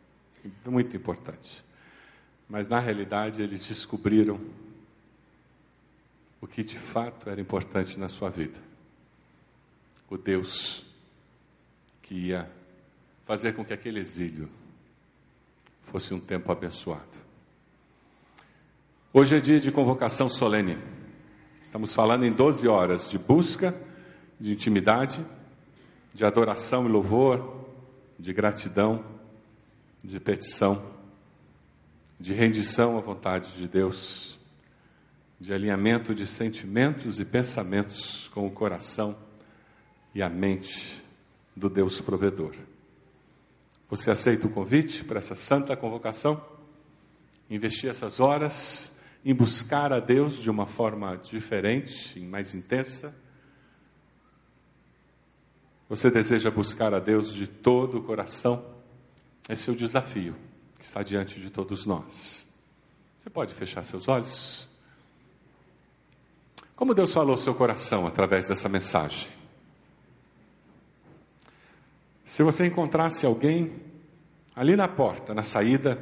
muito 0.64 0.96
importante. 0.96 1.64
Mas 2.48 2.68
na 2.68 2.80
realidade 2.80 3.42
eles 3.42 3.66
descobriram 3.66 4.40
o 6.40 6.46
que 6.46 6.64
de 6.64 6.78
fato 6.78 7.28
era 7.28 7.40
importante 7.40 7.98
na 7.98 8.08
sua 8.08 8.30
vida. 8.30 8.58
O 10.08 10.16
Deus 10.16 10.86
que 12.02 12.14
ia 12.14 12.50
fazer 13.24 13.54
com 13.54 13.64
que 13.64 13.72
aquele 13.72 13.98
exílio 13.98 14.48
fosse 15.96 16.12
um 16.12 16.20
tempo 16.20 16.52
abençoado. 16.52 17.16
Hoje 19.14 19.34
é 19.34 19.40
dia 19.40 19.58
de 19.58 19.72
convocação 19.72 20.28
solene. 20.28 20.76
Estamos 21.62 21.94
falando 21.94 22.26
em 22.26 22.30
12 22.30 22.68
horas 22.68 23.08
de 23.08 23.16
busca, 23.16 23.74
de 24.38 24.52
intimidade, 24.52 25.24
de 26.12 26.22
adoração 26.22 26.84
e 26.84 26.90
louvor, 26.90 27.64
de 28.18 28.30
gratidão, 28.34 29.06
de 30.04 30.20
petição, 30.20 30.84
de 32.20 32.34
rendição 32.34 32.98
à 32.98 33.00
vontade 33.00 33.52
de 33.56 33.66
Deus, 33.66 34.38
de 35.40 35.54
alinhamento 35.54 36.14
de 36.14 36.26
sentimentos 36.26 37.20
e 37.20 37.24
pensamentos 37.24 38.28
com 38.34 38.46
o 38.46 38.50
coração 38.50 39.16
e 40.14 40.22
a 40.22 40.28
mente 40.28 41.02
do 41.56 41.70
Deus 41.70 42.02
provedor. 42.02 42.52
Você 43.88 44.10
aceita 44.10 44.46
o 44.46 44.50
convite 44.50 45.04
para 45.04 45.18
essa 45.18 45.34
santa 45.34 45.76
convocação? 45.76 46.44
Investir 47.48 47.88
essas 47.88 48.18
horas 48.18 48.92
em 49.24 49.34
buscar 49.34 49.92
a 49.92 50.00
Deus 50.00 50.42
de 50.42 50.50
uma 50.50 50.66
forma 50.66 51.16
diferente, 51.16 52.18
mais 52.20 52.54
intensa? 52.54 53.14
Você 55.88 56.10
deseja 56.10 56.50
buscar 56.50 56.92
a 56.92 56.98
Deus 56.98 57.32
de 57.32 57.46
todo 57.46 57.98
o 57.98 58.02
coração? 58.02 58.64
Esse 59.48 59.70
é 59.70 59.72
o 59.72 59.76
desafio 59.76 60.34
que 60.78 60.84
está 60.84 61.02
diante 61.02 61.40
de 61.40 61.48
todos 61.48 61.86
nós. 61.86 62.46
Você 63.18 63.30
pode 63.30 63.54
fechar 63.54 63.84
seus 63.84 64.08
olhos? 64.08 64.68
Como 66.74 66.92
Deus 66.92 67.12
falou 67.12 67.32
ao 67.32 67.38
seu 67.38 67.54
coração 67.54 68.06
através 68.06 68.48
dessa 68.48 68.68
mensagem? 68.68 69.28
Se 72.26 72.42
você 72.42 72.66
encontrasse 72.66 73.24
alguém 73.24 73.72
ali 74.54 74.74
na 74.74 74.88
porta, 74.88 75.32
na 75.32 75.44
saída, 75.44 75.98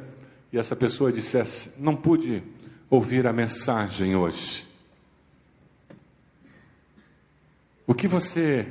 e 0.51 0.57
essa 0.57 0.75
pessoa 0.75 1.11
dissesse: 1.11 1.71
Não 1.77 1.95
pude 1.95 2.43
ouvir 2.89 3.27
a 3.27 3.31
mensagem 3.31 4.15
hoje. 4.15 4.67
O 7.85 7.93
que 7.93 8.07
você 8.07 8.67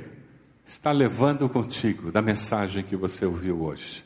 está 0.65 0.91
levando 0.91 1.47
contigo 1.47 2.11
da 2.11 2.21
mensagem 2.21 2.83
que 2.83 2.97
você 2.97 3.25
ouviu 3.25 3.61
hoje? 3.61 4.03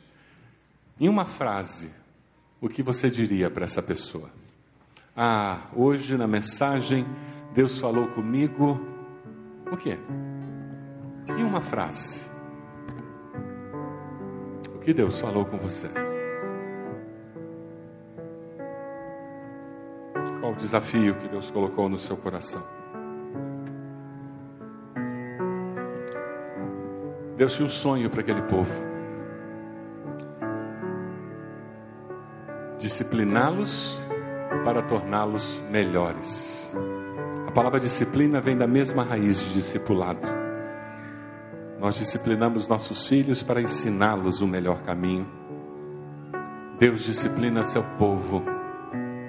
Em 1.00 1.10
uma 1.10 1.26
frase, 1.26 1.90
o 2.62 2.70
que 2.70 2.84
você 2.84 3.10
diria 3.10 3.50
para 3.50 3.66
essa 3.66 3.82
pessoa? 3.82 4.30
Ah, 5.16 5.70
hoje 5.74 6.16
na 6.16 6.28
mensagem, 6.28 7.06
Deus 7.56 7.80
falou 7.80 8.08
comigo. 8.10 8.80
O 9.72 9.76
quê? 9.76 9.98
Em 11.28 11.44
uma 11.44 11.62
frase. 11.62 12.29
Que 14.90 14.94
Deus 14.96 15.20
falou 15.20 15.46
com 15.46 15.56
você? 15.56 15.88
Qual 20.40 20.52
o 20.52 20.56
desafio 20.56 21.14
que 21.14 21.28
Deus 21.28 21.52
colocou 21.52 21.88
no 21.88 22.00
seu 22.00 22.18
coração? 22.18 22.64
Deus 27.38 27.56
tinha 27.56 27.68
um 27.68 27.70
sonho 27.70 28.10
para 28.10 28.22
aquele 28.22 28.42
povo. 28.42 28.74
Discipliná-los 32.80 33.96
para 34.66 34.82
torná-los 34.82 35.62
melhores. 35.70 36.76
A 37.48 37.52
palavra 37.52 37.80
disciplina 37.80 38.42
vem 38.42 38.58
da 38.58 38.66
mesma 38.66 39.04
raiz 39.04 39.38
de 39.40 39.54
discipulado. 39.54 40.39
Nós 41.80 41.96
disciplinamos 41.96 42.68
nossos 42.68 43.08
filhos 43.08 43.42
para 43.42 43.62
ensiná-los 43.62 44.42
o 44.42 44.48
melhor 44.48 44.82
caminho. 44.82 45.26
Deus 46.78 47.04
disciplina 47.04 47.64
seu 47.64 47.82
povo 47.98 48.44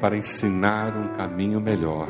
para 0.00 0.16
ensinar 0.16 0.96
um 0.96 1.16
caminho 1.16 1.60
melhor. 1.60 2.08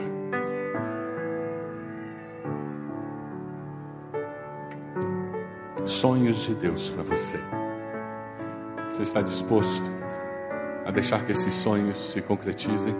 Sonhos 5.84 6.38
de 6.46 6.54
Deus 6.54 6.88
para 6.88 7.02
você. 7.02 7.38
Você 8.88 9.02
está 9.02 9.20
disposto 9.20 9.90
a 10.86 10.90
deixar 10.90 11.24
que 11.26 11.32
esses 11.32 11.52
sonhos 11.52 12.12
se 12.12 12.22
concretizem? 12.22 12.94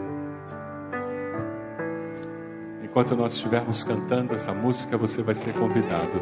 Enquanto 2.83 3.17
nós 3.17 3.33
estivermos 3.33 3.83
cantando 3.83 4.35
essa 4.35 4.53
música, 4.53 4.99
você 4.99 5.23
vai 5.23 5.35
ser 5.35 5.55
convidado 5.55 6.21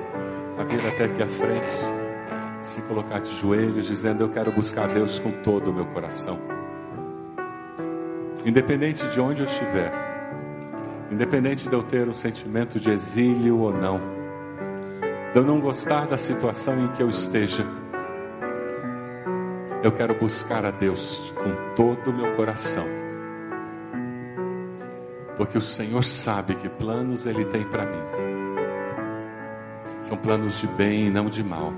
a 0.59 0.65
vir 0.65 0.85
até 0.87 1.05
aqui 1.05 1.23
à 1.23 1.27
frente. 1.27 1.99
se 2.61 2.83
colocar 2.83 3.21
de 3.21 3.33
joelhos, 3.35 3.87
dizendo: 3.87 4.25
Eu 4.25 4.29
quero 4.29 4.53
buscar 4.53 4.89
Deus 4.89 5.19
com 5.19 5.31
todo 5.43 5.71
o 5.71 5.75
meu 5.75 5.87
coração. 5.87 6.39
Independente 8.45 9.07
de 9.09 9.21
onde 9.21 9.43
eu 9.43 9.47
estiver, 9.47 9.93
independente 11.11 11.69
de 11.69 11.75
eu 11.75 11.83
ter 11.83 12.09
um 12.09 12.15
sentimento 12.15 12.79
de 12.79 12.91
exílio 12.91 13.59
ou 13.59 13.73
não, 13.73 14.01
de 15.33 15.39
eu 15.39 15.45
não 15.45 15.61
gostar 15.61 16.07
da 16.07 16.17
situação 16.17 16.79
em 16.79 16.89
que 16.89 17.03
eu 17.03 17.09
esteja, 17.09 17.65
eu 19.83 19.93
quero 19.93 20.15
buscar 20.15 20.65
a 20.65 20.71
Deus 20.71 21.33
com 21.37 21.75
todo 21.75 22.11
o 22.11 22.15
meu 22.15 22.35
coração. 22.35 22.85
Porque 25.37 25.57
o 25.57 25.63
Senhor 25.63 26.03
sabe 26.03 26.57
que 26.57 26.69
planos 26.69 27.27
Ele 27.27 27.45
tem 27.45 27.63
para 27.65 27.85
mim. 27.85 28.28
São 30.09 30.17
planos 30.17 30.59
de 30.59 30.67
bem 30.69 31.09
e 31.09 31.11
não 31.11 31.27
de 31.27 31.45
mal. 31.45 31.71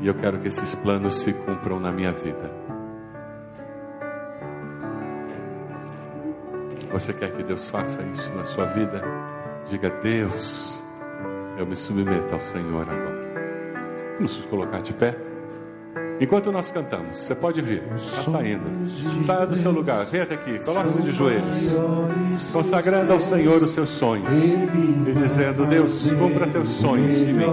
E 0.00 0.06
eu 0.06 0.14
quero 0.14 0.38
que 0.38 0.46
esses 0.46 0.76
planos 0.76 1.16
se 1.16 1.32
cumpram 1.32 1.80
na 1.80 1.90
minha 1.90 2.12
vida. 2.12 2.52
Você 6.92 7.12
quer 7.12 7.32
que 7.32 7.42
Deus 7.42 7.68
faça 7.68 8.00
isso 8.00 8.32
na 8.36 8.44
sua 8.44 8.66
vida? 8.66 9.02
Diga, 9.64 9.90
Deus, 10.04 10.80
eu 11.58 11.66
me 11.66 11.74
submeto 11.74 12.32
ao 12.32 12.40
Senhor 12.40 12.88
agora. 12.88 14.14
Vamos 14.14 14.36
nos 14.36 14.46
colocar 14.46 14.80
de 14.80 14.94
pé? 14.94 15.16
Enquanto 16.20 16.52
nós 16.52 16.70
cantamos, 16.70 17.16
você 17.16 17.34
pode 17.34 17.60
vir, 17.60 17.82
está 17.96 18.30
saindo. 18.30 18.64
Saia 19.24 19.46
do 19.46 19.56
seu 19.56 19.72
lugar, 19.72 20.04
venha 20.04 20.24
até 20.24 20.34
aqui, 20.34 20.58
coloque-se 20.64 21.02
de 21.02 21.10
joelhos, 21.10 21.72
consagrando 22.52 23.12
ao 23.12 23.20
Senhor 23.20 23.62
os 23.62 23.70
seus 23.70 23.90
sonhos. 23.90 24.28
e 24.28 25.12
dizendo: 25.12 25.66
Deus, 25.66 26.06
cumpra 26.12 26.46
teus 26.46 26.68
sonhos 26.68 27.22
em 27.22 27.32
mim. 27.32 27.44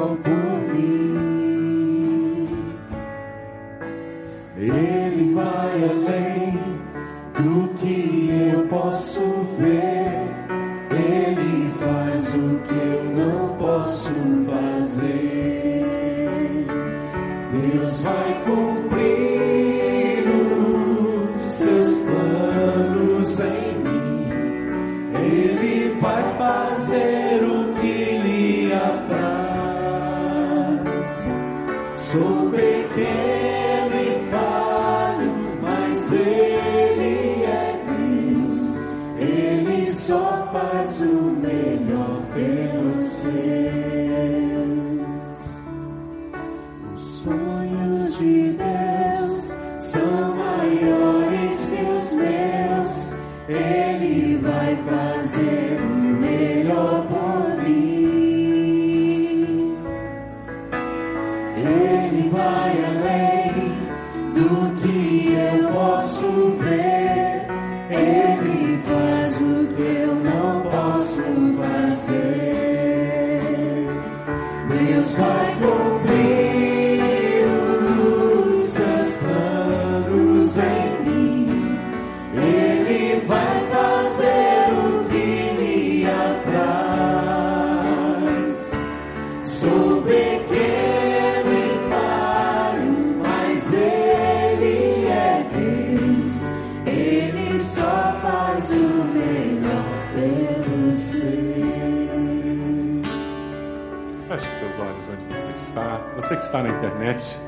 Está 106.51 106.63
na 106.63 106.67
internet, 106.67 107.39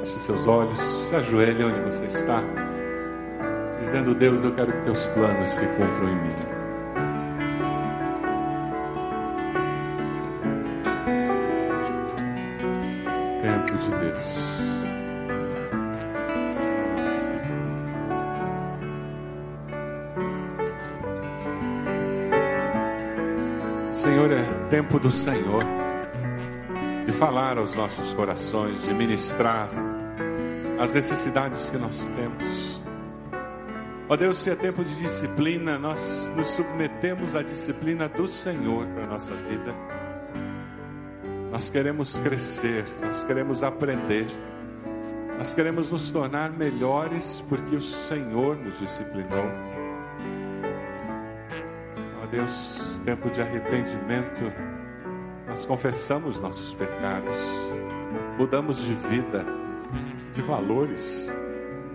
feche 0.00 0.18
seus 0.20 0.48
olhos, 0.48 0.78
se 0.78 1.14
ajoelhe 1.14 1.62
onde 1.62 1.80
você 1.80 2.06
está, 2.06 2.42
dizendo: 3.84 4.14
Deus, 4.14 4.42
eu 4.42 4.54
quero 4.54 4.72
que 4.72 4.80
teus 4.80 5.04
planos 5.08 5.50
se 5.50 5.66
cumpram 5.66 6.08
em 6.08 6.14
mim. 6.14 6.34
Tempo 13.42 13.76
de 13.76 13.90
Deus. 13.98 14.52
Senhor, 23.92 24.32
é 24.32 24.42
tempo 24.70 24.98
do 24.98 25.10
Senhor 25.10 25.71
falar 27.22 27.56
aos 27.56 27.72
nossos 27.76 28.12
corações, 28.14 28.82
de 28.82 28.92
ministrar 28.92 29.70
as 30.80 30.92
necessidades 30.92 31.70
que 31.70 31.76
nós 31.76 32.08
temos. 32.16 32.82
Ó 34.08 34.16
Deus, 34.16 34.38
se 34.38 34.50
é 34.50 34.56
tempo 34.56 34.84
de 34.84 34.92
disciplina, 34.96 35.78
nós 35.78 36.32
nos 36.36 36.48
submetemos 36.48 37.36
à 37.36 37.44
disciplina 37.44 38.08
do 38.08 38.26
Senhor 38.26 38.86
para 38.86 39.04
a 39.04 39.06
nossa 39.06 39.32
vida. 39.36 39.72
Nós 41.52 41.70
queremos 41.70 42.18
crescer, 42.18 42.84
nós 43.00 43.22
queremos 43.22 43.62
aprender, 43.62 44.26
nós 45.38 45.54
queremos 45.54 45.92
nos 45.92 46.10
tornar 46.10 46.50
melhores 46.50 47.40
porque 47.48 47.76
o 47.76 47.82
Senhor 47.82 48.56
nos 48.56 48.80
disciplinou. 48.80 49.46
Ó 52.20 52.26
Deus, 52.26 53.00
tempo 53.04 53.30
de 53.30 53.40
arrependimento, 53.40 54.52
nós 55.46 55.64
confessamos 55.66 56.40
nossos 56.40 56.74
pecados, 56.74 57.38
mudamos 58.38 58.76
de 58.76 58.94
vida, 58.94 59.44
de 60.34 60.42
valores, 60.42 61.32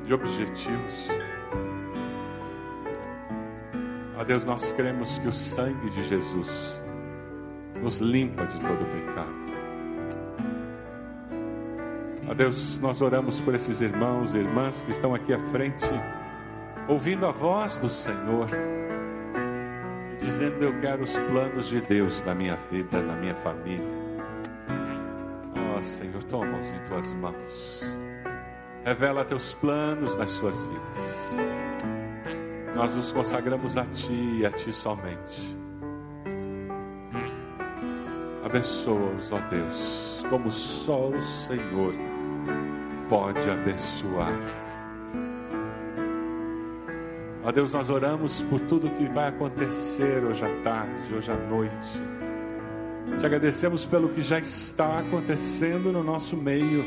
de 0.06 0.14
objetivos. 0.14 1.10
Ó 4.18 4.24
Deus, 4.24 4.46
nós 4.46 4.72
cremos 4.72 5.18
que 5.20 5.28
o 5.28 5.34
sangue 5.34 5.90
de 5.92 6.04
Jesus 6.04 6.82
nos 7.82 8.00
limpa 8.00 8.46
de 8.46 8.60
todo 8.60 8.86
pecado. 8.92 9.48
Ó 12.30 12.34
Deus, 12.34 12.78
nós 12.80 13.02
oramos 13.02 13.40
por 13.40 13.56
esses 13.56 13.80
irmãos 13.80 14.34
e 14.34 14.38
irmãs 14.38 14.84
que 14.84 14.92
estão 14.92 15.16
aqui 15.16 15.34
à 15.34 15.40
frente, 15.50 15.86
ouvindo 16.88 17.26
a 17.26 17.32
voz 17.32 17.78
do 17.78 17.90
Senhor 17.90 18.50
dizendo: 20.20 20.64
Eu 20.64 20.80
quero 20.80 21.04
os 21.04 21.18
planos 21.18 21.68
de 21.68 21.82
Deus 21.82 22.24
na 22.24 22.34
minha 22.34 22.56
vida, 22.72 23.00
na 23.02 23.14
minha 23.14 23.36
família. 23.36 23.86
Ó 25.78 25.82
Senhor, 25.82 26.24
toma-os 26.24 26.68
em 26.68 26.80
tuas 26.88 27.14
mãos, 27.14 28.00
revela 28.84 29.24
teus 29.26 29.54
planos 29.54 30.16
nas 30.18 30.30
suas 30.32 30.60
vidas. 30.60 31.32
Nós 32.76 32.96
nos 32.96 33.12
consagramos 33.12 33.78
a 33.78 33.86
Ti 33.86 34.40
e 34.40 34.46
a 34.46 34.52
Ti 34.52 34.72
somente. 34.72 35.58
Abençoa-os, 38.44 39.32
ó 39.32 39.40
Deus, 39.50 40.26
como 40.30 40.50
só 40.50 41.10
o 41.10 41.22
Senhor 41.22 41.94
pode 43.10 43.50
abençoar. 43.50 44.67
Ó 47.48 47.52
Deus, 47.54 47.72
nós 47.72 47.90
oramos 47.90 48.42
por 48.42 48.60
tudo 48.60 48.90
que 48.90 49.06
vai 49.06 49.30
acontecer 49.30 50.22
hoje 50.22 50.44
à 50.44 50.50
tarde, 50.64 51.14
hoje 51.16 51.32
à 51.32 51.36
noite. 51.36 52.04
Te 53.22 53.26
agradecemos 53.26 53.86
pelo 53.86 54.10
que 54.10 54.20
já 54.20 54.38
está 54.38 55.00
acontecendo 55.00 55.94
no 55.94 56.04
nosso 56.04 56.36
meio. 56.36 56.84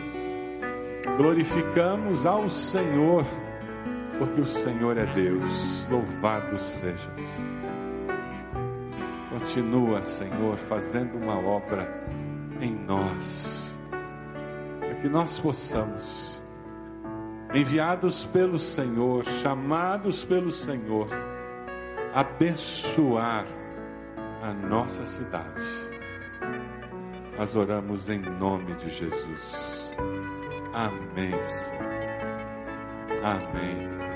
Glorificamos 1.17 2.27
ao 2.27 2.51
Senhor, 2.51 3.25
porque 4.19 4.43
o 4.43 4.45
Senhor 4.45 4.99
é 4.99 5.07
Deus. 5.07 5.89
Louvado 5.91 6.59
sejas. 6.59 7.41
Continua, 9.31 10.03
Senhor, 10.03 10.59
fazendo 10.59 11.17
uma 11.17 11.39
obra 11.39 11.89
em 12.61 12.75
nós, 12.87 13.75
que 15.01 15.09
nós 15.09 15.39
possamos, 15.39 16.30
enviados 17.53 18.25
pelo 18.25 18.59
Senhor, 18.59 19.25
chamados 19.25 20.25
pelo 20.25 20.51
Senhor, 20.51 21.09
abençoar 22.15 23.47
a 24.43 24.53
nossa 24.53 25.05
cidade. 25.05 25.61
Nós 27.37 27.57
oramos 27.57 28.09
em 28.09 28.21
nome 28.21 28.75
de 28.75 28.91
Jesus. 28.91 29.95
Amém. 30.73 31.33
Senhor. 31.45 31.91
Amém. 33.25 34.01